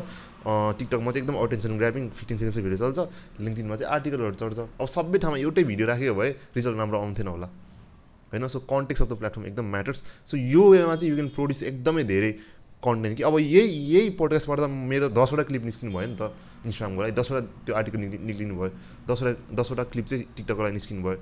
टिकटकमा 0.79 1.11
चाहिँ 1.13 1.23
एकदम 1.23 1.37
अटेन्सन 1.45 1.73
ग्राबिङ 1.79 2.03
फिफ्टिन 2.19 2.37
सेकेन्ड्सको 2.39 2.63
भिडियो 2.65 2.81
चल्छ। 2.81 2.99
लिङ्कडिनमा 3.45 3.77
चाहिँ 3.77 3.91
आर्टिकलहरू 3.93 4.37
चल्छ 4.41 4.59
अब 4.81 4.87
सबै 4.89 5.19
ठाउँमा 5.19 5.39
एउटै 5.45 5.63
भिडियो 5.69 5.87
राखेको 5.93 6.15
भए 6.17 6.31
रिजल्ट 6.57 6.77
राम्रो 6.79 6.99
आउँथेन 7.05 7.29
होला। 7.29 7.49
होइन? 8.33 8.45
So 8.49 8.59
context 8.65 9.01
of 9.03 9.09
the 9.09 9.13
platform 9.21 9.45
एकदम 9.47 9.67
म्याटर्स 9.77 9.99
सो 10.25 10.35
यो 10.37 10.63
वेमा 10.73 10.95
चाहिँ 10.97 11.11
यु 11.13 11.17
क्यान 11.17 11.29
प्रोड्युस 11.37 11.63
एकदमै 11.69 12.05
धेरै 12.05 12.33
कन्टेन्ट 12.83 13.17
कि 13.17 13.23
अब 13.29 13.35
यही 13.39 13.69
यही 13.93 14.11
पोडकास्टबाट 14.17 14.59
त 14.61 14.67
मेरो 14.71 15.09
दसवटा 15.11 15.43
क्लिप 15.51 15.65
निस्किनु 15.69 15.93
भयो 15.93 16.09
नि 16.09 16.17
त। 16.17 16.33
इन्स्टाग्रामको 16.65 17.03
लागि 17.03 17.15
दसवटा 17.19 17.41
त्यो 17.67 17.75
आर्टिकल 17.75 17.99
निक्लिनु 18.25 18.55
भयो। 18.55 18.71
दसवटा 19.05 19.33
दसवटा 19.53 19.85
क्लिप 19.93 20.07
चाहिँ 20.07 20.25
टिकटकको 20.37 20.63
लागि 20.63 20.75
निस्किनु 20.79 21.03
भयो। 21.03 21.19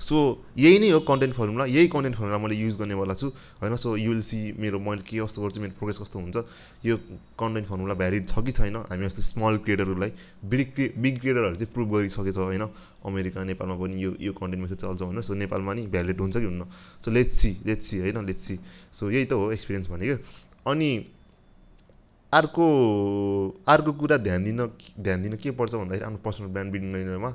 सो 0.00 0.16
यही 0.56 0.78
नै 0.78 0.90
हो 0.90 1.00
कन्टेन्ट 1.04 1.34
फर्मुला 1.34 1.64
यही 1.66 1.88
कन्टेन्ट 1.88 2.16
फर्मुला 2.16 2.38
मैले 2.38 2.54
युज 2.56 2.76
गर्नेवाला 2.78 3.14
छु। 3.14 3.28
होइन 3.60 3.76
सो 3.76 3.96
युल 3.96 4.20
सी 4.20 4.40
मेरो 4.58 4.78
मैले 4.80 5.02
के 5.02 5.18
कस्तो 5.20 5.42
गर्छु 5.42 5.60
मेरो 5.60 5.72
प्रोग्रेस 5.78 5.98
कस्तो 5.98 6.18
हुन्छ। 6.18 6.36
यो 6.84 6.96
कन्टेन्ट 7.36 7.68
फर्मुला 7.68 7.94
भ्यालिड 7.94 8.26
छ 8.26 8.40
कि 8.40 8.52
छैन 8.52 8.76
हामी 8.88 9.04
जस्तो 9.06 9.22
स्मल 9.22 9.56
क्रिएटरहरूलाई 9.60 10.12
बिग 10.44 10.72
क्रिए 10.74 10.92
बिग 10.96 11.20
क्रिएटरहरू 11.20 11.54
चाहिँ 11.54 11.72
प्रुभ 11.74 11.88
गरिसकेछ 11.92 12.36
होइन। 12.36 12.64
अमेरिका 13.00 13.44
नेपालमा 13.44 13.76
पनि 13.76 14.02
यो 14.02 14.10
यो 14.20 14.32
कन्टेन्ट 14.32 14.62
मेथड 14.62 14.80
चल्छ 14.80 15.02
भनेर। 15.02 15.22
सो 15.22 15.34
नेपालमा 15.34 15.72
नि 15.74 15.86
भ्यालिड 15.86 16.20
हुन्छ 16.20 16.36
कि 16.36 16.44
हुन्न। 16.44 16.64
So 17.04 17.10
let's 17.10 17.34
see 17.36 17.50
let's 17.66 17.86
see 17.86 17.98
होइन 18.00 18.24
लेट्स 18.26 18.42
सी 18.42 18.58
सो 18.92 19.10
यही 19.10 19.24
त 19.24 19.32
हो 19.32 19.52
एक्सपिरियन्स 19.52 19.88
भनेको। 19.90 20.16
अनि 20.70 20.90
अर्को 22.32 22.64
अर्को 23.68 23.92
कुरा 23.92 24.16
ध्यान 24.16 24.44
दिन 24.44 24.58
ध्यान 25.00 25.22
दिन 25.22 25.36
के 25.36 25.50
पर्छ 25.50 25.74
भन्दाखेरि 25.74 26.04
आफ्नो 26.04 26.18
पर्सनल 26.24 26.48
ब्रान्ड 26.48 26.72
बिल्डिङ 26.72 27.32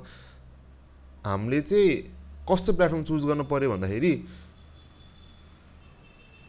हामीले 1.26 1.60
चाहिँ 1.60 2.15
कस्तो 2.48 2.72
प्लेटफर्म 2.72 3.02
चुज 3.04 3.24
गर्नु 3.26 3.44
पऱ्यो 3.44 3.70
भन्दाखेरि 3.70 4.12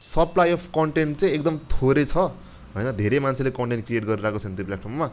सप्लाई 0.01 0.51
अफ 0.51 0.67
कन्टेन्ट 0.75 1.17
चाहिँ 1.17 1.33
एकदम 1.35 1.57
थोरै 1.73 2.05
छ 2.05 2.17
होइन? 2.75 2.91
धेरै 2.97 3.19
मान्छेले 3.19 3.51
कन्टेन्ट 3.51 3.85
क्रिएट 3.85 4.05
गरिरहेको 4.05 4.39
छ 4.39 4.45
त्यो 4.53 4.65
प्लेटफर्ममा 4.65 5.07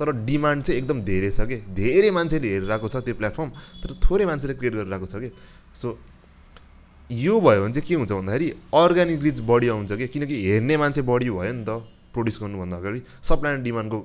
तर 0.00 0.12
डिमान्ड 0.24 0.64
चाहिँ 0.64 0.80
एकदम 0.80 1.02
धेरै 1.04 1.30
छ 1.30 1.40
कि? 1.44 1.56
धेरै 1.76 2.10
मान्छेले 2.16 2.48
हेरिरहेको 2.48 2.88
छ 2.88 2.96
त्यो 3.04 3.14
प्लेटफर्म 3.20 3.50
तर 3.84 3.90
थोरै 4.00 4.24
मान्छेले 4.30 4.54
क्रिएट 4.56 4.74
गरिरहेको 4.80 5.06
छ 5.06 5.14
कि? 5.20 5.28
सो 5.76 5.98
यो 7.10 7.34
भयो 7.40 7.60
भने 7.60 7.72
चाहिँ 7.74 7.86
के 7.86 7.94
हुन्छ 8.00 8.12
भन्दाखेरि 8.12 8.48
अर्ग्यानिक 8.72 9.20
रिच 9.22 9.40
बढी 9.44 9.68
आउँछ 9.68 9.92
कि? 9.92 10.06
किनकि 10.08 10.36
हेर्ने 10.46 10.76
मान्छे 10.76 11.02
बढी 11.04 11.30
भयो 11.30 11.52
नि 11.52 11.64
त। 11.68 11.84
प्रड्युस 12.14 12.38
गर्नुभन्दा 12.42 12.76
अगाडि 12.76 13.00
सप्लाई 13.22 13.52
एन्ड 13.54 13.64
डिमान्डको 13.64 13.98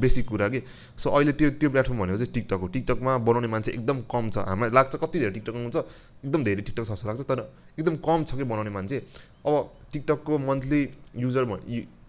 बेसिक 0.00 0.28
कुरा 0.28 0.48
के? 0.48 0.62
सो 0.98 1.10
अहिले 1.10 1.32
त्यो 1.32 1.50
त्यो 1.60 1.70
प्लेटफर्म 1.70 1.98
भनेको 2.00 2.18
चाहिँ 2.18 2.32
टिकटक 2.34 2.58
हो। 2.60 2.66
टिकटकमा 2.74 3.16
बनाउने 3.24 3.48
मान्छे 3.48 3.70
एकदम 3.72 4.00
कम 4.12 4.30
छ। 4.30 4.36
हामीलाई 4.44 4.70
लाग्छ 4.70 4.96
कति 4.96 5.18
धेरै 5.18 5.32
टिकटक 5.32 5.54
हुन्छ? 5.54 5.76
एकदम 6.24 6.44
धेरै 6.44 6.62
टिकटक 6.62 6.84
छ 6.84 6.90
जस्तो 6.92 7.08
लाग्छ 7.08 7.22
तर 7.28 7.40
एकदम 7.78 7.96
कम 8.04 8.24
छ 8.24 8.36
कि 8.36 8.44
बनाउने 8.44 8.70
मान्छे। 8.76 8.98
अब 9.46 9.54
टिकटकको 9.92 10.38
मन्थली 10.38 10.80
युजर 11.24 11.44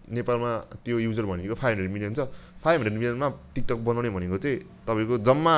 नेपालमा 0.06 0.50
त्यो 0.84 0.98
युजर 0.98 1.24
भनेको 1.26 1.54
फाइभ 1.54 1.72
हन्ड्रेड 1.74 1.92
मिलियन 1.92 2.14
छ। 2.14 2.30
फाइभ 2.62 2.80
हन्ड्रेड 2.80 2.98
मिलियनमा 2.98 3.28
टिकटक 3.54 3.78
बनाउने 3.82 4.10
भनेको 4.10 4.38
चाहिँ 4.38 4.58
तपाईँको 4.86 5.18
जम्मा 5.26 5.54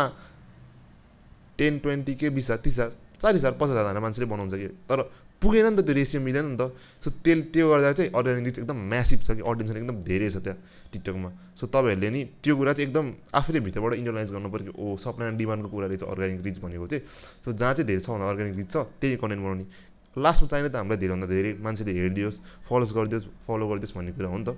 टेन 1.58 1.78
ट्वेन्टी 1.78 2.14
के 2.14 2.30
बिस 2.30 2.50
हजार 2.50 2.58
तिस 2.64 2.78
हजार 2.78 2.90
चालिस 3.20 3.40
हजार 3.40 3.52
पचास 3.60 3.76
हजार 3.76 3.98
मान्छेले 3.98 4.26
बनाउँछ 4.30 4.54
कि? 4.54 4.68
तर 4.88 4.98
पुगेन 5.42 5.66
नि 5.66 5.76
त 5.78 5.86
त्यो 5.86 5.94
रेसियो 5.94 6.20
मिलेन 6.22 6.46
नि 6.52 6.56
त। 6.58 6.74
सो 6.98 7.10
त्यो 7.22 7.34
त्यो 7.54 7.64
गर्दा 7.70 7.92
चाहिँ 7.94 8.10
अर्ग्यानिक 8.10 8.44
रिच 8.44 8.58
एकदम 8.58 8.78
म्यासिभ 8.90 9.20
छ 9.22 9.28
कि 9.38 9.42
अडियन्स 9.46 9.70
एकदम 9.76 9.96
धेरै 10.02 10.28
छ 10.30 10.36
त्यहाँ 10.42 10.58
टिकटकमा 10.92 11.30
सो 11.54 11.64
तपाईँहरूले 11.66 12.10
नि 12.10 12.20
त्यो 12.42 12.54
कुरा 12.58 12.72
चाहिँ 12.74 12.86
एकदम 12.88 13.06
आफूले 13.38 13.60
भित्रबाट 13.66 13.92
इन्टरलाइज 14.02 14.30
गर्नु 14.34 14.48
पऱ्यो 14.50 14.64
कि 14.66 14.72
ओ 14.74 14.86
एन्ड 15.22 15.38
डिमान्डको 15.38 15.68
कुरा 15.68 15.86
रहेछ 15.86 16.02
अर्ग्यानिक 16.02 16.40
रिच 16.46 16.58
भनेको 16.58 16.86
चाहिँ। 16.86 17.02
सो 17.44 17.52
जहाँ 17.52 17.72
चाहिँ 17.74 17.86
धेरै 17.86 18.00
छ 18.02 18.08
भन्दा 18.10 18.26
अर्ग्यानिक 18.28 18.56
रिच 18.58 18.70
छ 18.72 18.76
त्यही 18.98 19.16
कन्टेन्ट 19.22 19.42
बनाउने। 19.44 19.64
लास्टमा 20.16 20.48
चाहिने 20.48 20.68
त 20.68 20.76
हामीलाई 20.76 20.98
धेरैभन्दा 20.98 21.26
धेरै 21.30 21.52
मान्छेले 21.62 21.92
हेरिदियोस् 21.94 22.38
फलोज 22.66 22.90
गरिदियोस् 22.98 23.26
फलो 23.46 23.64
गरिदियोस् 23.70 23.94
भन्ने 23.94 24.12
कुरा 24.18 24.28
हो 24.28 24.38
नि 24.38 24.44
त। 24.44 24.50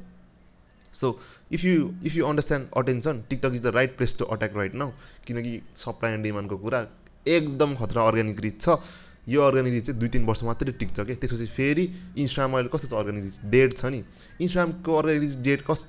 So 0.95 1.07
if 1.53 1.63
you 1.65 1.75
if 2.09 2.15
you 2.17 2.25
understand 2.25 2.65
attention 2.73 3.15
TikTok 3.29 3.53
is 3.55 3.63
the 3.63 3.69
right 3.77 3.93
place 3.97 4.17
to 4.19 4.25
attack 4.25 4.57
right 4.57 4.75
now 4.81 4.91
किनकि 5.27 5.53
सप्लाई 5.77 6.13
एन्ड 6.17 6.25
डिमान्डको 6.25 6.57
कुरा 6.57 6.81
एकदम 7.27 7.75
खतरा 7.77 8.03
अर्ग्यानिक 8.09 8.41
रिच 8.41 8.57
छ। 8.63 8.81
यो 9.29 9.41
अर्ग्यानिक 9.43 9.73
रिच 9.75 9.85
चाहिँ 9.87 10.01
दुई 10.01 10.09
तिन 10.09 10.25
वर्ष 10.27 10.43
मात्रै 10.45 10.73
टिक्छ 10.73 11.01
क्या। 11.01 11.15
त्यसपछि 11.15 11.47
फेरि 11.57 11.85
इन्स्टाग्राम 12.17 12.53
अहिले 12.57 12.71
कस्तो 12.73 12.89
छ 12.89 12.93
अर्ग्यानिक 12.95 13.25
रिच 13.25 13.37
डेड 13.53 13.71
छ 13.75 13.85
नि? 13.87 14.01
इन्स्टाग्रामको 14.41 14.91
अर्ग्यानिक 14.97 15.23
रिच 15.23 15.37
डेड 15.45 15.61
कस 15.69 15.81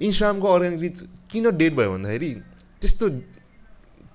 इन्स्टाग्रामको 0.00 0.48
अर्ग्यानिक 0.48 0.80
रिच 0.80 0.98
किन 1.30 1.44
डेड 1.56 1.72
भयो 1.76 1.90
भन्दाखेरि 1.92 2.30
त्यस्तो 2.80 3.04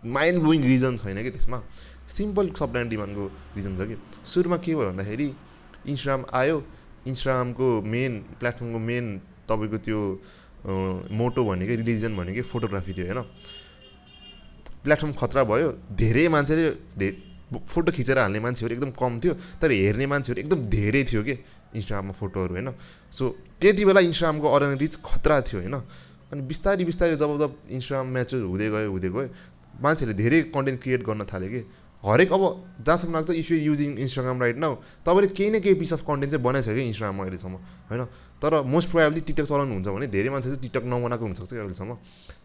माइन्ड 0.07 0.37
ब्लोइङ 0.41 0.61
रिजन 0.63 0.97
छैन 0.97 1.17
कि 1.23 1.31
त्यसमा। 1.37 1.59
सिम्पल 2.07 2.45
सप्लाई 2.55 2.81
एन्ड 2.81 2.91
डिमान्डको 2.91 3.25
रिजन 3.55 3.73
छ 3.77 3.87
कि। 3.87 3.95
सुरुमा 4.25 4.57
के 4.57 4.75
भयो 4.75 4.89
भन्दाखेरि 4.89 5.27
इन्स्टाग्राम 5.87 6.25
आयो। 6.33 6.57
इन्स्टाग्रामको 7.07 7.67
मेन 7.83 8.13
प्लेटफर्मको 8.39 8.79
मेन 8.79 9.05
तपाईँको 9.47 9.77
त्यो 9.85 9.99
मोटो 10.67 11.41
भनेकै 11.45 11.75
रिलिजन 11.83 12.11
भनेकै 12.17 12.41
फोटोग्राफी 12.51 12.91
थियो 12.93 13.05
होइन। 13.07 13.21
प्लेटफर्म 14.83 15.11
खतरा 15.15 15.43
भयो। 15.43 15.69
धेरै 15.95 16.27
मान्छेले 16.27 16.63
धेरै 16.99 17.15
फोटो 17.47 17.91
खिचेर 17.91 18.17
हाल्ने 18.19 18.39
मान्छेहरू 18.39 18.75
एकदम 18.75 18.91
कम 18.91 19.19
थियो 19.19 19.33
तर 19.61 19.71
हेर्ने 19.71 20.05
मान्छेहरू 20.07 20.39
एकदम 20.41 20.59
धेरै 20.67 21.03
थियो 21.07 21.23
कि 21.23 21.35
इन्स्टाग्राममा 21.75 22.13
फोटोहरू 22.19 22.53
होइन? 22.53 22.69
सो 23.11 23.23
त्यति 23.61 23.85
बेला 23.85 23.99
इन्स्टाग्रामको 24.03 24.47
अर्ग्यानिक 24.47 24.81
रिच 24.81 24.95
खतरा 24.99 25.41
थियो 25.47 25.59
होइन? 25.61 25.75
अनि 26.31 26.41
बिस्तारै 26.43 26.83
बिस्तारै 26.83 27.15
जब 27.15 27.31
जब 27.39 27.51
इन्स्टाग्राम 27.71 28.07
म्याचहरू 28.11 28.47
हुँदै 28.51 28.69
गयो 28.69 28.89
हुँदै 28.91 29.09
गयो 29.15 29.27
मान्छेहरूले 29.79 30.17
धेरै 30.17 30.39
कन्टेन्ट 30.55 30.79
क्रिएट 30.83 31.01
गर्न 31.07 31.23
थाल्यो 31.23 31.49
कि? 31.49 31.61
हरेक 32.03 32.31
अब 32.31 32.43
जहाँसम्म 32.85 33.13
लाग्छ 33.15 33.31
if 33.31 33.51
you 33.51 33.57
using 33.57 33.89
Instagram 34.05 34.37
right 34.41 34.57
now 34.57 34.73
तपाईँले 35.01 35.27
केही 35.33 35.49
न 35.49 35.59
केही 35.59 35.75
पिस 35.81 35.93
अफ 35.93 36.01
कन्टेन्ट 36.07 36.31
चाहिँ 36.31 36.43
बनाइछ 36.43 36.67
कि 36.67 36.83
इन्स्टाग्राममा 36.91 37.23
अहिलेसम्म 37.23 37.55
होइन? 37.89 38.03
तर 38.37 38.61
मोस्ट 38.63 38.87
प्रोभाब्ली 38.91 39.21
टिकटक 39.27 39.47
चलाउनु 39.49 39.73
हुन्छ 39.73 39.87
भने 39.87 40.07
धेरै 40.07 40.29
मान्छे 40.29 40.47
चाहिँ 40.49 40.61
टिकटक 40.61 40.83
नबनाएको 40.85 41.23
हुनसक्छ 41.25 41.51
कि 41.51 41.57
अहिलेसम्म? 41.57 41.91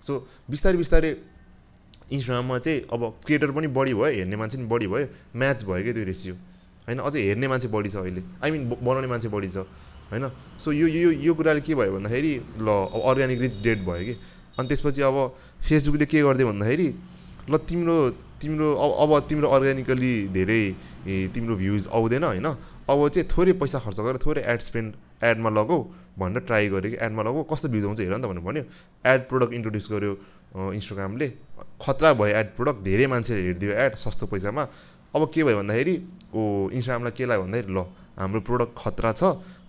सो 0.02 0.12
बिस्तारै 0.50 0.76
बिस्तारै 0.82 1.10
इन्स्टाग्राममा 2.10 2.58
चाहिँ 2.58 2.80
अब 2.92 3.02
क्रिएटर 3.26 3.50
पनि 3.52 3.66
बढी 3.70 3.94
भयो 3.94 4.04
हेर्ने 4.04 4.36
मान्छे 4.36 4.56
पनि 4.58 4.66
बढी 4.66 4.86
भयो 4.86 5.06
म्याच 5.36 5.64
भयो 5.64 5.82
क्या 5.82 5.92
त्यो 5.94 6.04
रेसियो। 6.04 6.34
होइन 6.86 6.98
अझै 6.98 7.20
हेर्ने 7.22 7.46
मान्छे 7.48 7.68
बढी 7.68 7.88
छ 7.88 7.96
अहिले। 7.96 8.22
आई 8.42 8.50
मिन 8.50 8.62
बनाउने 8.82 9.08
मान्छे 9.08 9.28
बढी 9.28 9.48
छ। 9.48 9.64
होइन? 10.10 10.24
सो 10.58 10.72
यो 10.72 10.86
यो 10.88 11.10
यो 11.22 11.32
कुराले 11.34 11.60
के 11.62 11.74
भयो 11.74 11.92
भन्दाखेरि 11.94 12.32
ल 12.58 12.68
अब 12.68 13.00
अर्ग्यानिक 13.00 13.38
रिच 13.40 13.54
डेट 13.62 13.78
भयो 13.86 14.04
कि। 14.04 14.14
अनि 14.58 14.68
त्यसपछि 14.68 15.02
अब 15.02 15.16
फेसबुकले 15.62 16.06
के 16.06 16.22
गरिदियो 16.22 16.48
भन्दाखेरि 16.48 16.88
ल 17.50 17.56
तिम्रो 17.64 17.96
तिम्रो 18.42 18.68
अब 18.74 18.90
अब 19.02 19.12
तिम्रो 19.28 19.48
अर्ग्यानिकली 19.48 20.12
धेरै 20.36 20.62
तिम्रो 21.32 21.54
भ्युज 21.56 21.88
आउँदैन 21.88 22.24
होइन? 22.24 22.46
अब 22.90 22.98
चाहिँ 23.08 23.28
थोरै 23.30 23.52
पैसा 23.62 23.78
खर्च 23.78 23.98
गरेर 24.00 24.18
थोरै 24.18 24.42
एड 24.42 24.60
स्पेन्ड 24.60 24.90
एडमा 25.22 25.50
लगाऊ 25.54 25.80
भनेर 26.18 26.42
ट्राई 26.44 26.68
गरेँ 26.68 26.90
कि। 26.92 26.98
एडमा 26.98 27.22
लगाऊ 27.22 27.42
कस्तो 27.46 27.68
भ्युज 27.70 27.84
आउँछ 27.86 28.00
हेर 28.00 28.12
नि 28.12 28.22
त 28.22 28.26
भनेर 28.26 28.42
भन्यो 28.42 28.64
एड 29.06 29.20
प्रोडक्ट 29.30 29.52
इन्ट्रोड्युस 29.54 29.86
गर्यो 29.92 30.12
इन्स्टाग्रामले 30.74 31.28
खतरा 31.82 32.12
भयो 32.14 32.34
एड 32.40 32.48
प्रोडक्ट 32.56 32.80
धेरै 32.86 33.06
मान्छेले 33.12 33.40
हेरिदियो 33.42 33.72
एड 33.84 33.94
सस्तो 33.98 34.26
पैसामा। 34.30 34.62
अब 35.14 35.22
के 35.34 35.42
भयो 35.44 35.56
भन्दाखेरि 35.58 35.94
ओ 36.32 36.70
इन्स्टाग्रामलाई 36.72 37.12
के 37.18 37.24
लाग्यो 37.26 37.42
भन्दाखेरि 37.44 37.72
ल 37.74 37.80
हाम्रो 38.12 38.40
प्रोडक्ट 38.46 38.72
खतरा 38.78 39.10
छ 39.12 39.22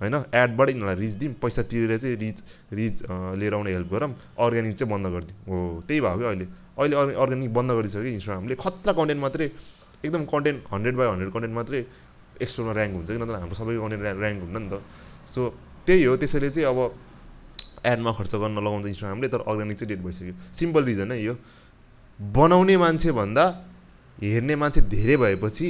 होइन? 0.04 0.15
एडबाट 0.36 0.67
यिनीहरूलाई 0.69 0.97
रिच 0.99 1.13
दिउँ 1.19 1.34
पैसा 1.41 1.62
तिरेर 1.63 1.97
चाहिँ 1.97 2.15
रिच 2.19 2.38
रिच 2.71 2.95
लिएर 3.39 3.54
आउने 3.56 3.71
हेल्प 3.71 3.89
गरौँ। 3.91 4.12
अर्ग्यानिक 4.36 4.76
चाहिँ 4.78 4.91
बन्द 4.93 5.06
गरिदिउँ 5.15 5.39
हो 5.47 5.58
त्यही 5.88 5.99
भयो 6.02 6.17
कि 6.19 6.26
अहिले। 6.28 6.45
अहिले 6.78 6.95
अर्ग्यानिक 7.23 7.54
बन्द 7.54 7.71
गरिसक्यो 7.71 8.12
इन्स्टाग्रामले 8.19 8.56
खतरा 8.60 8.91
कन्टेन्ट 8.99 9.21
मात्रै 9.23 9.47
एकदम 10.04 10.23
content 10.28 10.60
hundred 10.73 10.95
by 10.99 11.08
hundred 11.08 11.32
content 11.34 11.56
मात्रै 11.56 11.80
एक्सप्लोरमा 12.43 12.73
ऱ्याङ्क 12.76 12.93
हुन्छ 12.99 13.10
कि 13.15 13.19
नत्र? 13.23 13.36
हाम्रो 13.43 13.56
सबैको 13.56 13.82
कन्टेन्ट 13.84 14.04
ऱ्याङ्क 14.04 14.39
हुन्न 14.43 14.58
नि 14.60 14.69
त। 14.69 14.76
सो 15.28 15.41
त्यही 15.88 16.04
हो। 16.04 16.13
त्यसैले 16.19 16.49
चाहिँ 16.52 16.67
अब 16.67 16.80
एडमा 17.84 18.12
खर्च 18.12 18.34
गर्न 18.43 18.58
लगाउँछ 18.60 18.86
इन्स्टाग्रामले 18.91 19.28
तर 19.32 19.41
अर्ग्यानिक 19.47 19.78
चाहिँ 19.80 19.89
डेट 19.91 20.02
भइसक्यो। 20.04 20.34
सिम्पल 20.52 20.84
रिजन 20.84 21.12
है 21.12 21.17
यो। 21.23 21.36
बनाउने 22.31 22.75
मान्छे 22.77 23.12
भन्दा 23.12 23.45
हेर्ने 24.23 24.55
मान्छे 24.55 24.81
धेरै 24.88 25.15
भएपछि 25.17 25.67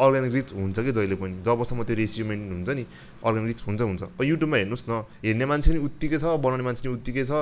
अर्ग्यानिक 0.00 0.32
रिच 0.32 0.48
हुन्छ 0.56 0.78
कि 0.80 0.92
जहिले 0.96 1.16
पनि। 1.20 1.44
जबसम्म 1.44 1.84
त्यो 1.84 1.96
रेसियो 1.96 2.24
हुन्छ 2.24 2.68
नि 2.72 2.84
अर्ग्यानिक 3.20 3.48
रिच 3.52 3.60
हुन्छ 3.68 3.80
हुन्छ। 3.82 4.02
युट्युबमा 4.24 4.56
हेर्नुहोस् 4.56 4.88
न 4.88 4.92
हेर्ने 5.20 5.44
मान्छे 5.44 5.68
पनि 5.70 5.80
उत्तिकै 5.84 6.18
छ 6.18 6.24
बनाउने 6.40 6.64
मान्छे 6.64 6.82
पनि 6.88 6.94
उत्तिकै 6.96 7.24
छ 7.28 7.32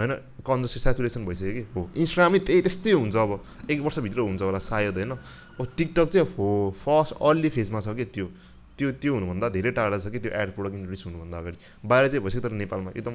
होइन? 0.00 0.12
कन्जस्ट 0.42 0.78
सेचुरेसन 0.80 1.22
भइसक्यो 1.28 1.52
कि। 1.52 1.62
हो 1.76 1.80
इन्स्टाग्रामै 1.92 2.38
त्यही 2.48 2.60
त्यस्तै 2.64 2.92
हुन्छ 2.96 3.14
अब। 3.14 3.30
एक 3.70 3.78
वर्षभित्र 3.84 4.20
हुन्छ 4.26 4.42
होला 4.42 4.58
सायद 4.64 4.96
होइन? 4.96 5.12
अब 5.60 5.66
टिकटक 5.76 6.08
चाहिँ 6.08 6.26
हो 6.34 6.48
फर्स्ट 6.80 7.12
अर्ली 7.20 7.48
फेजमा 7.52 7.80
छ 7.84 7.88
कि 7.92 8.04
त्यो। 8.08 8.26
त्यो 8.74 8.90
त्यो 8.98 9.12
हुनुभन्दा 9.14 9.48
धेरै 9.54 9.70
टाढा 9.70 9.98
छ 10.00 10.08
कि 10.08 10.18
त्यो 10.24 10.32
एड 10.32 10.48
प्रोडक्ट 10.56 10.74
इन्ट्रोड्युस 10.74 11.04
हुनुभन्दा 11.06 11.36
अगाडि। 11.38 11.56
बाहिर 11.84 12.04
चाहिँ 12.08 12.22
भइसक्यो 12.24 12.42
तर 12.42 12.52
नेपालमा 12.58 12.90
एकदम 12.96 13.14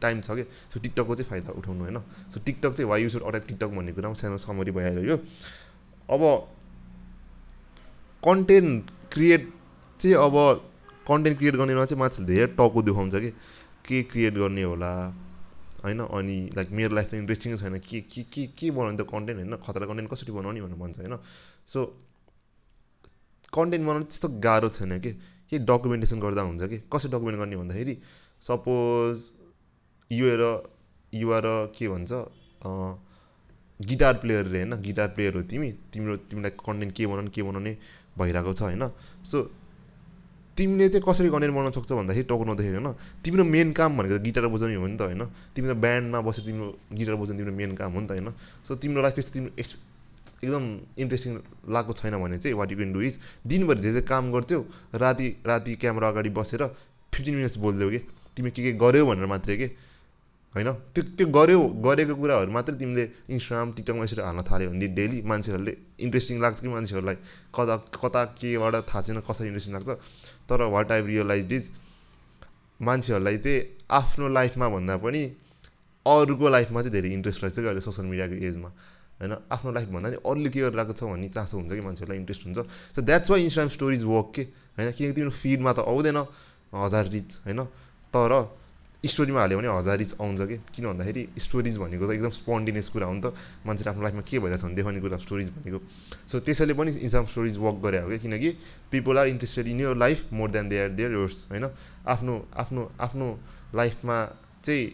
टाइम 0.00 0.20
छ 0.20 0.30
कि? 0.30 0.42
सो 0.42 0.80
टिकटकको 0.80 1.14
चाहिँ 1.14 1.30
फाइदा 1.30 1.52
उठाउनु 1.58 1.80
होइन। 1.84 1.98
सो 2.30 2.40
टिकटक 2.40 2.72
चाहिँ 2.72 2.88
वाइ 2.90 3.02
युज 3.02 3.16
अट्याक 3.16 3.44
टिकटक 3.48 3.66
भन्ने 3.66 3.92
कुरा 3.92 4.12
सानो 4.12 4.38
समरी 4.38 4.70
भइहाल्यो। 4.70 5.04
यो 5.04 5.16
अब 6.08 6.22
कन्टेन्ट 8.22 8.90
क्रिएट 9.12 9.48
चाहिँ 10.00 10.16
अब 10.16 10.34
कन्टेन्ट 11.08 11.38
क्रिएट 11.38 11.54
गर्नेमा 11.56 11.84
चाहिँ 11.84 12.00
मान्छेले 12.00 12.26
धेरै 12.26 12.46
टाउको 12.56 12.82
देखाउँछ 12.82 13.14
कि? 13.14 13.30
के 13.86 14.02
क्रिएट 14.02 14.34
गर्ने 14.34 14.62
होला? 14.62 14.92
होइन? 15.84 16.00
अनि 16.00 16.50
लाइक 16.56 16.70
मेरो 16.70 16.94
लाइफमा 16.94 17.18
इन्ट्रेस्टिङ 17.20 17.56
छैन। 17.56 17.78
के 17.78 18.00
के 18.00 18.22
के 18.22 18.46
के 18.46 18.70
बनाउने 18.70 18.98
त 18.98 19.06
कन्टेन्ट 19.08 19.38
होइन? 19.40 19.56
खतरा 19.56 19.86
कन्टेन्ट 19.86 20.10
कसरी 20.10 20.32
बनाउने 20.32 20.60
भनेर 20.60 20.76
भन्छ 20.76 20.98
होइन? 20.98 21.16
सो 21.66 21.84
कन्टेन्ट 23.54 23.84
बनाउनु 23.86 24.04
त्यस्तो 24.04 24.28
गाह्रो 24.28 24.68
छैन 24.68 25.00
कि? 25.00 25.12
के 25.50 25.58
डकुमेन्टेसन 25.58 26.20
गर्दा 26.20 26.42
हुन्छ 26.42 26.62
कि? 26.62 26.78
कसरी 26.92 27.10
डकुमेन्ट 27.10 27.38
गर्ने 27.38 27.56
भन्दाखेरि 27.56 27.96
सपोज 28.40 29.16
युएर 30.10 30.42
युवा 31.12 31.38
र 31.44 31.48
के 31.76 31.88
भन्छ? 31.88 32.12
गिटार 33.80 34.14
प्लेयर 34.18 34.44
रे 34.46 34.62
होइन 34.62 34.80
गिटार 34.82 35.08
प्लेयर 35.14 35.34
हो 35.36 35.42
तिमी। 35.50 35.70
तिम्रो 35.92 36.16
तिमीलाई 36.28 36.50
कन्टेन्ट 36.58 36.92
के 36.96 37.06
बनाउने 37.06 37.30
के 37.30 37.42
बनाउने 37.42 37.76
भइरहेको 38.18 38.52
छ 38.52 38.62
होइन? 38.62 38.90
सो 39.24 39.36
तिमीले 40.56 40.88
चाहिँ 40.88 41.04
कसरी 41.06 41.28
कन्टेन्ट 41.30 41.54
बनाउन 41.54 41.70
सक्छौ 41.70 41.96
भन्दाखेरि 41.96 42.26
टोक्नु 42.26 42.54
देखेको 42.58 42.80
होइन? 42.80 42.94
तिम्रो 43.22 43.44
मेन 43.44 43.72
काम 43.72 43.98
भनेको 43.98 44.18
गिटार 44.26 44.46
बजाउने 44.50 44.74
हो 44.74 44.86
नि 44.86 44.96
त 44.98 45.02
होइन? 45.06 45.22
तिम्रो 45.54 45.74
ब्यान्डमा 45.74 46.20
बसेर 46.26 46.44
तिम्रो 46.44 46.66
गिटार 46.98 47.14
बजाउने 47.14 47.38
तिम्रो 47.38 47.54
मेन 47.54 47.72
काम 47.78 47.92
हो 47.92 48.00
नि 48.00 48.06
त 48.06 48.10
होइन? 48.18 48.28
सो 48.66 48.74
तिम्रो 48.74 49.02
लाइफ 49.02 49.14
त्यस्तो 49.14 49.32
तिम्रो 49.38 49.52
एक्स 49.54 49.72
एकदम 50.44 50.64
इन्ट्रेस्टिङ 50.98 51.32
लागेको 51.70 51.92
छैन 51.94 52.14
भने 52.18 52.38
चाहिँ 52.38 52.56
what 52.58 52.70
you 52.72 52.76
can 52.78 52.92
do 52.92 53.00
is 53.06 53.18
दिनभरि 53.46 53.80
जे 53.80 53.92
जे 53.92 54.00
काम 54.02 54.32
गर्थ्यौ 54.32 54.60
राति 54.94 55.26
राति 55.46 55.74
क्यामेरा 55.76 56.08
अगाडि 56.08 56.30
बसेर 56.34 56.66
फिफ्टिन 57.14 57.34
मिनट्स 57.34 57.56
बोलिदेऊ 57.58 57.90
कि? 57.90 57.98
तिमी 58.34 58.50
के 58.50 58.62
के 58.62 58.72
गऱ्यौ 58.78 59.06
भनेर 59.06 59.26
मात्रै 59.26 59.56
के? 59.56 59.68
होइन? 60.58 60.70
त्यो 60.94 61.02
त्यो 61.14 61.26
गऱ्यौ 61.38 61.60
गरेको 61.86 62.14
कुराहरू 62.18 62.50
मात्रै 62.50 62.76
तिमीले 62.82 63.04
इन्स्टाग्राम 63.30 63.68
टिकटकमा 63.78 64.04
यसरी 64.04 64.22
हाल्न 64.26 64.40
थाल्यो 64.50 64.68
भने 64.74 64.86
डेली 64.98 65.18
मान्छेहरूले 65.30 65.72
इन्ट्रेस्टिङ 66.04 66.36
लाग्छ 66.42 66.58
कि 66.60 66.68
मान्छेहरूलाई? 66.68 67.16
कता 67.54 67.76
कता 68.02 68.20
केबाट 68.38 68.74
थाहा 68.90 69.00
छैन 69.06 69.18
कसरी 69.22 69.46
इन्ट्रेस्टिङ 69.50 69.72
लाग्छ? 69.78 69.90
तर 70.48 70.58
वाट 70.74 70.88
आई 70.92 71.00
रियलाइज 71.06 71.52
इज 71.52 71.64
मान्छेहरूलाई 72.80 73.36
चाहिँ 73.38 73.58
आफ्नो 73.90 74.26
लाइफमा 74.28 74.66
भन्दा 74.74 74.96
पनि 74.98 75.22
अरूको 76.06 76.46
लाइफमा 76.48 76.78
चाहिँ 76.82 76.92
धेरै 76.92 77.08
इन्ट्रेस्ट 77.14 77.42
रहेछ 77.42 77.56
कि 77.58 77.66
अहिले 77.68 77.80
सोसियल 77.80 78.06
मिडियाको 78.08 78.34
एजमा। 78.48 78.70
होइन? 79.18 79.32
आफ्नो 79.50 79.70
लाइफ 79.72 79.88
भन्दा 79.94 80.08
पनि 80.08 80.18
अरूले 80.24 80.48
के 80.50 80.58
गरिरहेको 80.60 80.92
छ 80.94 81.02
भन्ने 81.04 81.28
चासो 81.36 81.54
हुन्छ 81.58 81.70
कि 81.74 81.82
मान्छेहरूलाई 81.86 82.18
इन्ट्रेस्ट 82.18 82.42
हुन्छ। 82.46 82.58
So 82.94 83.02
that's 83.02 83.30
why 83.30 83.40
Instagram 83.44 83.70
stories 83.76 84.02
work 84.04 84.28
के? 84.34 84.42
होइन? 84.78 84.88
किनकि 84.96 85.12
तिम्रो 85.18 85.34
फिडमा 85.42 85.72
त 85.74 85.78
आउँदैन 85.84 86.18
हजार 86.74 87.04
रिच 87.14 87.30
होइन? 87.46 87.60
तर 88.14 88.32
स्टोरीमा 88.98 89.40
हाल्यो 89.40 89.58
भने 89.58 89.68
हजार 89.68 89.96
रिच 89.98 90.14
आउँछ 90.20 90.40
कि? 90.42 90.56
किन 90.74 90.84
भन्दाखेरि 90.90 91.22
स्टोरिज 91.38 91.76
भनेको 91.78 92.06
त 92.06 92.10
एकदम 92.18 92.30
स्पन्डिनियस 92.34 92.88
कुरा 92.90 93.06
हो 93.06 93.14
नि 93.14 93.20
त। 93.22 93.26
मान्छेले 93.62 93.90
आफ्नो 93.90 94.02
लाइफमा 94.02 94.22
के 94.26 94.38
भइरहेछ 94.42 94.62
भने 94.64 94.74
देखाउने 94.74 95.00
कुरा 95.00 95.18
स्टोरिज 95.22 95.48
भनेको। 95.54 95.78
सो 96.26 96.40
त्यसैले 96.42 96.74
पनि 96.74 96.90
इन्स्टाग्राम 96.98 97.26
स्टोरिज 97.30 97.56
वर्क 97.62 97.78
गरे 97.78 97.98
हो 98.02 98.08
कि 98.10 98.18
किनकि 98.18 98.50
people 98.90 99.18
are 99.18 99.26
interested 99.28 99.66
in 99.70 99.80
your 99.80 99.94
life 99.94 100.32
more 100.34 100.50
than 100.50 100.68
they 100.68 100.76
are 100.82 100.88
their 100.98 101.12
yours 101.14 101.46
होइन? 101.50 101.64
आफ्नो 102.10 102.34
आफ्नो 102.58 102.90
आफ्नो 102.98 103.26
लाइफमा 103.74 104.16
चाहिँ 104.66 104.84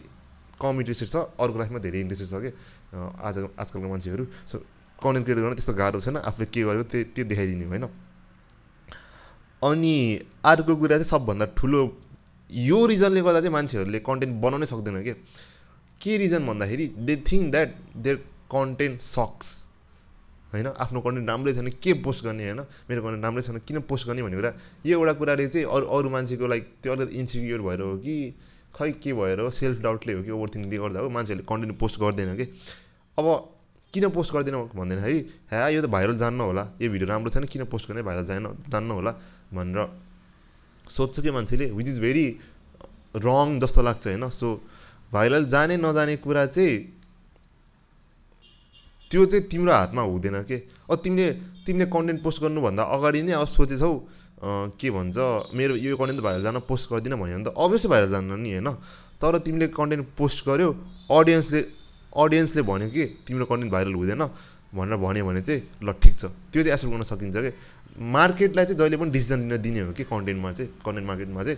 कम 0.61 0.73
इन्ट्रेस्टेड 0.85 1.09
छ 1.09 1.15
अर्को 1.41 1.57
लाइफमा 1.59 1.79
धेरै 1.81 1.99
इन्ट्रेस्टेड 2.05 2.29
छ 2.29 2.35
कि 2.45 2.51
आज 2.93 3.35
आजकलको 3.57 3.87
मान्छेहरू। 3.89 4.23
सो 4.45 4.55
कन्टेन्ट 5.01 5.25
क्रिएट 5.25 5.39
गर्न 5.41 5.53
त्यस्तो 5.57 5.73
गाह्रो 5.73 5.99
छैन। 5.99 6.17
आफूले 6.21 6.45
के 6.45 6.61
गरेको 6.61 6.83
त्यो 6.93 7.03
त्यो 7.09 7.25
देखाइदिने 7.25 7.65
होइन? 7.73 7.85
अनि 9.65 9.95
अर्को 10.45 10.75
कुरा 10.77 10.95
चाहिँ 11.01 11.09
सबभन्दा 11.09 11.45
ठुलो 11.57 11.81
यो 12.49 12.85
रिजनले 12.85 13.21
गर्दा 13.21 13.41
चाहिँ 13.41 13.53
मान्छेहरूले 13.53 13.99
कन्टेन्ट 13.99 14.33
बनाउनै 14.41 14.65
सक्दैन 14.65 15.03
क्या 15.03 15.15
के 16.01 16.17
रिजन 16.17 16.45
भन्दाखेरि 16.45 16.85
they 17.07 17.15
think 17.27 17.51
that 17.51 17.69
their 17.97 18.15
content 18.51 19.01
sucks 19.01 19.47
होइन? 20.53 20.67
आफ्नो 20.67 20.99
कन्टेन्ट 21.01 21.27
राम्रै 21.29 21.53
छैन 21.53 21.69
के 21.83 21.93
पोस्ट 22.05 22.23
गर्ने 22.25 22.43
होइन? 22.45 22.61
मेरो 22.89 23.01
कन्टेन्ट 23.01 23.23
राम्रै 23.23 23.41
छैन 23.41 23.57
किन 23.67 23.79
पोस्ट 23.89 24.07
गर्ने 24.07 24.21
भन्ने 24.23 24.37
कुरा। 24.37 24.51
यो 24.85 24.99
एउटा 24.99 25.13
कुराले 25.19 25.47
चाहिँ 25.47 25.65
अरू 25.67 25.85
अरू 25.85 26.09
मान्छेको 26.09 26.47
लाइक 26.47 26.63
त्यो 26.83 26.93
अलिकति 26.93 27.17
इन्सिक्योर 27.19 27.61
भएर 27.61 27.81
हो 27.81 27.97
कि 27.97 28.15
खै 28.75 28.91
के 29.03 29.13
भएर 29.13 29.39
हो? 29.39 29.49
सेल्फ 29.49 29.81
डाउटले 29.81 30.13
हो 30.13 30.23
कि 30.23 30.31
ओभर 30.31 30.49
थिङ्कले 30.55 30.77
गर्दा 30.77 30.99
हो? 30.99 31.09
मान्छेहरूले 31.09 31.47
कन्टेन्ट 31.49 31.79
पोस्ट 31.79 31.99
गर्दैन 31.99 32.35
कि? 32.37 32.45
अब 33.17 33.25
किन 33.93 34.09
पोस्ट 34.15 34.33
गर्दैन 34.33 34.55
भन्दाखेरि 34.75 35.19
ह्या 35.51 35.67
यो 35.75 35.81
त 35.81 35.85
भाइरल 35.91 36.17
जान्न 36.17 36.39
होला। 36.39 36.63
यो 36.81 36.89
भिडियो 36.91 37.07
राम्रो 37.09 37.29
छैन 37.35 37.45
किन 37.51 37.63
पोस्ट 37.67 37.89
गर्ने? 37.89 38.01
भाइरल 38.03 38.25
जान 38.25 38.47
जान्न 38.69 38.91
होला 38.91 39.11
भनेर 39.51 39.79
सोध्छ 40.89 41.19
कि 41.19 41.31
मान्छेले 41.31 41.65
विच 41.71 41.87
इज 41.87 41.99
भेरी 41.99 42.25
रङ 43.15 43.59
जस्तो 43.59 43.81
लाग्छ 43.81 44.07
होइन? 44.07 44.29
सो 44.29 44.47
भाइरल 45.13 45.45
जाने 45.45 45.77
नजाने 45.77 46.15
कुरा 46.17 46.45
चाहिँ 46.45 46.73
त्यो 49.11 49.25
चाहिँ 49.25 49.43
तिम्रो 49.47 49.73
हातमा 49.73 50.01
हुँदैन 50.01 50.43
के? 50.43 50.57
अब 50.89 50.95
तिमीले 51.03 51.31
तिमीले 51.65 51.85
कन्टेन्ट 51.87 52.21
पोस्ट 52.23 52.41
गर्नुभन्दा 52.41 52.83
अगाडि 52.83 53.21
नै 53.21 53.33
अब 53.33 53.47
सोचेछौ 53.47 53.93
के 54.77 54.89
भन्छ 54.91 55.17
मेरो 55.55 55.75
यो 55.75 55.97
कन्टेन्ट 55.97 56.21
भाइरल 56.21 56.43
जान 56.43 56.59
पोस्ट 56.67 56.91
गर्दिनँ 56.91 57.17
भन्यो 57.17 57.35
भने 57.37 57.45
त 57.45 57.53
अभियसली 57.55 57.89
भाइरल 57.89 58.09
जान्न 58.11 58.39
नि 58.41 58.51
होइन? 58.51 58.69
तर 59.21 59.37
तिमीले 59.39 59.67
कन्टेन्ट 59.71 60.05
पोस्ट 60.17 60.45
गर्यो 60.47 60.69
अडियन्सले 61.09 61.61
अडियन्सले 62.15 62.61
भन्यो 62.61 62.89
कि 62.89 63.03
तिम्रो 63.25 63.45
कन्टेन्ट 63.45 63.71
भाइरल 63.71 63.93
हुँदैन। 63.93 64.23
भनेर 64.75 64.97
भन्यो 64.99 65.25
भने 65.25 65.41
चाहिँ 65.41 65.61
ल 65.83 65.91
ठिक 66.03 66.15
छ। 66.19 66.25
त्यो 66.51 66.63
चाहिँ 66.63 66.73
एसेप्ट 66.73 66.91
गर्न 66.93 67.03
सकिन्छ 67.03 67.35
कि? 67.35 67.51
मार्केटलाई 67.95 68.65
चाहिँ 68.65 68.77
जहिले 68.77 68.97
पनि 68.97 69.11
डिसिजन 69.11 69.39
लिन 69.47 69.61
दिने 69.61 69.79
हो 69.79 69.91
कि 69.95 70.03
कन्टेन्टमा 70.03 70.51
चाहिँ 70.51 70.69
कन्टेन्ट 70.85 71.07
मार्केटमा 71.07 71.43
चाहिँ। 71.43 71.57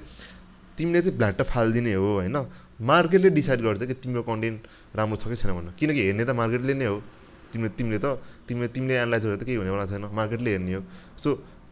तिमीले 0.78 1.02
चाहिँ 1.02 1.18
भ्ल्याट 1.18 1.42
फालिदिने 1.42 1.94
हो 1.94 2.08
होइन? 2.22 2.38
मार्केटले 2.82 3.30
डिसाइड 3.34 3.62
गर्छ 3.62 3.82
कि 3.90 3.94
तिम्रो 4.06 4.22
कन्टेन्ट 4.24 4.60
राम्रो 4.96 5.16
छ 5.18 5.28
कि 5.28 5.36
छैन 5.36 5.52
भनेर। 5.58 5.74
किनकि 5.80 6.02
हेर्ने 6.06 6.26
त 6.26 6.32
मार्केटले 6.38 6.74
नै 6.78 6.86
हो। 6.86 7.02
तिमीले 7.50 7.70
तिमीले 7.74 7.98
त 7.98 8.06
तिमीले 8.48 8.68
तिमीले 8.70 8.94
एनालाइज 9.02 9.24
गरेर 9.26 9.38
त 9.42 9.44
केही 9.50 9.58
हुनेवाला 9.58 9.86
छैन। 9.90 10.06
मार्केटले 10.14 10.50
हेर्ने 10.52 10.74
हो। 10.78 10.82
So 11.18 11.30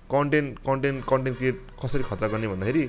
content 0.09 0.49
content 0.65 1.05
content 1.05 1.37
create 1.37 1.57
कसरी 1.77 2.03
खतरा 2.09 2.27
गर्ने 2.33 2.47
भन्दाखेरि 2.47 2.83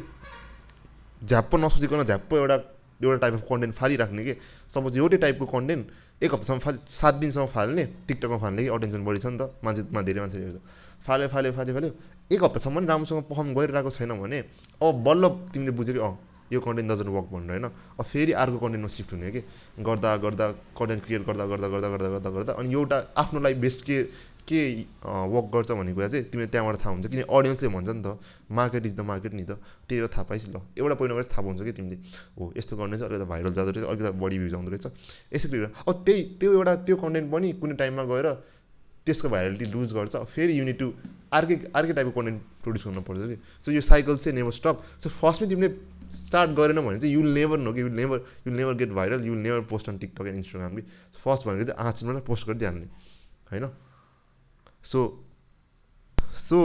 झ्याप्प 1.28 1.52
नसोचिकन 1.56 2.02
झ्याप्प 2.04 2.32
एउटा 2.34 2.56
एउटा 3.04 3.16
टाइप 3.20 3.34
अफ 3.34 3.42
कन्टेन्ट 3.50 3.74
फालिराख्ने 3.74 4.24
कि? 4.24 4.34
सपोज 4.72 4.96
एउटै 4.96 5.16
टाइपको 5.16 5.46
कन्टेन्ट 5.46 5.84
एक 6.16 6.32
हप्तासम्म 6.32 6.58
फाल 6.58 6.78
सात 6.88 7.14
दिनसम्म 7.14 7.46
फाल्ने 7.52 7.84
टिकटकमा 8.08 8.38
फाल्ने 8.40 8.62
कि 8.64 8.68
अटेन्सन 8.72 9.04
बढी 9.04 9.18
छ 9.20 9.26
नि 9.26 9.36
त 9.36 9.52
मान्छेमा 9.64 10.00
धेरै 10.00 10.20
मान्छेले 10.20 10.44
हेर्छ। 10.48 10.60
फाल्यो 11.04 11.28
फाल्यो 11.28 11.52
फाल्यो 11.52 11.74
फाल्यो। 11.76 11.90
एक 12.32 12.40
हप्तासम्म 12.44 12.74
पनि 12.76 12.86
राम्रोसँग 12.88 13.22
पर्फर्म 13.28 13.48
गरिरहेको 13.52 13.90
छैन 13.92 14.12
भने 14.16 14.38
अब 14.80 14.94
बल्ल 15.04 15.24
तिमीले 15.52 15.72
बुझ्यो 15.76 15.94
कि 15.94 16.00
अँ 16.00 16.16
यो 16.52 16.60
कन्टेन्ट 16.64 16.88
डजन 16.90 17.08
वर्क 17.12 17.28
भनेर 17.36 17.50
होइन? 17.52 17.66
अब 18.00 18.04
फेरि 18.08 18.32
अर्को 18.32 18.58
कन्टेन्टमा 18.64 18.90
सिफ्ट 18.96 19.12
हुने 19.12 19.30
कि? 19.30 19.40
गर्दा 19.76 20.10
गर्दा 20.24 20.46
कन्टेन्ट 20.78 21.04
क्रिएट 21.04 21.22
गर्दा 21.28 21.44
गर्दा 21.52 21.68
गर्दा 21.68 21.88
गर्दा 21.92 22.08
गर्दा 22.08 22.30
गर्दा 22.30 22.52
अनि 22.64 22.72
एउटा 22.72 22.96
आफ्नो 23.12 23.38
लागि 23.44 23.60
बेस्ट 23.60 23.80
के 23.84 23.96
के 24.48 24.60
वर्क 25.04 25.46
गर्छ 25.54 25.70
भन्ने 25.70 25.92
कुरा 25.94 26.08
चाहिँ 26.08 26.24
तिमीले 26.30 26.48
त्यहाँबाट 26.48 26.76
थाहा 26.80 26.90
हुन्छ। 26.94 27.06
किन 27.06 27.22
अडियन्सले 27.22 27.68
भन्छ 27.68 27.88
नि 27.88 28.02
त 28.02 28.18
मार्केट 28.50 28.86
इज 28.86 28.94
द 28.96 29.00
मार्केट 29.02 29.32
नि 29.34 29.42
त। 29.42 29.58
त्यही 29.88 30.00
भएर 30.00 30.10
थाहा 30.14 30.24
पाइस् 30.30 30.48
ल 30.48 30.60
एउटा 30.78 30.94
पोइन्टमा 30.94 31.22
चाहिँ 31.22 31.32
थाहा 31.32 31.42
पाउँछ 31.42 31.60
कि 31.66 31.72
तिमीले? 31.72 31.96
हो 32.38 32.52
यस्तो 32.56 32.76
गर्ने 32.76 32.98
चाहिँ 32.98 33.10
अलिकति 33.10 33.28
भाइरल 33.30 33.52
जाँदो 33.52 33.70
रहेछ 33.70 33.86
अलिकति 33.86 34.18
बढी 34.18 34.38
भ्युज 34.38 34.54
आउँदो 34.54 34.70
रहेछ। 34.70 34.86
यसै 35.34 35.48
गरेर 35.48 35.70
अब 35.88 35.94
त्यही 36.06 36.22
त्यो 36.40 36.52
एउटा 36.52 36.74
त्यो 36.86 36.96
कन्टेन्ट 36.96 37.26
पनि 37.32 37.52
कुनै 37.60 37.74
टाइममा 37.74 38.04
गएर 38.06 38.26
त्यसको 39.06 39.28
भाइरलिटी 39.28 39.66
लुज 39.70 39.92
गर्छ। 39.94 40.14
फेरि 40.34 40.58
युनिट 40.58 40.78
टु 40.78 40.86
अर्कै 41.32 41.54
अर्कै 41.74 41.92
टाइपको 41.92 42.14
कन्टेन्ट 42.14 42.40
प्रड्युस 42.62 42.86
गर्नुपर्छ 42.86 43.22
कि। 43.30 43.36
सो 43.62 43.72
यो 43.72 43.80
साइकल 43.82 44.16
चाहिँ 44.16 44.34
नेभर 44.38 44.52
स्टप 44.52 44.76
सो 45.02 45.08
फर्स्टमै 45.10 45.48
तिमीले 45.48 45.68
स्टार्ट 46.26 46.50
गरेन 46.58 46.80
भने 46.80 46.98
चाहिँ 46.98 47.14
युल 47.14 47.28
नेभर 47.34 47.58
नो 47.58 47.72
कि 47.72 47.80
you'll 47.80 47.92
never 47.92 48.18
you'll 48.46 48.54
never 48.56 48.74
get 48.82 48.90
viral 48.98 49.26
you'll 49.26 49.38
never 49.38 49.60
post 49.70 49.88
on 49.88 49.98
TikTok 49.98 50.26
and 50.26 50.36
Instagram 50.36 50.76
कि। 50.76 50.82
फर्स्ट 51.22 51.46
भनेको 51.46 51.64
चाहिँ 51.64 51.86
आँचमा 51.86 52.18
पोस्ट 52.26 52.46
गरिदिइहाल्ने। 52.46 52.86
होइन? 53.50 53.66
सो 54.86 55.00
सो 56.38 56.58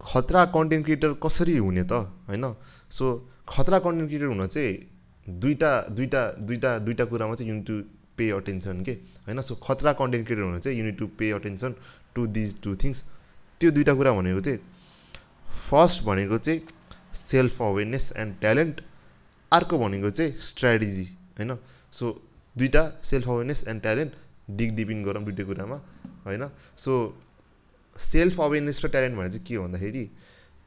खतरा 0.00 0.44
कन्टेन्ट 0.54 0.84
क्रिएटर 0.84 1.12
कसरी 1.24 1.56
हुने 1.56 1.84
त 1.84 1.92
होइन? 2.28 2.44
सो 2.90 3.04
खतरा 3.48 3.78
कन्टेन्ट 3.78 4.08
क्रिएटर 4.08 4.26
हुन 4.26 4.46
चाहिँ 4.46 4.72
दुईवटा 5.40 5.72
दुईवटा 5.90 6.22
दुईवटा 6.38 6.78
दुईवटा 6.78 7.04
कुरामा 7.04 7.34
चाहिँ 7.34 7.50
युनिट 7.50 7.66
टु 7.66 7.80
पे 8.16 8.30
अटेन्सन 8.30 8.82
के 8.84 8.92
होइन? 9.26 9.40
सो 9.40 9.54
खतरा 9.66 9.92
कन्टेन्ट 10.00 10.26
क्रिएटर 10.26 10.42
हुन 10.42 10.58
चाहिँ 10.58 10.78
you need 10.78 10.98
to 10.98 11.06
pay 11.18 11.30
attention 11.32 11.74
to 12.14 12.26
these 12.28 12.60
two 12.62 12.74
things 12.84 13.04
त्यो 13.60 13.70
दुइटा 13.70 13.94
कुरा 13.94 14.12
भनेको 14.12 14.40
चाहिँ 14.40 14.58
फर्स्ट 15.70 16.02
भनेको 16.04 16.38
चाहिँ 16.38 16.60
सेल्फ 17.14 17.62
अवेरनेस 17.62 18.12
एन्ड 18.16 18.34
ट्यालेन्ट 18.40 18.80
अर्को 19.52 19.78
भनेको 19.78 20.10
चाहिँ 20.10 20.32
स्ट्राटेजी 20.40 21.04
होइन? 21.38 21.56
सो 21.92 22.04
दुइटा 22.56 22.82
self 23.04 23.28
awareness 23.28 23.64
and 23.68 23.82
talent 23.82 24.12
dig 24.58 24.74
deepen 24.76 25.04
गरौँ 25.04 25.24
दुइटै 25.24 25.44
कुरामा। 25.44 25.80
होइन? 26.26 26.48
सो 26.76 26.90
सेल्फ 27.96 28.40
अवेरनेस 28.40 28.84
र 28.84 28.88
ट्यालेन्ट 28.88 29.16
भने 29.16 29.28
चाहिँ 29.28 29.44
के 29.46 29.54
हो 29.54 29.62
भन्दाखेरि 29.64 30.04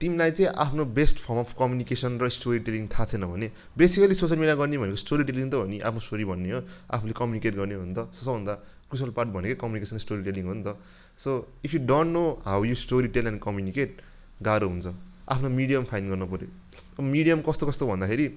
तिमीलाई 0.02 0.32
चाहिँ 0.32 0.52
आफ्नो 0.52 0.86
बेस्ट 0.91 1.18
फर्म 1.20 1.39
अफ 1.39 1.56
कम्युनिकेसन 1.60 2.20
र 2.20 2.30
स्टोरी 2.30 2.60
टेलिङ 2.68 2.88
थाहा 2.91 3.06
छैन 3.06 3.26
भने 3.26 3.48
बेसिकली 3.78 4.15
सोसियल 4.15 4.39
मिडिया 4.39 4.56
गर्ने 4.56 4.78
भनेको 4.78 5.00
स्टोरी 5.00 5.24
टेलिङ 5.24 5.50
त 5.50 5.54
हो 5.56 5.65
नि 5.65 5.80
आफ्नो 5.80 6.00
स्टोरी 6.00 6.26
भन्ने 6.26 6.52
हो 6.52 6.60
आफूले 6.91 7.13
कम्युनिकेट 7.15 7.54
गर्ने 7.56 7.76
हो 7.76 7.86
नि 7.86 7.96
त। 7.96 8.12
सबभन्दा 8.12 8.54
क्रुसल 8.91 9.10
पार्ट 9.15 9.30
भनेकै 9.32 9.56
कम्युनिकेसन 9.56 9.98
स्टोरी 9.98 10.24
टेलिङ 10.28 10.46
हो 10.46 10.54
नि 10.54 10.63
त। 10.68 10.76
So 11.18 11.48
if 11.65 11.74
you 11.74 11.80
don't 11.88 12.12
know 12.12 12.24
how 12.44 12.63
you 12.65 12.76
story 12.76 13.08
tell 13.15 13.28
and 13.28 13.39
communicate 13.41 14.02
गाह्रो 14.44 14.68
हुन्छ। 14.68 14.88
आफ्नो 15.32 15.50
मिडियम 15.50 15.84
फाइन 15.89 16.10
गर्नु 16.12 16.26
पऱ्यो। 16.28 17.02
मिडियम 17.02 17.41
कस्तो 17.41 17.63
कस्तो 17.68 17.88
भन्दाखेरि 17.88 18.28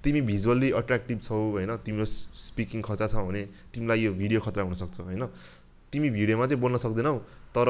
तिमी 0.00 0.20
भिजुअल्ली 0.24 0.70
अट्र्याक्टिभ 0.72 1.18
छौ 1.20 1.36
होइन? 1.60 1.76
तिम्रो 1.84 2.04
स्पिकिङ 2.08 2.80
खतरा 2.82 3.06
छ 3.06 3.14
भने 3.20 3.42
तिमीलाई 3.76 4.00
यो 4.00 4.12
भिडियो 4.16 4.40
खतरा 4.40 4.64
हुनसक्छ 4.64 5.00
होइन? 5.00 5.28
तिमी 5.92 6.10
भिडियोमा 6.10 6.46
चाहिँ 6.46 6.60
बोल्न 6.60 6.76
सक्दैनौ 6.76 7.14
तर 7.54 7.68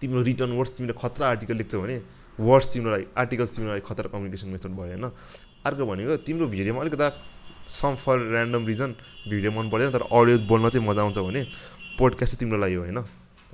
तिम्रो 0.00 0.22
रिटर्न 0.22 0.52
वर्ड्स 0.52 0.72
तिमीले 0.76 0.94
खतरा 0.94 1.28
आर्टिकल 1.28 1.56
लेख्छौ 1.56 1.80
भने 1.82 1.96
वर्ड्स 2.38 2.68
तिम्रो 2.72 2.90
लागि 2.90 3.06
आर्टिकल्स 3.18 3.50
तिम्रो 3.56 3.70
लागि 3.70 3.82
खतरा 3.86 4.08
कम्युनिकेसन 4.08 4.48
मेथड 4.48 4.72
भयो 4.78 4.86
होइन 4.86 5.06
अर्को 5.66 5.86
भनेको 5.86 6.16
तिम्रो 6.26 6.46
भिडियोमा 6.46 6.80
अलिकता 6.80 7.08
some 7.70 7.94
for 7.94 8.16
random 8.32 8.66
reason 8.66 8.90
video 9.28 9.50
मन 9.52 9.70
पर्दैन 9.70 9.90
तर 9.92 10.02
अडियो 10.10 10.38
बोल्न 10.48 10.68
चाहिँ 10.68 10.86
मजा 10.88 11.02
आउँछ 11.02 11.18
भने 11.18 11.42
पोडकास्ट 11.98 12.32
चाहिँ 12.32 12.40
तिम्रो 12.40 12.58
लागि 12.58 12.74
हो 12.74 12.82
होइन 12.82 12.98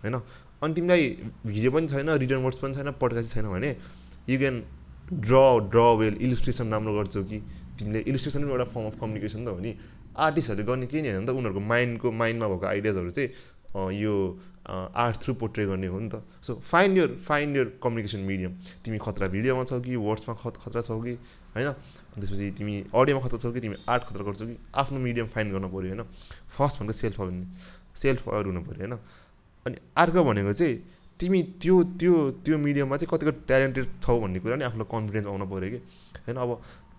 होइन 0.05 0.15
अनि 0.63 0.75
तिमीलाई 0.75 1.03
भिडियो 1.47 1.71
पनि 1.73 1.89
छैन 1.89 2.11
रिटर्न 2.23 2.43
वर्ड्स 2.43 2.59
पनि 2.59 2.75
छैन 2.75 2.91
पोडकास्ट 3.01 3.35
छैन 3.35 3.47
भने 3.51 3.71
you 4.29 4.39
can 4.39 4.63
draw 5.13 5.35
draw 5.73 5.81
well 5.99 6.15
illustration 6.21 6.73
राम्रो 6.73 6.95
गर्छौ 6.95 7.23
कि। 7.25 7.39
तिमीले 7.79 8.01
इलिस्ट्रेसन 8.09 8.43
पनि 8.43 8.51
एउटा 8.51 8.65
फर्म 8.73 8.87
अफ 8.87 8.97
कम्युनिकेसन 9.01 9.45
त 9.45 9.49
हो 9.49 9.61
नि। 9.61 9.73
आर्टिस्टहरूले 10.17 10.67
गर्ने 10.67 10.87
होइन 10.87 11.21
नि 11.21 11.27
त 11.27 11.31
उनीहरूको 11.31 11.61
माइन्डको 11.61 12.13
माइन्डमा 12.13 12.47
भएको 12.49 12.67
आइडियाजहरू 12.67 13.11
चाहिँ 13.11 13.29
यो 13.77 14.15
आर्ट 14.67 15.17
थ्रु 15.23 15.35
पोर्ट्रे 15.41 15.67
गर्ने 15.67 15.87
हो 15.87 15.99
नि 16.01 16.09
त। 16.09 16.23
So 16.43 16.55
find 16.59 16.99
your 16.99 17.11
find 17.23 17.57
your 17.57 17.79
communication 17.83 18.21
medium 18.27 18.53
तिमी 18.85 18.99
खतरा 18.99 19.27
भिडियोमा 19.29 19.65
छौ 19.65 19.81
कि 19.81 19.97
वर्ड्समा 19.97 20.35
खत 20.35 20.57
खतरा 20.65 20.83
छौ 20.83 21.01
कि 21.01 21.15
होइन? 21.55 21.73
त्यसपछि 22.19 22.51
तिमी 22.59 22.75
अडियोमा 22.91 23.21
खतरा 23.23 23.39
छौ 23.39 23.53
कि 23.53 23.61
तिमी 23.61 23.77
आर्ट 23.89 24.03
खतरा 24.05 24.23
गर्छौ 24.25 24.47
कि 24.47 24.57
आफ्नो 24.75 24.99
मिडियम 24.99 25.27
फाइन्ड 25.35 25.53
गर्नु 25.53 25.69
पऱ्यो 25.69 25.95
होइन? 25.95 26.03
फर्स्ट 26.57 26.81
भनेको 26.81 26.93
सेल्फ 26.93 27.21
अवेर 27.21 27.47
सेल्फ 27.97 28.29
अवेर 28.29 28.47
हुनु 28.47 28.61
पऱ्यो 28.67 28.81
होइन? 28.83 28.99
अनि 29.67 29.77
अर्को 29.97 30.25
भनेको 30.25 30.53
चाहिँ 30.53 30.75
तिमी 31.21 31.43
त्यो 31.63 31.77
त्यो 32.01 32.15
त्यो 32.45 32.59
मिडियममा 32.59 32.97
चाहिँ 32.97 33.11
कतिको 33.13 33.33
ट्यालेन्टेड 33.47 33.87
छौ 34.03 34.19
भन्ने 34.21 34.39
कुरा 34.41 34.57
नि 34.57 34.65
आफूलाई 34.67 34.89
कन्फिडेन्स 34.91 35.27
आउनु 35.27 35.47
पऱ्यो 35.47 35.71
कि 35.71 35.79
होइन? 36.27 36.37
अब 36.37 36.51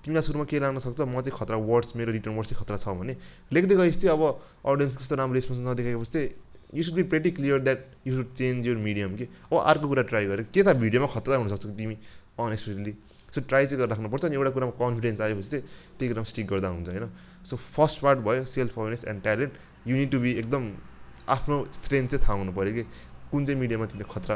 तिमीलाई 0.07 0.23
सुरुमा 0.23 0.45
के 0.47 0.59
लाग्न 0.59 0.79
सक्छ? 0.79 1.01
म 1.03 1.19
चाहिँ 1.19 1.35
खतरा 1.35 1.57
वर्ड्स 1.67 1.95
मेरो 1.99 2.11
रिटर्न 2.15 2.33
वर्ड्स 2.35 2.49
चाहिँ 2.49 2.63
खतरा 2.63 2.77
छ 2.79 2.95
भने 2.95 3.13
लेख्दै 3.51 3.75
गएपछि 3.75 4.07
अब 4.07 4.21
अडियन्स 4.63 4.93
कस्तो 4.97 5.15
राम्रो 5.19 5.35
रेस्पोन्स 5.35 5.61
नदेखाएपछि 5.67 6.11
चाहिँ 6.11 6.29
you 6.73 6.83
should 6.83 6.95
be 6.95 7.03
pretty 7.03 7.31
clear 7.31 7.59
that 7.59 7.85
you 8.07 8.15
should 8.15 8.33
change 8.33 8.67
your 8.67 8.77
medium 8.77 9.15
कि 9.17 9.23
अब 9.23 9.57
अर्को 9.57 9.87
कुरा 9.87 10.03
ट्राई 10.03 10.25
गरेँ। 10.25 10.45
के 10.53 10.63
त 10.63 10.75
भिडियोमा 10.75 11.07
खतरा 11.07 11.35
हुनसक्छ 11.37 11.65
तिमी? 11.77 11.97
अनएक्सपेक्टेडली 12.39 12.93
सो 13.33 13.41
ट्राई 13.41 13.65
चाहिँ 13.65 13.77
गरेर 13.79 13.89
राख्नुपर्छ 13.89 14.25
अनि 14.25 14.35
एउटा 14.35 14.49
कुरामा 14.55 14.71
कन्फिडेन्स 14.79 15.21
आएपछि 15.21 15.49
चाहिँ 15.49 15.63
त्यही 15.99 16.09
कुरामा 16.11 16.27
स्टिक 16.31 16.47
गर्दा 16.47 16.67
हुन्छ 16.67 16.87
होइन? 16.89 17.09
सो 17.43 17.55
फर्स्ट 17.55 17.99
पार्ट 18.01 18.19
भयो 18.27 18.45
self 18.45 18.79
awareness 18.79 19.05
and 19.07 19.21
talent 19.23 19.53
you 19.87 19.95
need 19.95 20.11
to 20.11 20.19
be 20.19 20.31
एकदम 20.43 20.63
आफ्नो 21.35 21.55
स्ट्रेन्थ 21.73 22.11
चाहिँ 22.11 22.23
थाहा 22.23 22.37
हुनु 22.39 22.51
पऱ्यो 22.53 22.73
कि? 22.73 22.83
कुन 23.31 23.45
चाहिँ 23.45 23.59
मिडियामा 23.59 23.85
तिमीले 23.85 24.07
खतरा 24.13 24.35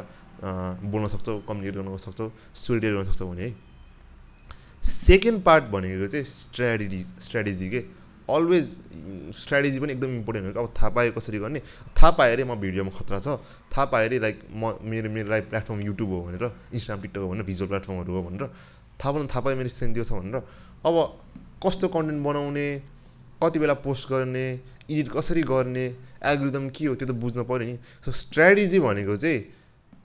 बोल्न 0.91 1.07
सक्छौ 1.07 1.37
कम्युनिकेट 1.47 1.75
गर्न 1.75 1.97
सक्छौ 1.97 2.31
स्टोरी 2.55 2.79
टेल 2.79 2.93
गर्न 2.95 3.05
सक्छौ 3.11 3.27
भने 3.27 3.43
है? 3.43 3.53
सेकेन्ड 4.83 5.43
पार्ट 5.43 5.63
भनेको 5.71 6.07
चाहिँ 6.07 6.25
स्ट्राटेजी 6.25 6.99
स्ट्राटेजी 7.19 7.69
के? 7.69 7.81
अलवेज 8.35 8.65
स्ट्राटेजी 9.35 9.79
पनि 9.79 9.91
एकदम 9.93 10.15
इम्पोर्टेन्ट 10.15 10.45
हो। 10.47 10.53
कि 10.53 10.59
अब 10.59 10.73
थाहा 10.77 10.89
पायो 10.95 11.11
कसरी 11.11 11.39
गर्ने? 11.39 11.59
थाहा 11.97 12.11
पाएँ 12.11 12.33
अरे 12.33 12.43
म 12.43 12.55
भिडियोमा 12.55 12.91
खतरा 12.91 13.19
छ। 13.19 13.27
थाहा 13.71 13.85
पाएँ 13.91 14.07
अरे 14.07 14.19
लाइक 14.19 14.39
म 14.53 14.73
मेरो 14.83 15.09
मेरो 15.09 15.29
लाइभ 15.29 15.43
प्लेटफर्म 15.49 15.79
युट्युब 15.81 16.09
हो 16.09 16.21
भनेर 16.25 16.45
इन्स्टाग्राम 16.73 17.01
टिकटक 17.01 17.19
हो 17.19 17.29
भनेर 17.29 17.43
भिजुअल 17.45 17.69
प्लेटफर्महरू 17.69 18.13
हो 18.13 18.21
भनेर 18.23 18.43
थाहा 18.99 19.11
पाउनु 19.11 19.27
थाहा 19.27 19.41
पायो 19.41 19.57
मेरो 19.57 19.69
स्ट्रेन्थ 19.69 19.93
त्यो 19.95 20.03
छ 20.03 20.13
भनेर। 20.13 20.43
अब 20.85 20.95
कस्तो 21.65 21.87
कन्टेन्ट 21.93 22.23
बनाउने 22.25 22.67
कति 23.43 23.59
बेला 23.59 23.73
पोस्ट 23.85 24.09
गर्ने 24.09 24.45
एडिट 24.91 25.07
कसरी 25.11 25.41
गर्ने 25.43 25.85
एल्गोरिदम 26.21 26.69
के 26.69 26.85
हो 26.85 26.95
त्यो 26.95 27.07
त 27.07 27.11
बुझ्नु 27.17 27.43
पऱ्यो 27.43 27.65
नि। 27.65 27.75
सो 28.05 28.11
स्ट्राटेजी 28.11 28.79
भनेको 28.79 29.15
चाहिँ 29.17 29.39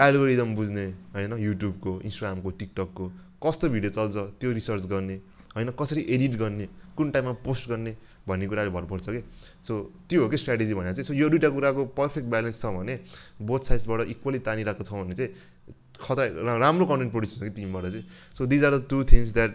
एल्गोरिदम 0.01 0.55
बुझ्ने 0.57 0.87
होइन 1.15 1.33
युट्युबको 1.39 2.01
इन्स्टाग्रामको 2.05 2.51
टिकटकको 2.61 3.05
कस्तो 3.45 3.69
भिडियो 3.69 3.91
चल्छ 3.93 4.17
त्यो 4.41 4.53
रिसर्च 4.53 4.87
गर्ने। 4.87 5.17
होइन 5.57 5.71
कसरी 5.81 6.03
एडिट 6.15 6.35
गर्ने 6.39 6.69
कुन 6.97 7.11
टाइममा 7.11 7.33
पोस्ट 7.45 7.69
गर्ने 7.69 7.97
भन्ने 8.29 8.47
कुराले 8.47 8.71
भर 8.71 8.85
पर्छ 8.91 9.09
कि? 9.09 9.23
सो 9.63 9.73
त्यो 10.09 10.23
हो 10.23 10.29
कि 10.29 10.37
स्ट्राटेजी 10.37 10.75
भने 10.75 10.93
चाहिँ 10.93 11.05
सो 11.05 11.15
यो 11.15 11.29
दुइटा 11.29 11.49
कुराको 11.51 11.85
पर्फेक्ट 11.97 12.29
ब्यालेन्स 12.29 12.61
छ 12.63 12.67
भने 12.77 12.99
बोथ 13.43 13.61
साइड्सबाट 13.69 14.01
इक्वली 14.11 14.39
तानिरहेको 14.49 14.85
छ 14.85 14.93
भने 14.93 15.15
चाहिँ 15.15 15.31
खतरा 16.01 16.57
राम्रो 16.59 16.87
कन्टेन्ट 16.87 17.13
प्रड्युस 17.13 17.33
हुन्छ 17.35 17.45
कि 17.45 17.61
टिमबाट 17.61 17.85
चाहिँ। 17.93 18.05
So 18.39 18.47
these 18.47 18.65
are 18.65 18.73
the 18.79 18.87
two 18.91 19.05
things 19.13 19.33
that 19.35 19.53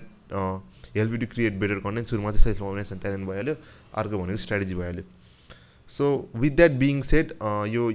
help 0.95 1.11
you 1.13 1.17
to 1.17 1.27
create 1.33 1.53
better 1.59 1.79
content 1.79 2.07
सुरुमा 2.07 2.31
चाहिँ 2.31 2.43
सेल्फ 2.43 2.61
अवेरनेस 2.63 2.91
एन्ड 2.91 3.01
ट्यालेन्ट 3.01 3.27
भइहाल्यो 3.29 3.55
अर्को 4.01 4.17
भनेको 4.17 4.37
स्ट्राटेजी 4.37 4.75
भइहाल्यो। 4.75 5.03
So 5.91 6.05
with 6.35 6.51
that 6.55 6.71
being 6.81 7.01
said 7.11 7.37
यो 7.69 7.91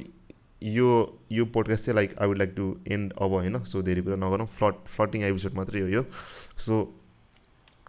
यो 0.62 0.90
यो 1.32 1.44
पोडकास्ट 1.54 1.84
चाहिँ 1.84 1.96
like 1.96 2.14
I 2.18 2.28
would 2.28 2.38
like 2.38 2.52
to 2.56 2.76
end 2.88 3.12
अब 3.12 3.30
होइन? 3.30 3.62
सो 3.64 3.82
धेरै 3.82 4.02
कुरा 4.02 4.16
नगरौँ 4.16 4.46
फ्लट 4.58 4.86
फ्लटिङ 4.96 5.22
एपिसोड 5.22 5.54
मात्रै 5.54 5.80
हो 5.80 5.88
यो। 5.88 6.04
सो 6.58 6.78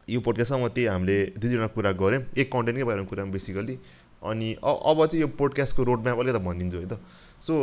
यो 0.10 0.20
पोडकास्टमा 0.22 0.68
त्यही 0.68 0.88
हामीले 0.88 1.18
दुई 1.38 1.50
दुईवटा 1.50 1.68
कुरा 1.76 1.92
गऱ्यौँ। 2.00 2.24
एक 2.38 2.48
कन्टेन्टकै 2.52 2.84
बारेमा 2.84 3.08
कुरा 3.08 3.24
बेसिकली 3.36 3.76
अनि 4.24 4.48
अब 4.64 5.06
चाहिँ 5.06 5.22
यो 5.22 5.28
पोडकास्टको 5.36 5.84
रोड 5.84 6.00
म्याप 6.04 6.20
अलिकति 6.20 6.40
भनिदिन्छु 6.46 6.78
है 6.78 6.88
त। 6.88 7.00
सो 7.42 7.54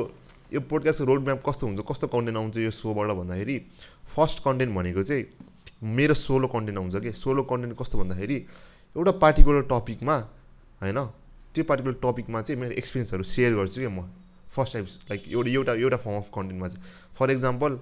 यो 0.52 0.60
पोडकास्टको 0.60 1.04
रोड 1.04 1.22
म्याप 1.24 1.42
कस्तो 1.48 1.66
हुन्छ 1.66 1.80
कस्तो 1.88 2.06
कन्टेन्ट 2.12 2.38
आउँछ 2.38 2.56
यो 2.58 2.70
सोबाट 2.70 3.10
भन्दाखेरि 3.16 3.56
फर्स्ट 4.14 4.38
कन्टेन्ट 4.44 4.74
भनेको 4.76 5.02
चाहिँ 5.02 5.24
मेरो 5.82 6.14
सोलो 6.14 6.46
कन्टेन्ट 6.48 6.78
आउँछ 6.78 6.96
कि? 6.96 7.12
सोलो 7.12 7.42
कन्टेन्ट 7.42 7.76
कस्तो 7.80 7.98
भन्दाखेरि 7.98 8.36
एउटा 8.96 9.12
पार्टिकुलर 9.24 9.62
टपिकमा 9.72 10.16
होइन 10.80 11.00
त्यो 11.54 11.64
पार्टिकुलर 11.64 11.96
टपिकमा 12.02 12.42
चाहिँ 12.42 12.60
मेरो 12.60 12.74
एक्सपिरियन्सहरू 12.76 13.22
सेयर 13.24 13.54
गर्छु 13.56 13.80
क्या 13.80 13.90
म। 13.90 14.08
फर्स्ट 14.54 14.72
टाइम 14.72 14.84
लाइक 15.10 15.22
एउटा 15.28 15.50
एउटा 15.50 15.72
एउटा 15.74 15.96
फर्म 15.96 16.16
अफ 16.16 16.30
कन्टेन्टमा 16.34 16.68
चाहिँ। 16.68 16.82
फर 17.18 17.30
इक्जाम्पल 17.30 17.78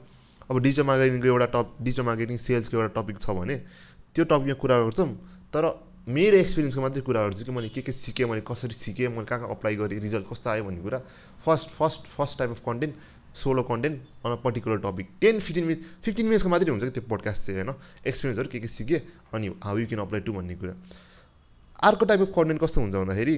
अब 0.50 0.58
डिजिटल 0.58 0.86
मार्केटिङको 0.86 1.26
एउटा 1.26 1.46
टप 1.52 1.76
डिजिटल 1.82 2.04
मार्केटिङ 2.04 2.36
सेल्सको 2.36 2.76
एउटा 2.76 3.00
टपिक 3.00 3.20
छ 3.20 3.30
भने 3.36 3.56
त्यो 4.14 4.24
टपिकमा 4.24 4.54
कुरा 4.60 4.76
गर्छौँ 4.82 5.08
तर 5.54 5.64
मेरो 6.08 6.36
एक्सपिरियन्सको 6.36 6.80
मात्रै 6.82 7.02
कुरा 7.02 7.20
गर्छु 7.26 7.44
कि 7.44 7.52
मैले 7.52 7.68
के 7.68 7.82
के 7.82 7.92
सिकेँ 7.92 8.26
मैले 8.26 8.42
कसरी 8.46 8.74
सिकेँ 8.74 9.08
मैले 9.08 9.24
कहाँ 9.24 9.40
कहाँ 9.40 9.56
अप्लाई 9.56 9.76
गरेँ 9.76 10.00
रिजल्ट 10.00 10.26
कस्तो 10.30 10.50
आयो 10.50 10.64
भन्ने 10.64 10.82
कुरा 10.82 10.98
first 11.46 11.68
first 11.70 12.06
first 12.16 12.38
type 12.38 12.50
of 12.50 12.60
content 12.66 12.94
solo 13.34 13.62
content 13.62 13.96
on 14.26 14.32
a 14.32 14.34
particular 14.44 14.78
topic 14.84 15.08
ten 15.20 15.38
fifteen 15.40 15.64
minute 15.64 15.80
fifteen 16.04 16.26
मिनट्सको 16.26 16.48
मात्रै 16.48 16.70
हुन्छ 16.70 16.84
कि 16.84 16.90
त्यो 16.90 17.04
पोडकास्ट 17.08 17.46
चाहिँ 17.46 17.60
होइन? 17.60 17.74
एक्सपिरियन्सहरू 18.06 18.48
के 18.52 18.60
के 18.60 18.68
सिकेँ 18.68 19.00
अनि 19.32 19.48
how 19.64 19.78
you 19.78 19.86
can 19.86 20.00
apply 20.02 20.20
to 20.20 20.32
भन्ने 20.32 20.54
कुरा। 20.60 20.74
अर्को 21.88 22.04
टाइप 22.04 22.20
अफ 22.20 22.32
कन्टेन्ट 22.36 22.60
कस्तो 22.62 22.80
हुन्छ 22.80 22.94
भन्दाखेरि 22.94 23.36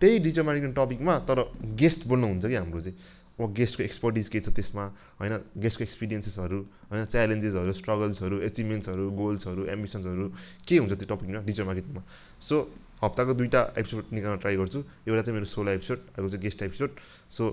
त्यही 0.00 0.18
डिजिटल 0.18 0.42
मार्केटिङ 0.48 0.72
टपिकमा 0.72 1.18
तर 1.28 1.38
गेस्ट 1.82 2.06
बोल्नुहुन्छ 2.08 2.46
कि 2.46 2.54
हाम्रो 2.54 2.80
चाहिँ। 2.80 2.96
अब 3.38 3.54
गेस्टको 3.54 3.82
एक्सपर्टिज 3.82 4.28
के 4.28 4.40
छ 4.40 4.48
त्यसमा 4.50 4.84
होइन? 5.20 5.32
गेस्टको 5.62 5.82
एक्सपिरियन्सेसहरू 5.84 6.58
होइन? 6.90 7.04
च्यालेन्जेसहरू 7.04 7.72
स्ट्रगल्सहरू 7.72 8.36
एचिभमेन्ट्सहरू 8.48 9.04
गोल्सहरू 9.14 9.64
एम्बिसन्सहरू 9.74 10.24
के 10.66 10.76
हुन्छ 10.78 10.92
त्यो 10.98 11.08
टपिकमा 11.14 11.40
डिजिटल 11.46 11.66
मार्केटिङमा 11.70 12.02
सो 12.42 12.54
हप्ताको 13.02 13.32
दुईवटा 13.38 13.60
एपिसोड 13.78 14.04
निकाल्न 14.12 14.36
ट्राई 14.42 14.56
गर्छु। 14.56 14.78
एउटा 15.06 15.22
चाहिँ 15.22 15.34
मेरो 15.38 15.46
सोलो 15.46 15.70
एपिसोड 15.70 15.98
अर्को 16.18 16.28
चाहिँ 16.28 16.42
गेस्ट 16.42 16.62
एपिसोड 16.62 16.90
सो 17.30 17.44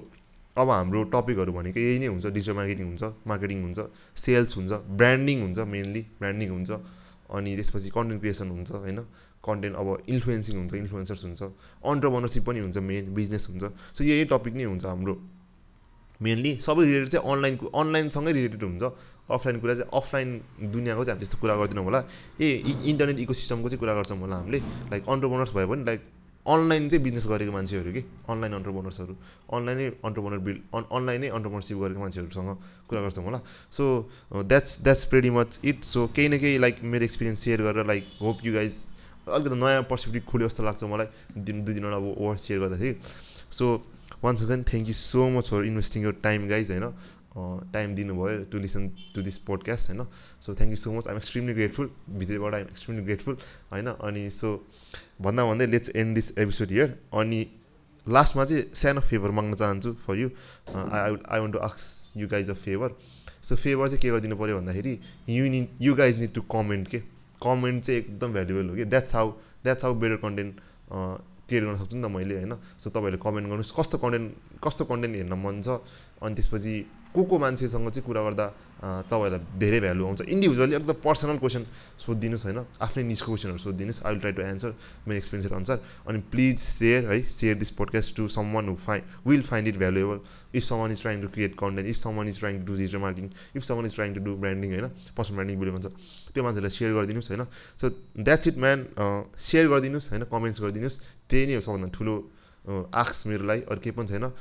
अब 0.57 0.69
हाम्रो 0.69 1.03
टपिकहरू 1.13 1.51
भनेको 1.53 1.79
यही 1.79 1.99
नै 1.99 2.07
हुन्छ। 2.07 2.25
डिजिटल 2.33 2.55
मार्केटिङ 2.55 2.85
हुन्छ 2.87 3.03
मार्केटिङ 3.27 3.61
हुन्छ 3.63 3.79
सेल्स 4.25 4.55
हुन्छ 4.57 4.71
ब्रान्डिङ 4.97 5.37
हुन्छ 5.41 5.59
मेनली 5.69 6.01
ब्रान्डिङ 6.17 6.49
हुन्छ। 6.49 6.71
अनि 7.29 7.51
त्यसपछि 7.55 7.89
कन्टेन्ट 7.93 8.21
क्रिएसन 8.21 8.49
हुन्छ 8.49 8.71
होइन? 8.71 8.99
कन्टेन्ट 9.45 9.75
अब 9.77 9.87
इन्फ्लुएन्सिङ 10.09 10.55
हुन्छ 10.57 10.73
इन्फ्लुएन्सर्स 10.73 11.23
हुन्छ। 11.25 11.41
अन्टरप्रोनरसिप 11.83 12.43
पनि 12.45 12.59
हुन्छ 12.65 12.77
मेन 12.81 13.13
बिजनेस 13.13 13.43
हुन्छ। 13.49 13.63
सो 13.93 14.01
यही 14.03 14.25
टपिक 14.33 14.53
नै 14.55 14.63
हुन्छ 14.65 14.85
हाम्रो। 14.85 15.15
मेनली 16.21 16.51
सबै 16.61 16.83
रिलेटेड 16.85 17.09
चाहिँ 17.09 17.31
अनलाइनको 17.31 17.65
अनलाइनसँगै 17.65 18.31
रिलेटेड 18.31 18.63
हुन्छ। 18.63 18.83
अफलाइन 19.25 19.59
कुरा 19.59 19.73
चाहिँ 19.75 19.89
अफलाइन 19.89 20.29
दुनियाँको 20.71 21.03
चाहिँ 21.03 21.15
हामी 21.15 21.25
त्यस्तो 21.25 21.37
कुरा 21.41 21.55
गर्दैनौँ 21.57 21.83
होला। 21.83 21.99
ए 22.41 22.47
इन्टरनेट 22.93 23.19
इको 23.19 23.33
सिस्टमको 23.33 23.69
चाहिँ 23.69 23.79
कुरा 23.79 23.93
गर्छौँ 23.95 24.19
होला 24.19 24.35
हामीले। 24.35 24.59
लाइक 24.91 25.03
अन्टरप्रोनर्स 25.09 25.53
भयो 25.55 25.67
भने 25.67 25.83
लाइक 25.85 26.01
अनलाइन 26.45 26.89
चाहिँ 26.89 27.03
बिजनेस 27.03 27.25
गरेको 27.27 27.51
मान्छेहरू 27.51 27.91
कि? 27.91 28.01
अनलाइन 28.29 28.53
अन्टरप्रोनर्सहरू 28.53 29.13
अनलाइनै 29.49 29.85
अन्टरप्रोनर 30.05 30.39
बिल्ड 30.45 30.59
अन 30.77 30.83
अनलाइनै 30.93 31.27
अन्टरप्रोनरसिप 31.33 31.77
गरेको 31.77 31.99
मान्छेहरूसँग 31.99 32.49
कुरा 32.85 33.01
गर्छौँ 33.01 33.25
होला। 33.25 33.39
So 33.73 33.83
that's 34.45 34.81
that's 34.85 35.03
pretty 35.09 35.29
much 35.33 35.59
it 35.65 35.83
so 35.83 36.05
केही 36.13 36.29
न 36.29 36.37
केही 36.37 36.57
लाइक 36.61 36.83
मेरो 36.85 37.03
एक्सपिरियन्स 37.05 37.39
सेयर 37.43 37.61
गरेर 37.65 37.85
लाइक 37.85 38.03
होप 38.21 38.45
यु 38.45 38.53
गाइज 38.53 38.73
अलिकति 39.25 39.57
नयाँ 39.57 39.81
पर्सपेक्टिभ 39.89 40.23
खुल्यो 40.29 40.47
जस्तो 40.47 40.63
लाग्छ 40.63 40.83
मलाई। 40.85 41.07
दुई 41.33 41.73
दिनवटा 41.73 41.97
वर्ड 41.97 42.39
सेयर 42.39 42.59
गर्दाखेरि। 42.61 42.93
So 43.51 43.65
once 44.23 44.43
again 44.43 44.63
thank 44.63 44.87
you 44.87 44.93
so 44.95 45.29
much 45.29 45.49
for 45.49 45.65
investing 45.65 46.03
your 46.03 46.15
time 46.23 46.47
guys 46.49 46.71
होइन 46.71 46.93
टाइम 47.73 47.95
दिनुभयो 47.95 48.43
to 48.51 48.57
listen 48.59 48.87
to 49.15 49.21
this 49.21 49.37
podcast 49.47 49.89
होइन 49.89 50.05
so 50.41 50.55
thank 50.55 50.71
you 50.71 50.77
so 50.77 50.93
much 50.93 51.07
I'm 51.07 51.17
extremely 51.17 51.53
grateful 51.53 51.89
भित्रबाट 52.15 52.53
आइम 52.53 52.67
एक्सट्रिमली 52.67 53.03
ग्रेटफुल 53.05 53.37
होइन 53.71 53.87
अनि 53.87 54.29
so 54.31 54.55
भन्दा 55.21 55.45
भन्दै 55.45 55.67
let's 55.67 55.89
end 55.95 56.15
this 56.15 56.31
episode 56.37 56.71
here 56.71 56.97
अनि 57.13 57.45
लास्टमा 58.07 58.45
चाहिँ 58.45 58.63
सानो 58.75 59.01
फेभर 59.01 59.31
माग्न 59.31 59.53
चाहन्छु 59.55 59.93
for 60.07 60.17
you 60.17 60.29
I 60.69 61.15
I 61.27 61.39
want 61.39 61.53
to 61.53 61.59
आक्स 61.61 61.85
you 62.17 62.27
guys 62.27 62.49
a 62.49 62.53
favour 62.55 62.95
so 63.41 63.55
favour 63.57 63.87
चाहिँ 63.87 64.01
के 64.01 64.09
गरिदिनु 64.09 64.35
पऱ्यो 64.35 64.59
भन्दाखेरि 64.59 64.97
यु 65.29 65.49
नि 65.49 65.67
you 65.81 65.95
guys 65.95 66.19
need 66.19 66.33
to 66.33 66.41
comment 66.51 66.87
के 66.87 66.99
कमेन्ट 67.41 67.83
चाहिँ 67.83 67.99
एकदम 67.99 68.33
भ्यालुएबल 68.33 68.69
हो 68.69 68.75
कि 68.75 68.85
that's 68.85 69.15
how 69.15 69.31
that's 69.63 69.83
how 69.83 69.93
better 69.95 70.15
content 70.17 70.59
create 71.47 71.63
गर्न 71.63 71.77
सक्छु 71.77 71.97
नि 71.97 72.03
त 72.03 72.09
मैले 72.09 72.35
होइन? 72.35 72.53
सो 72.77 72.89
तपाईँहरूले 72.89 73.21
कमेन्ट 73.21 73.45
गर्नुहोस्। 73.49 73.73
कस्तो 73.77 73.97
कन्टेन्ट 74.01 74.59
कस्तो 74.63 74.83
कन्टेन्ट 74.85 75.13
हेर्न 75.15 75.33
मन 75.33 75.61
छ? 75.61 75.67
अनि 76.21 76.33
त्यसपछि 76.35 76.73
को 77.15 77.23
को 77.23 77.35
मान्छेसँग 77.39 77.89
चाहिँ 77.95 78.05
कुरा 78.05 78.21
गर्दा 78.27 78.45
तपाईँहरूलाई 79.07 79.59
धेरै 79.59 79.79
भ्यालु 79.79 80.03
आउँछ? 80.05 80.21
इन्डिभिजुअली 80.27 80.75
एकदम 80.75 80.99
पर्सनल 80.99 81.37
क्वेसन 81.39 81.63
सोधिदिनुहोस् 81.95 82.45
होइन? 82.45 82.59
आफ्नै 82.81 83.03
निजको 83.07 83.27
क्वेसनहरू 83.31 83.59
सोधिदिनुहोस्। 83.63 84.03
I 84.03 84.11
will 84.11 84.19
try 84.19 84.33
to 84.35 84.41
answer 84.43 84.69
मेरो 85.07 85.17
एक्सपिरियन्सहरू 85.17 85.55
अनुसार 85.55 85.77
अनि 86.07 86.19
प्लिज 86.31 86.59
सेयर 86.59 87.01
है? 87.11 87.17
Share 87.23 87.55
this 87.55 87.71
podcast 87.79 88.15
to 88.15 88.27
someone 88.51 88.67
who 88.69 88.75
fine 88.75 89.01
will 89.27 89.41
find 89.47 89.67
it 89.67 89.77
valuable 89.79 90.19
if 90.55 90.63
some 90.63 90.91
is 90.91 91.01
trying 91.01 91.21
to 91.21 91.27
create 91.35 91.55
content 91.55 91.89
if 91.89 91.95
some 91.95 92.23
is 92.27 92.39
trying 92.39 92.59
to 92.59 92.65
do 92.67 92.77
digital 92.77 92.99
marketing 92.99 93.29
if 93.55 93.63
some 93.63 93.85
is 93.85 93.95
trying 93.95 94.13
to 94.15 94.19
do 94.19 94.35
branding 94.35 94.69
होइन? 94.71 94.87
Personal 95.15 95.35
branding 95.35 95.55
building 95.59 95.75
भन्छ। 95.75 95.87
त्यो 96.35 96.43
मान्छेलाई 96.43 96.71
share 96.75 96.91
गरिदिनुहोस् 96.99 97.31
होइन? 97.31 97.43
So 97.79 97.85
that's 98.19 98.47
it 98.47 98.57
man 98.59 98.79
share 99.39 99.67
गरिदिनुहोस् 99.71 100.09
होइन? 100.11 100.23
Comments 100.27 100.59
गरिदिनुहोस्। 100.61 100.99
त्यही 101.29 101.45
नै 101.47 101.55
हो 101.55 101.61
सबभन्दा 101.61 101.89
ठुलो 101.97 102.15
आक्स 102.93 103.27
मेरो 103.27 103.43
लागि 103.45 103.61
अरू 103.71 103.79
केही 103.81 103.95
पनि 103.97 104.07
छैन। 104.07 104.31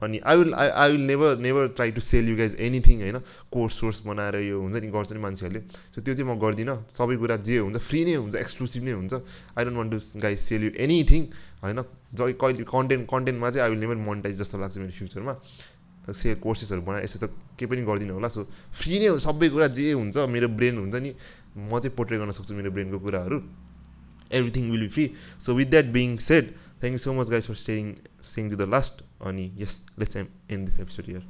अनि 0.00 0.18
I 0.30 0.36
will 0.38 0.54
I 0.54 0.68
I 0.68 0.90
will 0.92 1.04
never 1.10 1.38
never 1.42 1.66
try 1.74 1.90
to 1.90 2.00
sell 2.00 2.28
you 2.30 2.36
guys 2.38 2.54
anything 2.62 3.00
होइन? 3.02 3.18
कोर्स 3.50 3.74
सोर्स 3.80 3.98
बनाएर 4.06 4.36
यो 4.46 4.60
हुन्छ 4.62 4.76
नि 4.78 4.88
गर्छ 4.94 5.12
नि 5.12 5.18
मान्छेहरूले। 5.18 5.60
सो 5.94 5.98
त्यो 6.00 6.14
चाहिँ 6.14 6.28
म 6.30 6.38
गर्दिनँ। 6.38 6.86
सबै 6.86 7.16
कुरा 7.18 7.36
जे 7.42 7.58
हुन्छ 7.58 7.76
फ्री 7.82 8.04
नै 8.06 8.14
हुन्छ 8.14 8.34
एक्सक्लुसिभ 8.38 8.82
नै 8.86 8.92
हुन्छ। 8.94 9.14
I 9.58 9.64
don't 9.64 9.78
want 9.78 9.90
to 9.90 9.98
guys 10.22 10.38
sell 10.38 10.62
you 10.64 10.70
anything 10.78 11.22
होइन? 11.66 11.82
ज 12.14 12.20
कहिले 12.38 12.64
कन्टेन्ट 12.70 13.04
कन्टेन्टमा 13.10 13.50
चाहिँ 13.50 13.64
आई 13.66 13.70
विल 13.74 13.80
नेभर 13.82 13.98
मोनिटाइज 14.06 14.34
जस्तो 14.38 14.58
लाग्छ 14.62 14.78
मेरो 14.78 14.94
फ्युचरमा 15.02 15.34
सेल 16.14 16.34
कोर्सेसहरू 16.46 16.82
बनाएर 16.86 17.04
यसो 17.04 17.18
त 17.18 17.34
केही 17.58 17.66
पनि 17.66 17.82
गर्दिनँ 17.82 18.14
होला। 18.14 18.28
सो 18.30 18.46
फ्री 18.78 18.94
नै 19.02 19.18
सबै 19.18 19.48
कुरा 19.50 19.66
जे 19.74 19.92
हुन्छ 19.98 20.16
मेरो 20.30 20.48
ब्रेन 20.54 20.78
हुन्छ 20.78 20.94
नि। 20.94 21.10
म 21.58 21.74
चाहिँ 21.82 21.90
पोर्ट्रे 21.98 22.22
गर्न 22.22 22.30
सक्छु 22.38 22.54
मेरो 22.54 22.70
ब्रेनको 22.70 22.98
कुराहरू। 23.02 23.38
everything 24.30 24.70
will 24.70 24.80
be 24.80 24.88
free. 24.88 25.14
So 25.38 25.54
with 25.54 25.70
that 25.70 25.92
being 25.92 26.18
said 26.18 26.54
thank 26.80 26.92
you 26.92 26.98
so 26.98 27.12
much 27.12 27.28
guys 27.28 27.46
for 27.46 27.54
staying 27.54 28.00
staying 28.20 28.50
to 28.50 28.56
the 28.56 28.66
last. 28.66 29.02
Only 29.20 29.52
yes 29.56 29.80
let's 29.96 30.16
end 30.16 30.28
this 30.48 30.78
episode 30.80 31.06
here. 31.06 31.22